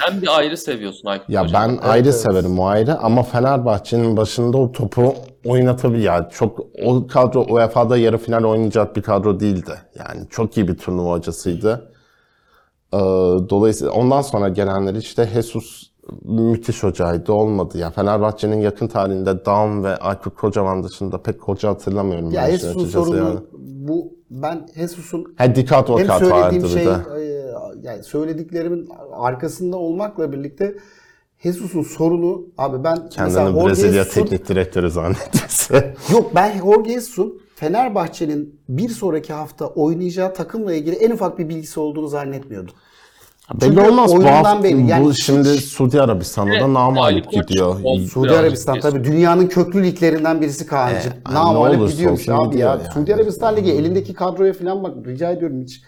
[0.00, 1.62] Sen bir ayrı seviyorsun Aykut ya Hocam.
[1.62, 2.20] ben ayrı evet.
[2.20, 5.14] severim o ayrı ama Fenerbahçe'nin başında o topu
[5.44, 6.02] oynatabilir.
[6.02, 9.72] Yani çok o kadro UEFA'da yarı final oynayacak bir kadro değildi.
[9.98, 11.90] Yani çok iyi bir turnuva hocasıydı.
[12.92, 12.98] Ee,
[13.50, 15.90] dolayısıyla ondan sonra gelenler işte Jesus
[16.24, 17.78] müthiş hocaydı olmadı.
[17.78, 22.30] Ya Fenerbahçe'nin yakın tarihinde Daum ve Aykut Kocaman dışında pek hoca hatırlamıyorum.
[22.30, 23.38] Ya açıkçası sorunu yani.
[23.52, 24.66] bu ben
[26.00, 26.96] Dikat hem söylediğim şey de.
[27.82, 30.76] yani söylediklerimin arkasında olmakla birlikte
[31.42, 35.94] Jesus'un sorunu abi ben mesela Kendini Jorge Brezilya Jesus'un- teknik direktörü zannettiyse.
[36.12, 41.80] Yok ben Jorge Jesus'un Fenerbahçe'nin bir sonraki hafta oynayacağı takımla ilgili en ufak bir bilgisi
[41.80, 42.74] olduğunu zannetmiyordum.
[43.60, 44.62] Belli Çünkü olmaz bu hafta.
[44.62, 44.90] belli.
[44.90, 47.76] Yani bu hiç- şimdi Suudi Arabistan'da da Evet, Ali namalip gidiyor.
[48.12, 51.12] Suudi Arabistan tabii dünyanın köklü liglerinden birisi Kaan'cığım.
[51.30, 52.16] E, Namalip olsun abi
[52.50, 52.66] gidiyor ya.
[52.68, 52.82] yani.
[52.94, 55.82] Suudi Arabistan Ligi elindeki kadroya falan bak rica ediyorum hiç.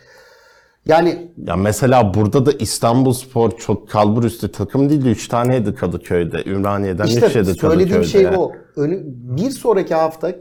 [0.86, 5.08] Yani Ya mesela burada da İstanbul Spor çok kalbur üstü takım değildi.
[5.08, 6.44] Üç taneydi Kadıköy'de.
[6.46, 8.04] Ümraniye'den İşte üç söylediğim Kadıköy'de.
[8.04, 8.52] şey o.
[8.76, 10.32] Önü, bir sonraki hafta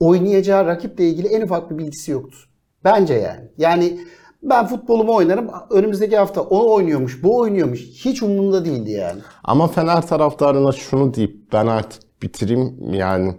[0.00, 2.38] oynayacağı rakiple ilgili en ufak bir bilgisi yoktu.
[2.84, 3.50] Bence yani.
[3.58, 4.00] Yani
[4.42, 5.50] ben futbolumu oynarım.
[5.70, 7.80] Önümüzdeki hafta o oynuyormuş, bu oynuyormuş.
[7.80, 9.20] Hiç umurumda değildi yani.
[9.44, 13.34] Ama Fener taraftarına şunu deyip ben artık bitireyim yani.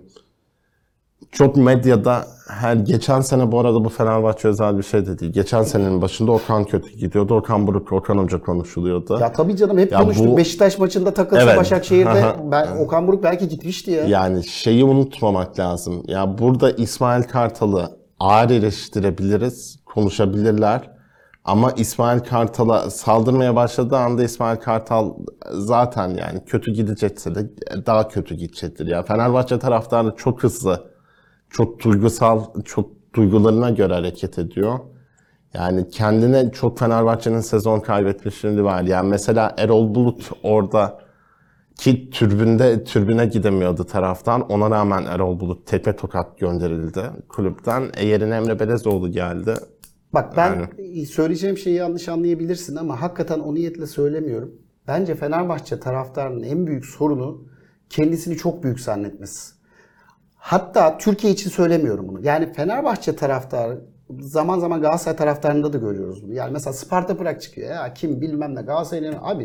[1.33, 5.31] Çok medyada her geçen sene bu arada bu Fenerbahçe özel bir şey de değil.
[5.33, 7.35] Geçen senenin başında Okan kötü gidiyordu.
[7.35, 9.17] Okan Buruk, Okan Hoca konuşuluyordu.
[9.21, 10.27] Ya tabii canım hep Ya konuştuk.
[10.27, 11.57] bu- Beşiktaş maçında takılsa Evet.
[11.57, 14.03] Başakşehir'de ben, Okan Buruk belki gitmişti ya.
[14.05, 16.03] Yani şeyi unutmamak lazım.
[16.07, 20.93] Ya burada İsmail Kartal'ı ağır eleştirebiliriz, konuşabilirler.
[21.45, 25.13] Ama İsmail Kartal'a saldırmaya başladığı anda İsmail Kartal
[25.51, 27.49] zaten yani kötü gidecekse de
[27.85, 28.87] daha kötü gidecektir.
[28.87, 30.92] Ya Fenerbahçe taraftarı çok hızlı,
[31.53, 34.79] çok duygusal, çok duygularına göre hareket ediyor.
[35.53, 38.83] Yani kendine çok Fenerbahçe'nin sezon kaybetmişliği var.
[38.83, 40.99] Yani mesela Erol Bulut orada
[41.75, 44.41] ki türbünde türbüne gidemiyordu taraftan.
[44.41, 47.83] Ona rağmen Erol Bulut tepe tokat gönderildi kulüpten.
[47.97, 49.53] E yerine Emre Belezoğlu geldi.
[50.13, 50.69] Bak ben
[51.05, 54.51] söyleyeceğim şeyi yanlış anlayabilirsin ama hakikaten o niyetle söylemiyorum.
[54.87, 57.45] Bence Fenerbahçe taraftarının en büyük sorunu
[57.89, 59.62] kendisini çok büyük zannetmesi.
[60.43, 62.25] Hatta Türkiye için söylemiyorum bunu.
[62.25, 63.81] Yani Fenerbahçe taraftarı
[64.19, 66.33] zaman zaman Galatasaray taraftarında da görüyoruz bunu.
[66.33, 67.69] Yani mesela Sparta Prag çıkıyor.
[67.69, 69.43] Ya kim bilmem ne Galatasaray'ın abi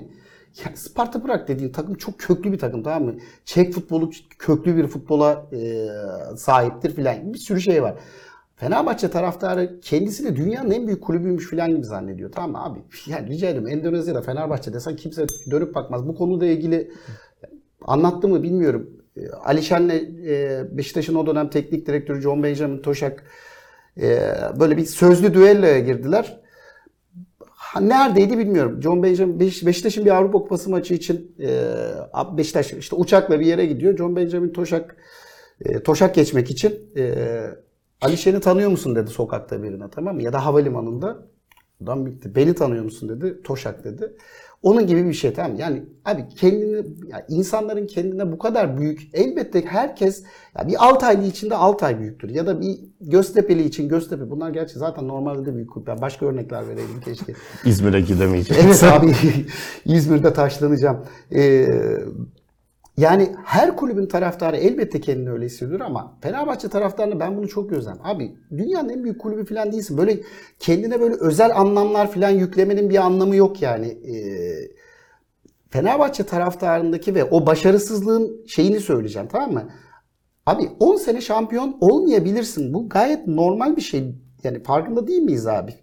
[0.64, 3.14] ya Sparta Prag dediğin takım çok köklü bir takım tamam mı?
[3.44, 5.88] Çek futbolu köklü bir futbola e,
[6.36, 7.34] sahiptir filan.
[7.34, 7.94] Bir sürü şey var.
[8.56, 12.32] Fenerbahçe taraftarı kendisini dünyanın en büyük kulübüymüş filan gibi zannediyor.
[12.32, 12.78] Tamam mı abi?
[13.06, 16.08] Yani rica ederim Endonezya'da Fenerbahçe desen kimse dönüp bakmaz.
[16.08, 16.92] Bu konuyla ilgili
[17.80, 18.97] anlattı mı bilmiyorum.
[19.18, 19.90] E, Alişen'le
[20.26, 23.24] e, Beşiktaş'ın o dönem teknik direktörü John Benjamin Toşak
[24.02, 24.20] e,
[24.60, 26.40] böyle bir sözlü düelloya girdiler.
[27.80, 28.82] Neredeydi bilmiyorum.
[28.82, 31.48] John Benjamin Beş- Beşiktaş'ın bir Avrupa Kupası maçı için e,
[32.38, 33.96] Beşiktaş işte uçakla bir yere gidiyor.
[33.96, 34.96] John Benjamin Toşak
[35.84, 36.94] Toşak geçmek için
[38.00, 40.22] Alişen'i tanıyor musun dedi sokakta birine tamam mı?
[40.22, 41.18] Ya da havalimanında.
[41.82, 42.34] Adam bitti.
[42.34, 43.42] Beni tanıyor musun dedi.
[43.42, 44.12] Toşak dedi.
[44.62, 45.56] Onun gibi bir şey tamam?
[45.58, 50.24] Yani abi kendini ya insanların kendine bu kadar büyük elbette herkes
[50.58, 54.78] ya bir Altaylı için de Altay büyüktür ya da bir Göztepe'li için Göztepe bunlar gerçi
[54.78, 56.00] zaten normalde de büyük kulüpler.
[56.00, 57.34] Başka örnekler vereyim keşke.
[57.64, 58.56] İzmir'e gidemeyecek.
[58.64, 59.12] Evet abi
[59.84, 61.04] İzmir'de taşlanacağım.
[61.34, 61.66] Ee,
[62.98, 67.98] yani her kulübün taraftarı elbette kendini öyle hissediyor ama Fenerbahçe taraftarını ben bunu çok gözlem.
[68.04, 69.98] Abi dünyanın en büyük kulübü falan değilsin.
[69.98, 70.20] Böyle
[70.58, 73.86] kendine böyle özel anlamlar falan yüklemenin bir anlamı yok yani.
[73.86, 74.70] Ee,
[75.70, 79.70] Fenerbahçe taraftarındaki ve o başarısızlığın şeyini söyleyeceğim tamam mı?
[80.46, 82.74] Abi 10 sene şampiyon olmayabilirsin.
[82.74, 84.14] Bu gayet normal bir şey.
[84.44, 85.74] Yani farkında değil miyiz abi?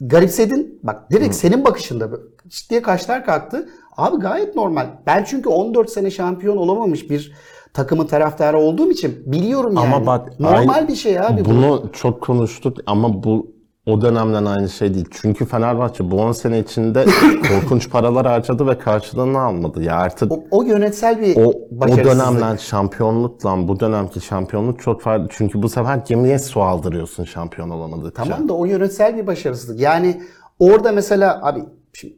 [0.00, 0.80] garipsedin.
[0.82, 2.10] Bak direkt senin bakışında
[2.50, 3.68] şık diye kaşlar kalktı.
[3.98, 4.86] Abi gayet normal.
[5.06, 7.32] Ben çünkü 14 sene şampiyon olamamış bir
[7.74, 9.94] takımın taraftarı olduğum için biliyorum yani.
[9.94, 11.50] Ama bak normal bir şey abi bu.
[11.50, 15.08] Bunu çok konuştuk ama bu o dönemden aynı şey değil.
[15.10, 17.06] Çünkü Fenerbahçe bu 10 sene içinde
[17.48, 19.82] korkunç paralar harcadı ve karşılığını almadı.
[19.82, 25.28] Ya artık O, o yönetsel bir o, o dönemden şampiyonlukla bu dönemki şampiyonluk çok farklı.
[25.30, 28.22] Çünkü bu sefer gemiye su aldırıyorsun şampiyon olamadıkça.
[28.24, 29.80] Tamam da o yönetsel bir başarısızlık.
[29.80, 30.22] Yani
[30.58, 32.14] orada mesela abi şimdi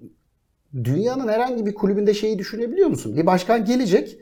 [0.75, 3.17] dünyanın herhangi bir kulübünde şeyi düşünebiliyor musun?
[3.17, 4.19] Bir başkan gelecek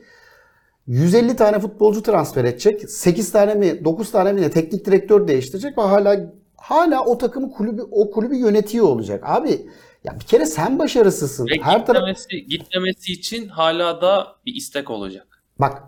[0.87, 2.89] 150 tane futbolcu transfer edecek.
[2.89, 7.51] 8 tane mi 9 tane mi ne teknik direktör değiştirecek ve hala hala o takımı
[7.51, 9.23] kulübü o kulübü yönetiyor olacak.
[9.25, 9.69] Abi
[10.03, 11.47] ya bir kere sen başarısızsın.
[11.47, 15.43] Ve Her taraf gitmemesi, gitmemesi için hala da bir istek olacak.
[15.59, 15.83] Bak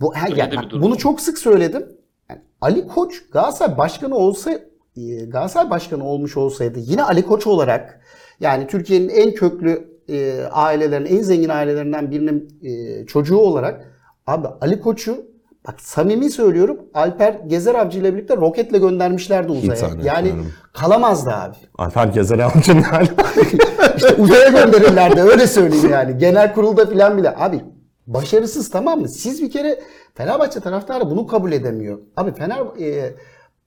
[0.00, 1.86] bu ha, Öyle ya de bir bak, bunu çok sık söyledim.
[2.30, 4.50] Yani Ali Koç Galatasaray başkanı olsa
[4.96, 8.00] e, Galatasaray başkanı olmuş olsaydı yine Ali Koç olarak
[8.40, 13.84] yani Türkiye'nin en köklü e, ailelerin en zengin ailelerinden birinin e, çocuğu olarak
[14.26, 15.30] abi Ali Koç'u
[15.66, 19.88] bak samimi söylüyorum Alper Gezer Avcı ile birlikte roketle göndermişlerdi uzaya.
[19.88, 20.52] Yani zannetmiyorum.
[20.72, 21.56] kalamazdı abi.
[21.78, 23.08] Alper Gezer Avcı'nın hali.
[23.96, 26.18] İşte uzaya gönderirlerdi öyle söyleyeyim yani.
[26.18, 27.34] Genel kurulda falan bile.
[27.36, 27.60] Abi
[28.06, 29.08] başarısız tamam mı?
[29.08, 29.80] Siz bir kere
[30.14, 31.98] Fenerbahçe taraftarı bunu kabul edemiyor.
[32.16, 33.14] Abi Fener e,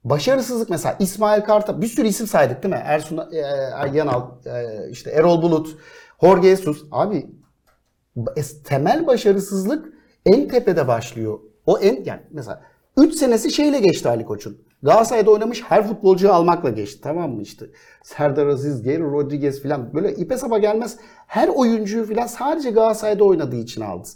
[0.03, 2.81] başarısızlık mesela İsmail Kartal bir sürü isim saydık değil mi?
[2.85, 3.37] Ersun e,
[3.93, 5.77] Yanal, e, işte Erol Bulut,
[6.23, 6.83] Jorge Jesus.
[6.91, 7.25] Abi
[8.63, 9.93] temel başarısızlık
[10.25, 11.39] en tepede başlıyor.
[11.65, 12.61] O en yani mesela
[12.97, 14.57] 3 senesi şeyle geçti Ali Koç'un.
[14.83, 17.65] Galatasaray'da oynamış her futbolcuyu almakla geçti tamam mı işte.
[18.03, 20.97] Serdar Aziz, Geri Rodriguez falan böyle ipe sapa gelmez
[21.27, 24.07] her oyuncuyu falan sadece Galatasaray'da oynadığı için aldı.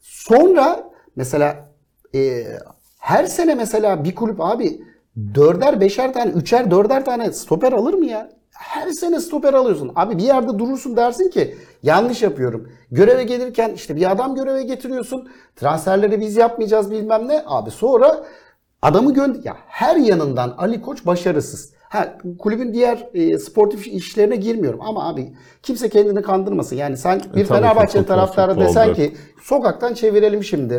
[0.00, 1.70] Sonra mesela
[2.14, 2.44] e,
[2.98, 4.80] her sene mesela bir kulüp abi
[5.34, 8.37] dörder beşer tane, üçer dörder tane stoper alır mı ya?
[8.58, 9.92] Her sene stoper alıyorsun.
[9.96, 12.68] Abi bir yerde durursun dersin ki yanlış yapıyorum.
[12.90, 15.28] Göreve gelirken işte bir adam göreve getiriyorsun.
[15.56, 17.42] Transferleri biz yapmayacağız bilmem ne.
[17.46, 18.24] Abi sonra
[18.82, 19.40] adamı gönder...
[19.44, 21.72] Ya her yanından Ali Koç başarısız.
[21.88, 25.32] Ha, kulübün diğer e, sportif işlerine girmiyorum ama abi
[25.62, 26.76] kimse kendini kandırmasın.
[26.76, 30.78] Yani sen bir tabii ki Fenerbahçe futbol taraftarı desen ki sokaktan çevirelim şimdi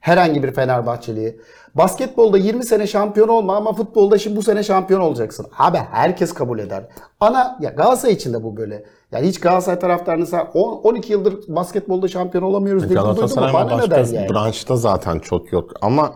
[0.00, 1.40] herhangi bir Fenerbahçeliyi.
[1.74, 5.46] Basketbolda 20 sene şampiyon olma ama futbolda şimdi bu sene şampiyon olacaksın.
[5.58, 6.84] Abi herkes kabul eder.
[7.20, 8.84] Ana ya Galatasaray için de bu böyle.
[9.12, 13.50] Yani hiç Galatasaray taraftarını sen 10 12 yıldır basketbolda şampiyon olamıyoruz dediğini duydun mu?
[13.52, 14.28] Bana ne der yani?
[14.28, 16.12] branşta zaten çok yok ama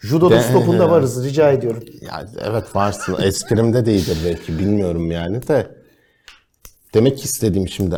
[0.00, 1.82] Judo De- stopunda varız rica ediyorum.
[2.00, 3.16] Ya evet varsın.
[3.22, 5.66] Eskrimde değildir belki bilmiyorum yani de.
[6.94, 7.96] Demek istediğim şimdi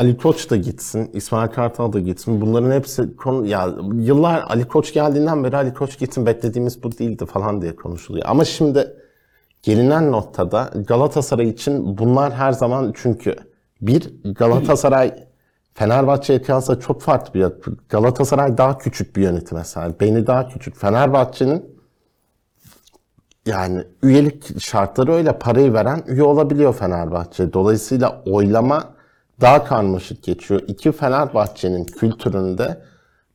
[0.00, 2.40] Ali Koç da gitsin, İsmail Kartal da gitsin.
[2.40, 7.26] Bunların hepsi konu ya yıllar Ali Koç geldiğinden beri Ali Koç gitsin beklediğimiz bu değildi
[7.26, 8.26] falan diye konuşuluyor.
[8.28, 8.96] Ama şimdi
[9.62, 13.36] gelinen noktada Galatasaray için bunlar her zaman çünkü
[13.80, 15.14] bir Galatasaray
[15.74, 17.76] Fenerbahçe'ye kıyasla çok farklı bir yapı.
[17.88, 20.00] Galatasaray daha küçük bir yönetime sahip.
[20.00, 20.76] Beni daha küçük.
[20.76, 21.64] Fenerbahçe'nin
[23.46, 27.52] yani üyelik şartları öyle parayı veren üye olabiliyor Fenerbahçe.
[27.52, 28.99] Dolayısıyla oylama
[29.40, 30.62] daha karmaşık geçiyor.
[30.68, 32.82] İki Fenerbahçe'nin kültüründe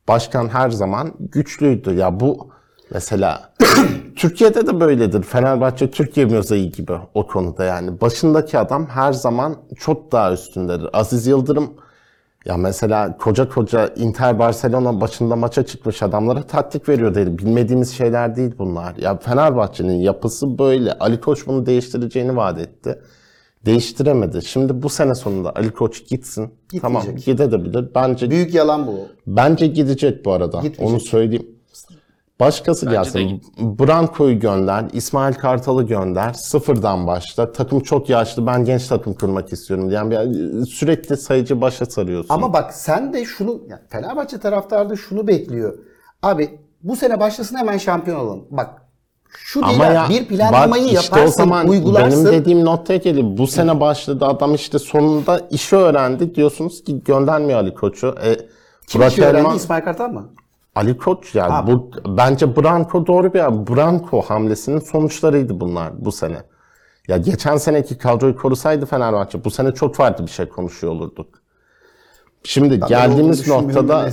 [0.08, 1.94] başkan her zaman güçlüydü.
[1.94, 2.48] Ya bu
[2.90, 3.52] mesela
[4.16, 5.22] Türkiye'de de böyledir.
[5.22, 8.00] Fenerbahçe Türkiye mozaiği gibi o konuda yani.
[8.00, 10.88] Başındaki adam her zaman çok daha üstündedir.
[10.92, 11.70] Aziz Yıldırım
[12.44, 17.38] ya mesela koca koca Inter Barcelona başında maça çıkmış adamlara taktik veriyor değil.
[17.38, 18.96] Bilmediğimiz şeyler değil bunlar.
[18.96, 20.92] Ya Fenerbahçe'nin yapısı böyle.
[20.92, 22.98] Ali Koç bunu değiştireceğini vaat etti.
[23.66, 24.42] Değiştiremedi.
[24.42, 26.54] Şimdi bu sene sonunda Ali Koç gitsin.
[26.80, 27.90] Tamam gidebilir.
[27.94, 28.94] Bence Büyük yalan bu.
[29.26, 30.60] Bence gidecek bu arada.
[30.60, 30.88] Gitmeyecek.
[30.88, 31.46] Onu söyleyeyim.
[32.40, 33.42] Başkası Bence de gelsin.
[33.78, 37.52] Branko'yu gönder, İsmail Kartal'ı gönder, sıfırdan başla.
[37.52, 39.90] Takım çok yaşlı, ben genç takım kurmak istiyorum.
[39.90, 42.34] Yani bir- sürekli sayıcı başa sarıyorsun.
[42.34, 45.78] Ama bak sen de şunu yani Fenerbahçe taraftarı da şunu bekliyor.
[46.22, 48.44] Abi bu sene başlasın hemen şampiyon olalım.
[48.50, 48.82] Bak
[49.38, 52.24] şu Ama abi, ya bir planlamayı bak işte yaparsın, o zaman uygularsın.
[52.24, 53.26] benim dediğim noktaya geliyor.
[53.30, 58.14] Bu sene başladı adam işte sonunda işi öğrendi diyorsunuz ki göndermiyor Ali Koç'u.
[58.24, 58.36] E,
[58.86, 59.38] Kim Burak işi öğrendi?
[59.38, 60.28] Elman- İsmail Kartal mı?
[60.74, 61.72] Ali Koç yani Abi.
[61.72, 66.42] bu bence Branko doğru bir Branko hamlesinin sonuçlarıydı bunlar bu sene.
[67.08, 71.28] Ya geçen seneki kadroyu korusaydı Fenerbahçe bu sene çok farklı bir şey konuşuyor olurduk.
[72.44, 74.08] Şimdi olduğunu geldiğimiz noktada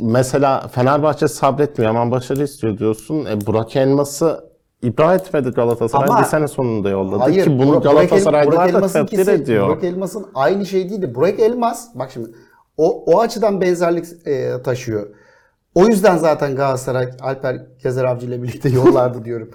[0.00, 3.24] mesela Fenerbahçe sabretmiyor hemen başarı istiyor diyorsun.
[3.26, 4.44] E, Burak Elmas'ı
[4.86, 6.08] ibra etmedi Galatasaray.
[6.08, 7.44] Ama- bir sene sonunda yolladı Hayır.
[7.44, 9.68] ki bunu Burak- Galatasaraylılar Burak da Elmas'ın takdir ediyor.
[9.68, 12.28] Burak Elmas'ın aynı şey değil de Burak Elmas bak şimdi
[12.76, 15.06] o, o açıdan benzerlik e, taşıyor.
[15.74, 19.50] O yüzden zaten Galatasaray Alper Gezer Avcı ile birlikte yollardı diyorum.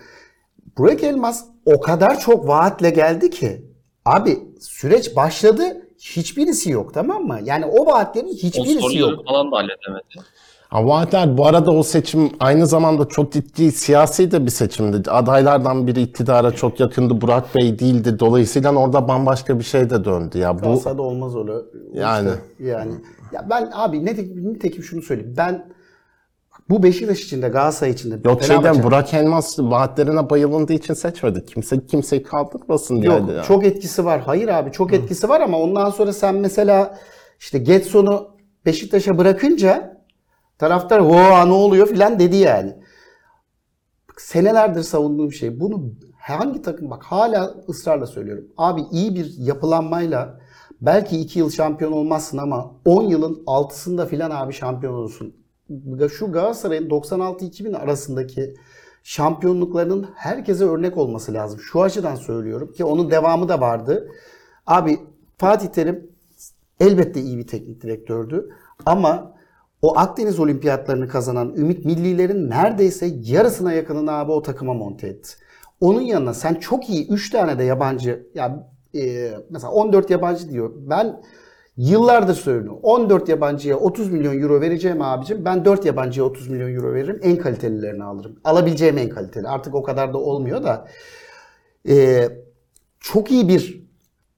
[0.77, 3.65] Burak Elmas o kadar çok vaatle geldi ki
[4.05, 5.63] abi süreç başladı
[5.99, 7.39] hiçbirisi yok tamam mı?
[7.43, 8.79] Yani o vaatlerin hiçbirisi yok.
[8.79, 10.27] Sponsorları falan da halledemedi.
[10.71, 15.09] Ha, Vaatler bu arada o seçim aynı zamanda çok ciddi siyasi de bir seçimdi.
[15.09, 17.21] Adaylardan biri iktidara çok yakındı.
[17.21, 18.19] Burak Bey değildi.
[18.19, 20.55] Dolayısıyla orada bambaşka bir şey de döndü ya.
[20.57, 21.51] Bu Galatasaray'da olmaz öyle.
[21.93, 22.29] Yani.
[22.29, 22.91] İşte yani.
[23.33, 25.33] Ya ben abi nitekim, nitekim şunu söyleyeyim.
[25.37, 25.65] Ben
[26.69, 31.45] bu Beşiktaş için de Galatasaray için de yok şeyden Burak Elmas vaatlerine bayılındığı için seçmedi.
[31.45, 33.37] Kimse kimseyi kaldırmasın Yok diye.
[33.37, 33.43] ya.
[33.43, 34.21] çok etkisi var.
[34.25, 36.97] Hayır abi çok etkisi var ama ondan sonra sen mesela
[37.39, 38.27] işte Getson'u
[38.65, 40.00] Beşiktaş'a bırakınca
[40.61, 42.75] taraftar o ne oluyor filan dedi yani.
[44.17, 45.59] Senelerdir savunduğum şey.
[45.59, 48.47] Bunu hangi takım bak hala ısrarla söylüyorum.
[48.57, 50.39] Abi iyi bir yapılanmayla
[50.81, 55.35] belki 2 yıl şampiyon olmazsın ama 10 yılın altısında filan abi şampiyon olursun.
[56.11, 58.55] Şu Galatasaray'ın 96-2000 arasındaki
[59.03, 61.59] şampiyonluklarının herkese örnek olması lazım.
[61.59, 64.11] Şu açıdan söylüyorum ki onun devamı da vardı.
[64.67, 64.99] Abi
[65.37, 66.09] Fatih Terim
[66.79, 68.49] elbette iyi bir teknik direktördü
[68.85, 69.40] ama
[69.81, 75.29] o Akdeniz olimpiyatlarını kazanan Ümit Millilerin neredeyse yarısına yakınını abi o takıma monte etti.
[75.81, 80.71] Onun yanına sen çok iyi 3 tane de yabancı ya e, mesela 14 yabancı diyor.
[80.75, 81.21] Ben
[81.77, 82.79] yıllardır söylüyorum.
[82.83, 85.45] 14 yabancıya 30 milyon euro vereceğim abicim.
[85.45, 87.19] Ben 4 yabancıya 30 milyon euro veririm.
[87.23, 88.39] En kalitelilerini alırım.
[88.43, 89.47] Alabileceğim en kaliteli.
[89.47, 90.87] Artık o kadar da olmuyor da.
[91.89, 92.27] E,
[92.99, 93.81] çok iyi bir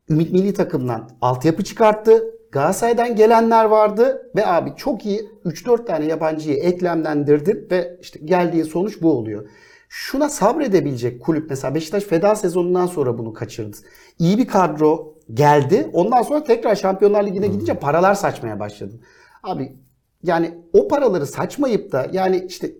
[0.09, 2.32] Ümit Milli takımdan altyapı çıkarttı.
[2.53, 9.01] Galatasaray'dan gelenler vardı ve abi çok iyi 3-4 tane yabancıyı eklemlendirdin ve işte geldiği sonuç
[9.01, 9.49] bu oluyor.
[9.89, 13.77] Şuna sabredebilecek kulüp mesela Beşiktaş feda sezonundan sonra bunu kaçırdı.
[14.19, 15.89] İyi bir kadro geldi.
[15.93, 18.99] Ondan sonra tekrar Şampiyonlar Ligi'ne gidince paralar saçmaya başladı.
[19.43, 19.75] Abi
[20.23, 22.71] yani o paraları saçmayıp da yani işte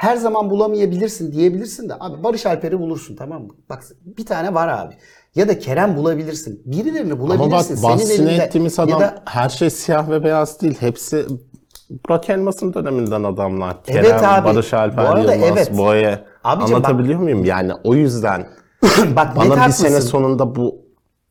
[0.00, 3.48] her zaman bulamayabilirsin diyebilirsin de abi Barış Alper'i bulursun tamam mı?
[3.70, 4.94] Bak bir tane var abi.
[5.34, 6.62] Ya da Kerem bulabilirsin.
[6.64, 7.82] Birilerini Ama bak bulabilirsin.
[7.82, 10.76] bahsini ettiğimiz Ya adam da her şey siyah ve beyaz değil.
[10.80, 11.26] Hepsi
[12.08, 13.76] Burak Elmas'ın döneminden adamlar.
[13.88, 14.44] Evet Kerem, abi.
[14.44, 15.78] Barış Bu Alper arada Yılmaz, evet.
[15.78, 16.24] Boye.
[16.44, 17.44] Abicim Anlatabiliyor muyum?
[17.44, 18.46] Yani o yüzden
[19.16, 19.88] bak bana bir haklısın.
[19.88, 20.78] sene sonunda bu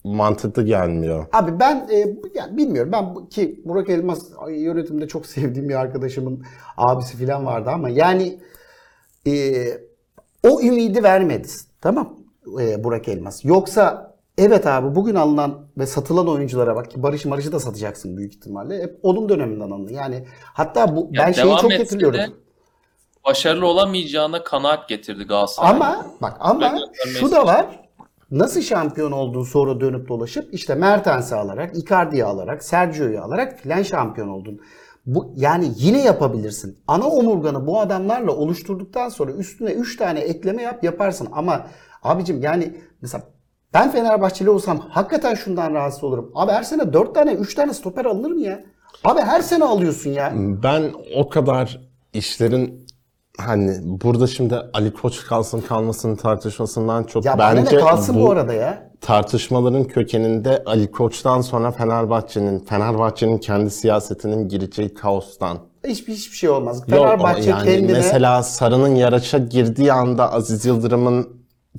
[0.04, 1.26] mantıklı gelmiyor.
[1.34, 1.98] Abi ben e,
[2.36, 4.20] yani bilmiyorum ben bu- ki Burak Elmas
[4.50, 6.44] yönetimde çok sevdiğim bir arkadaşımın
[6.78, 8.40] abisi falan vardı ama yani
[9.30, 9.82] e,
[10.50, 11.48] o ümidi vermedi.
[11.82, 12.16] Tamam
[12.62, 13.46] e, Burak Elmas.
[13.46, 18.34] Yoksa evet abi bugün alınan ve satılan oyunculara bak ki Barış Marış'ı da satacaksın büyük
[18.34, 18.84] ihtimalle.
[18.84, 19.94] Hep onun döneminden alındı.
[19.94, 22.20] Yani hatta bu Ya ben şeyi çok getiriyorum.
[22.20, 22.30] de-
[23.26, 25.72] başarılı olamayacağına kanaat getirdi Galatasaray.
[25.72, 26.80] Ama bak ama
[27.20, 27.66] şu da var.
[28.32, 34.28] Nasıl şampiyon olduğu sonra dönüp dolaşıp işte Mertens'i alarak, Icardi'yi alarak, Sergio'yu alarak filan şampiyon
[34.28, 34.62] oldun.
[35.06, 36.78] Bu yani yine yapabilirsin.
[36.88, 41.28] Ana omurganı bu adamlarla oluşturduktan sonra üstüne 3 tane ekleme yap yaparsın.
[41.32, 41.68] Ama
[42.04, 43.24] abicim yani mesela
[43.74, 46.32] ben Fenerbahçeli olsam hakikaten şundan rahatsız olurum.
[46.36, 48.64] Abi her sene 4 tane 3 tane stoper alınır mı ya?
[49.04, 50.34] Abi her sene alıyorsun ya.
[50.36, 51.80] Ben o kadar
[52.14, 52.88] işlerin
[53.38, 58.32] hani burada şimdi Ali Koç kalsın kalmasın tartışmasından çok Ya bence ne kalsın bu, bu
[58.32, 58.89] arada ya.
[59.02, 65.58] Tartışmaların kökeninde Ali Koç'tan sonra Fenerbahçe'nin Fenerbahçe'nin kendi siyasetinin gireceği kaostan.
[65.88, 66.78] Hiçbir hiçbir şey olmaz.
[66.80, 71.30] Yok, Fenerbahçe yani kendine mesela Sarı'nın yarışa girdiği anda Aziz Yıldırım'ın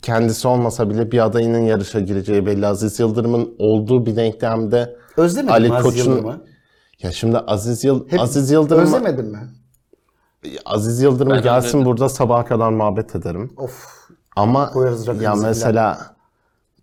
[0.02, 2.66] kendisi olmasa bile bir adayının yarışa gireceği belli.
[2.66, 6.42] Aziz Yıldırım'ın olduğu bir denklemde özlemedin Ali Koç'un-
[7.02, 9.38] ya şimdi Aziz Yıl Hep Aziz Yıldırım Özlemedin mi?
[10.64, 11.84] Aziz Yıldırım Ben gelsin özledim.
[11.86, 13.52] burada sabaha kadar muhabbet ederim.
[13.56, 13.86] Of.
[14.36, 14.72] Ama
[15.20, 15.98] ya mesela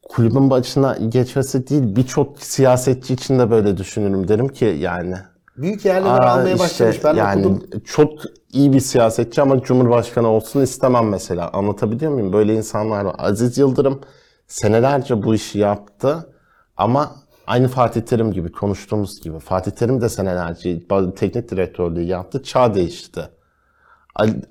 [0.09, 4.27] kulübün başına geçmesi değil birçok siyasetçi için de böyle düşünürüm.
[4.27, 5.15] Derim ki yani
[5.57, 7.03] Büyük yerler aa, almaya işte başlamış.
[7.03, 7.81] Ben yani okudum.
[7.85, 8.11] çok
[8.53, 11.49] iyi bir siyasetçi ama cumhurbaşkanı olsun istemem mesela.
[11.53, 12.33] Anlatabiliyor muyum?
[12.33, 13.15] Böyle insanlar var.
[13.17, 14.01] Aziz Yıldırım
[14.47, 16.29] senelerce bu işi yaptı
[16.77, 17.11] ama
[17.47, 19.39] aynı Fatih Terim gibi konuştuğumuz gibi.
[19.39, 20.79] Fatih Terim de senelerce
[21.15, 22.43] teknik direktörlüğü yaptı.
[22.43, 23.29] Çağ değişti.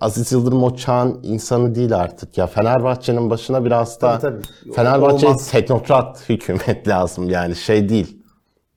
[0.00, 2.46] Aziz Yıldırım o çağın insanı değil artık ya.
[2.46, 4.72] Fenerbahçe'nin başına biraz da Tabii, tabii.
[4.74, 8.22] Fenerbahçe'ye teknokrat hükümet lazım yani şey değil.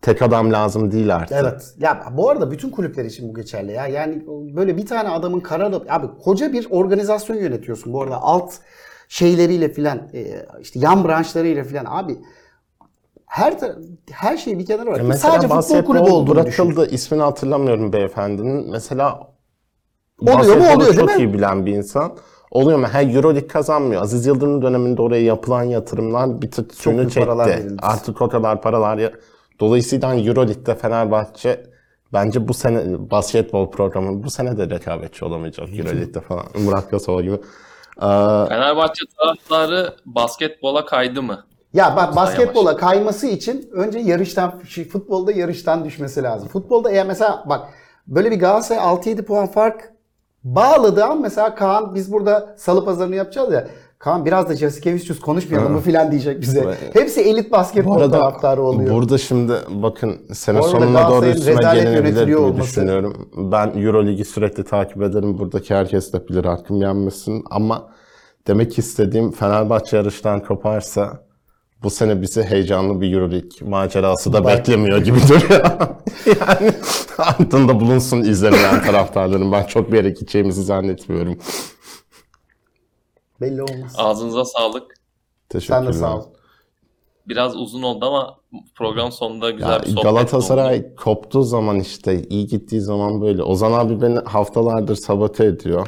[0.02, 1.38] Tek adam lazım değil artık.
[1.42, 1.74] Evet.
[1.80, 3.88] Ya bu arada bütün kulüpler için bu geçerli ya.
[3.88, 4.24] Yani
[4.56, 8.54] böyle bir tane adamın karar abi koca bir organizasyon yönetiyorsun bu arada alt
[9.08, 12.18] şeyleriyle filan e, işte yan branşlarıyla filan abi
[13.26, 13.54] her
[14.12, 15.08] her şeyi bir kenara bırak.
[15.08, 16.66] Mesela Sadece futbol kulübü olduğunu düşün.
[16.66, 16.90] bırakıldı.
[16.92, 18.72] İsmini hatırlamıyorum beyefendinin.
[18.72, 19.20] Mesela
[20.22, 20.64] Oluyor mu?
[20.64, 21.16] Oluyor, değil çok mi?
[21.18, 22.12] iyi bilen bir insan.
[22.52, 22.88] Oluyor mu?
[22.92, 24.02] Her Euroleague kazanmıyor.
[24.02, 27.60] Aziz Yıldırım döneminde oraya yapılan yatırımlar bir tık suyunu paralar çekti.
[27.64, 27.82] verildi.
[27.82, 29.12] Artık o kadar paralar ya.
[29.60, 31.64] Dolayısıyla Euroleague'de Fenerbahçe
[32.14, 36.46] bence bu sene basketbol programı bu sene de rekabetçi olamayacak Euroleague'de falan.
[36.66, 37.36] Murat Gasol gibi.
[37.36, 38.06] Ee,
[38.50, 41.44] Fenerbahçe taraftarı basketbola kaydı mı?
[41.74, 46.48] Ya bak basketbola kayması için önce yarıştan şey, futbolda yarıştan düşmesi lazım.
[46.48, 47.70] Futbolda eğer mesela bak
[48.08, 49.94] böyle bir Galatasaray 6-7 puan fark
[50.44, 53.68] bağladı ama mesela Kaan biz burada salı pazarını yapacağız ya.
[54.00, 56.76] Kaan biraz da Jasikevicius konuşmayalım mı filan diyecek bize.
[56.94, 58.96] Hepsi elit basketbol taraftarı oluyor.
[58.96, 62.62] Burada şimdi bakın sene Bu arada sonuna doğru Galatasaray'ın üstüme rezalet yönetiliyor gibi olması.
[62.68, 63.30] düşünüyorum.
[63.38, 65.38] Ben Euroligi sürekli takip ederim.
[65.38, 67.44] Buradaki herkes de bilir hakkım yenmesin.
[67.50, 67.90] Ama
[68.48, 71.20] demek istediğim Fenerbahçe yarıştan koparsa
[71.84, 74.58] bu sene bizi heyecanlı bir Euroleague macerası da Bak.
[74.58, 75.66] beklemiyor gibi duruyor.
[76.26, 76.72] yani
[77.18, 79.52] aklında bulunsun izlemeyen taraftarların.
[79.52, 81.38] Ben çok bir yere gideceğimizi zannetmiyorum.
[83.42, 83.94] Belli olmaz.
[83.98, 84.94] Ağzınıza sağlık.
[85.50, 85.80] Teşekkürler.
[85.84, 86.24] Sen de sağ ol.
[87.28, 88.36] Biraz uzun oldu ama
[88.76, 90.88] program sonunda güzel Ya bir sohbet Galatasaray oldu.
[91.04, 93.44] koptuğu zaman işte iyi gittiği zaman böyle.
[93.44, 95.88] Ozan abi beni haftalardır sabote ediyor.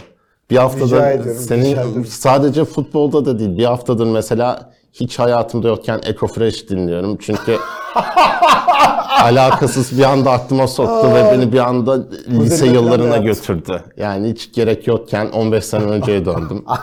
[0.50, 2.06] Bir haftadır Rica ediyorum, rica senin ederim.
[2.06, 7.18] sadece futbolda da değil bir haftadır mesela hiç hayatımda yokken Eco Fresh dinliyorum.
[7.18, 7.58] Çünkü
[9.24, 13.84] alakasız bir anda aklıma soktu ve beni bir anda lise yıllarına götürdü.
[13.98, 16.66] Yani hiç gerek yokken 15 sene önceye döndüm.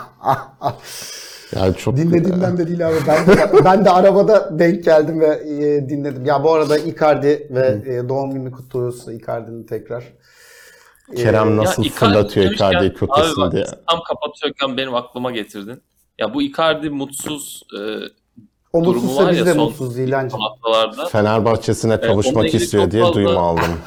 [1.55, 2.95] Yani çok Dinlediğimden de değil abi.
[3.07, 6.25] Ben de, ben de arabada denk geldim ve e, dinledim.
[6.25, 10.03] Ya bu arada Icardi ve e, doğum gününü kutluyoruz Icardi'nin tekrar.
[11.15, 13.65] Kerem nasıl Ya Icardi fırlatıyor Icardi'yi bak, diye.
[13.65, 15.81] Tam kapatıyorken benim aklıma getirdin.
[16.19, 20.39] Ya bu Icardi mutsuz e, durumu mutsuzsa var biz ya de son- mutsuz İlhancığım.
[20.39, 21.05] haftalarda.
[21.05, 23.63] Fenerbahçe'sine onunla kavuşmak ilgili istiyor çok diye fazla- duyum aldım.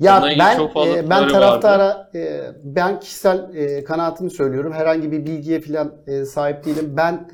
[0.00, 4.30] Ya Onunla ilgili ben çok fazla e, ben teori taraftara e, ben kişisel e, kanaatimi
[4.30, 4.72] söylüyorum.
[4.72, 6.94] Herhangi bir bilgiye falan e, sahip değilim.
[6.96, 7.30] Ben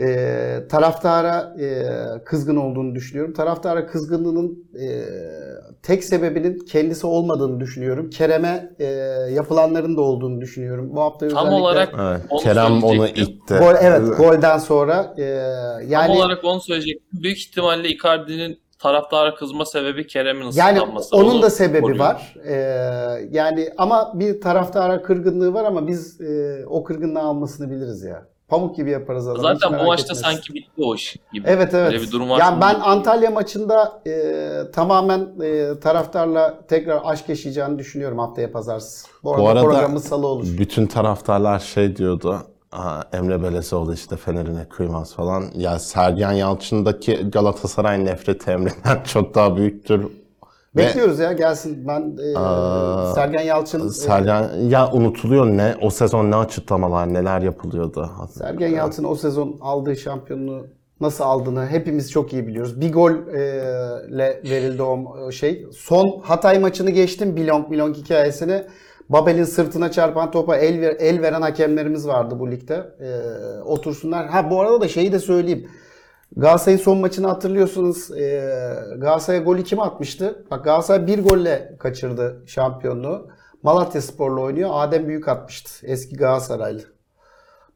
[0.00, 1.84] e, taraftara e,
[2.24, 3.34] kızgın olduğunu düşünüyorum.
[3.34, 5.04] Taraftara kızgınlığının e,
[5.82, 8.10] tek sebebinin kendisi olmadığını düşünüyorum.
[8.10, 8.84] Kerem'e e,
[9.32, 10.90] yapılanların da olduğunu düşünüyorum.
[10.96, 13.54] Bu hafta Tam özellikle olarak Evet, Onu Kerem onu itti.
[13.58, 15.22] gol evet golden sonra e,
[15.80, 17.22] Tam yani olarak onu söyleyecektim.
[17.22, 20.48] Büyük ihtimalle Icardi'nin taraftara kızma sebebi Kerem'in Yani
[20.78, 21.16] ıslıklanması.
[21.16, 21.98] onun Onu da sebebi koruyor.
[21.98, 22.34] var.
[22.46, 22.54] Ee,
[23.30, 28.26] yani ama bir taraftara kırgınlığı var ama biz e, o kırgınlığı almasını biliriz ya.
[28.48, 29.42] Pamuk gibi yaparız adamı.
[29.58, 30.22] Zaten bu maçta etmesin.
[30.22, 31.48] sanki bitti o iş gibi.
[31.48, 31.92] Evet evet.
[31.92, 32.38] Öyle bir durum var.
[32.38, 34.12] Yani ben Antalya maçında e,
[34.72, 39.06] tamamen e, taraftarla tekrar aşk yaşayacağını düşünüyorum haftaya pazartesi.
[39.24, 40.46] Bu arada, Bu arada programımız salı olur.
[40.58, 42.38] bütün taraftarlar şey diyordu.
[42.72, 45.44] Aa, Emre Belezoğlu işte Fener'ine kıymaz falan.
[45.54, 50.06] Ya Sergen Yalçın'daki Galatasaray nefreti Emre'den çok daha büyüktür.
[50.76, 51.88] Bekliyoruz ya gelsin.
[51.88, 57.40] Ben e, Aa, Sergen Yalçın e, Sergen ya unutuluyor ne o sezon ne açıklamalar neler
[57.42, 58.10] yapılıyordu.
[58.30, 60.66] Sergen Yalçın o sezon aldığı şampiyonluğu
[61.00, 62.80] nasıl aldığını hepimiz çok iyi biliyoruz.
[62.80, 65.66] Bir golle verildi o şey.
[65.72, 68.62] Son Hatay maçını geçtim Bilong Bilong hikayesini.
[69.08, 72.74] Babel'in sırtına çarpan topa el, ver- el veren hakemlerimiz vardı bu ligde.
[73.00, 74.26] Ee, otursunlar.
[74.26, 75.68] Ha bu arada da şeyi de söyleyeyim.
[76.36, 78.10] Galatasaray'ın son maçını hatırlıyorsunuz.
[78.10, 80.46] Ee, Galatasaray'a golü kim atmıştı?
[80.50, 83.28] Bak Galatasaray bir golle kaçırdı şampiyonluğu.
[83.62, 84.70] Malatya Spor'la oynuyor.
[84.72, 85.86] Adem Büyük atmıştı.
[85.86, 86.82] Eski Galatasaraylı.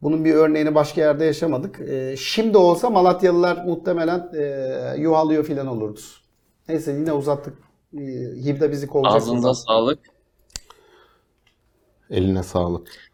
[0.02, 1.80] Bunun bir örneğini başka yerde yaşamadık.
[1.80, 6.00] Ee, şimdi olsa Malatyalılar muhtemelen e, yuhalıyor filan olurdu.
[6.68, 7.58] Neyse yine uzattık.
[7.94, 7.98] Ee,
[8.44, 9.16] Hibda bizi kovacak.
[9.16, 9.98] Ağzınıza sağlık.
[12.10, 13.09] Eline sağlık.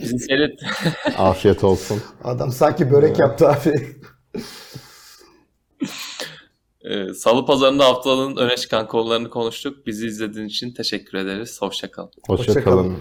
[0.00, 0.60] Bizi seyret.
[1.18, 2.02] Afiyet olsun.
[2.24, 3.72] Adam sanki börek yaptı abi.
[6.84, 9.86] Ee, Salı pazarında haftanın öne çıkan konularını konuştuk.
[9.86, 11.62] Bizi izlediğiniz için teşekkür ederiz.
[11.62, 12.10] Hoşçakalın.
[12.26, 12.76] Hoşça Hoşça kalın.
[12.82, 12.96] kalın.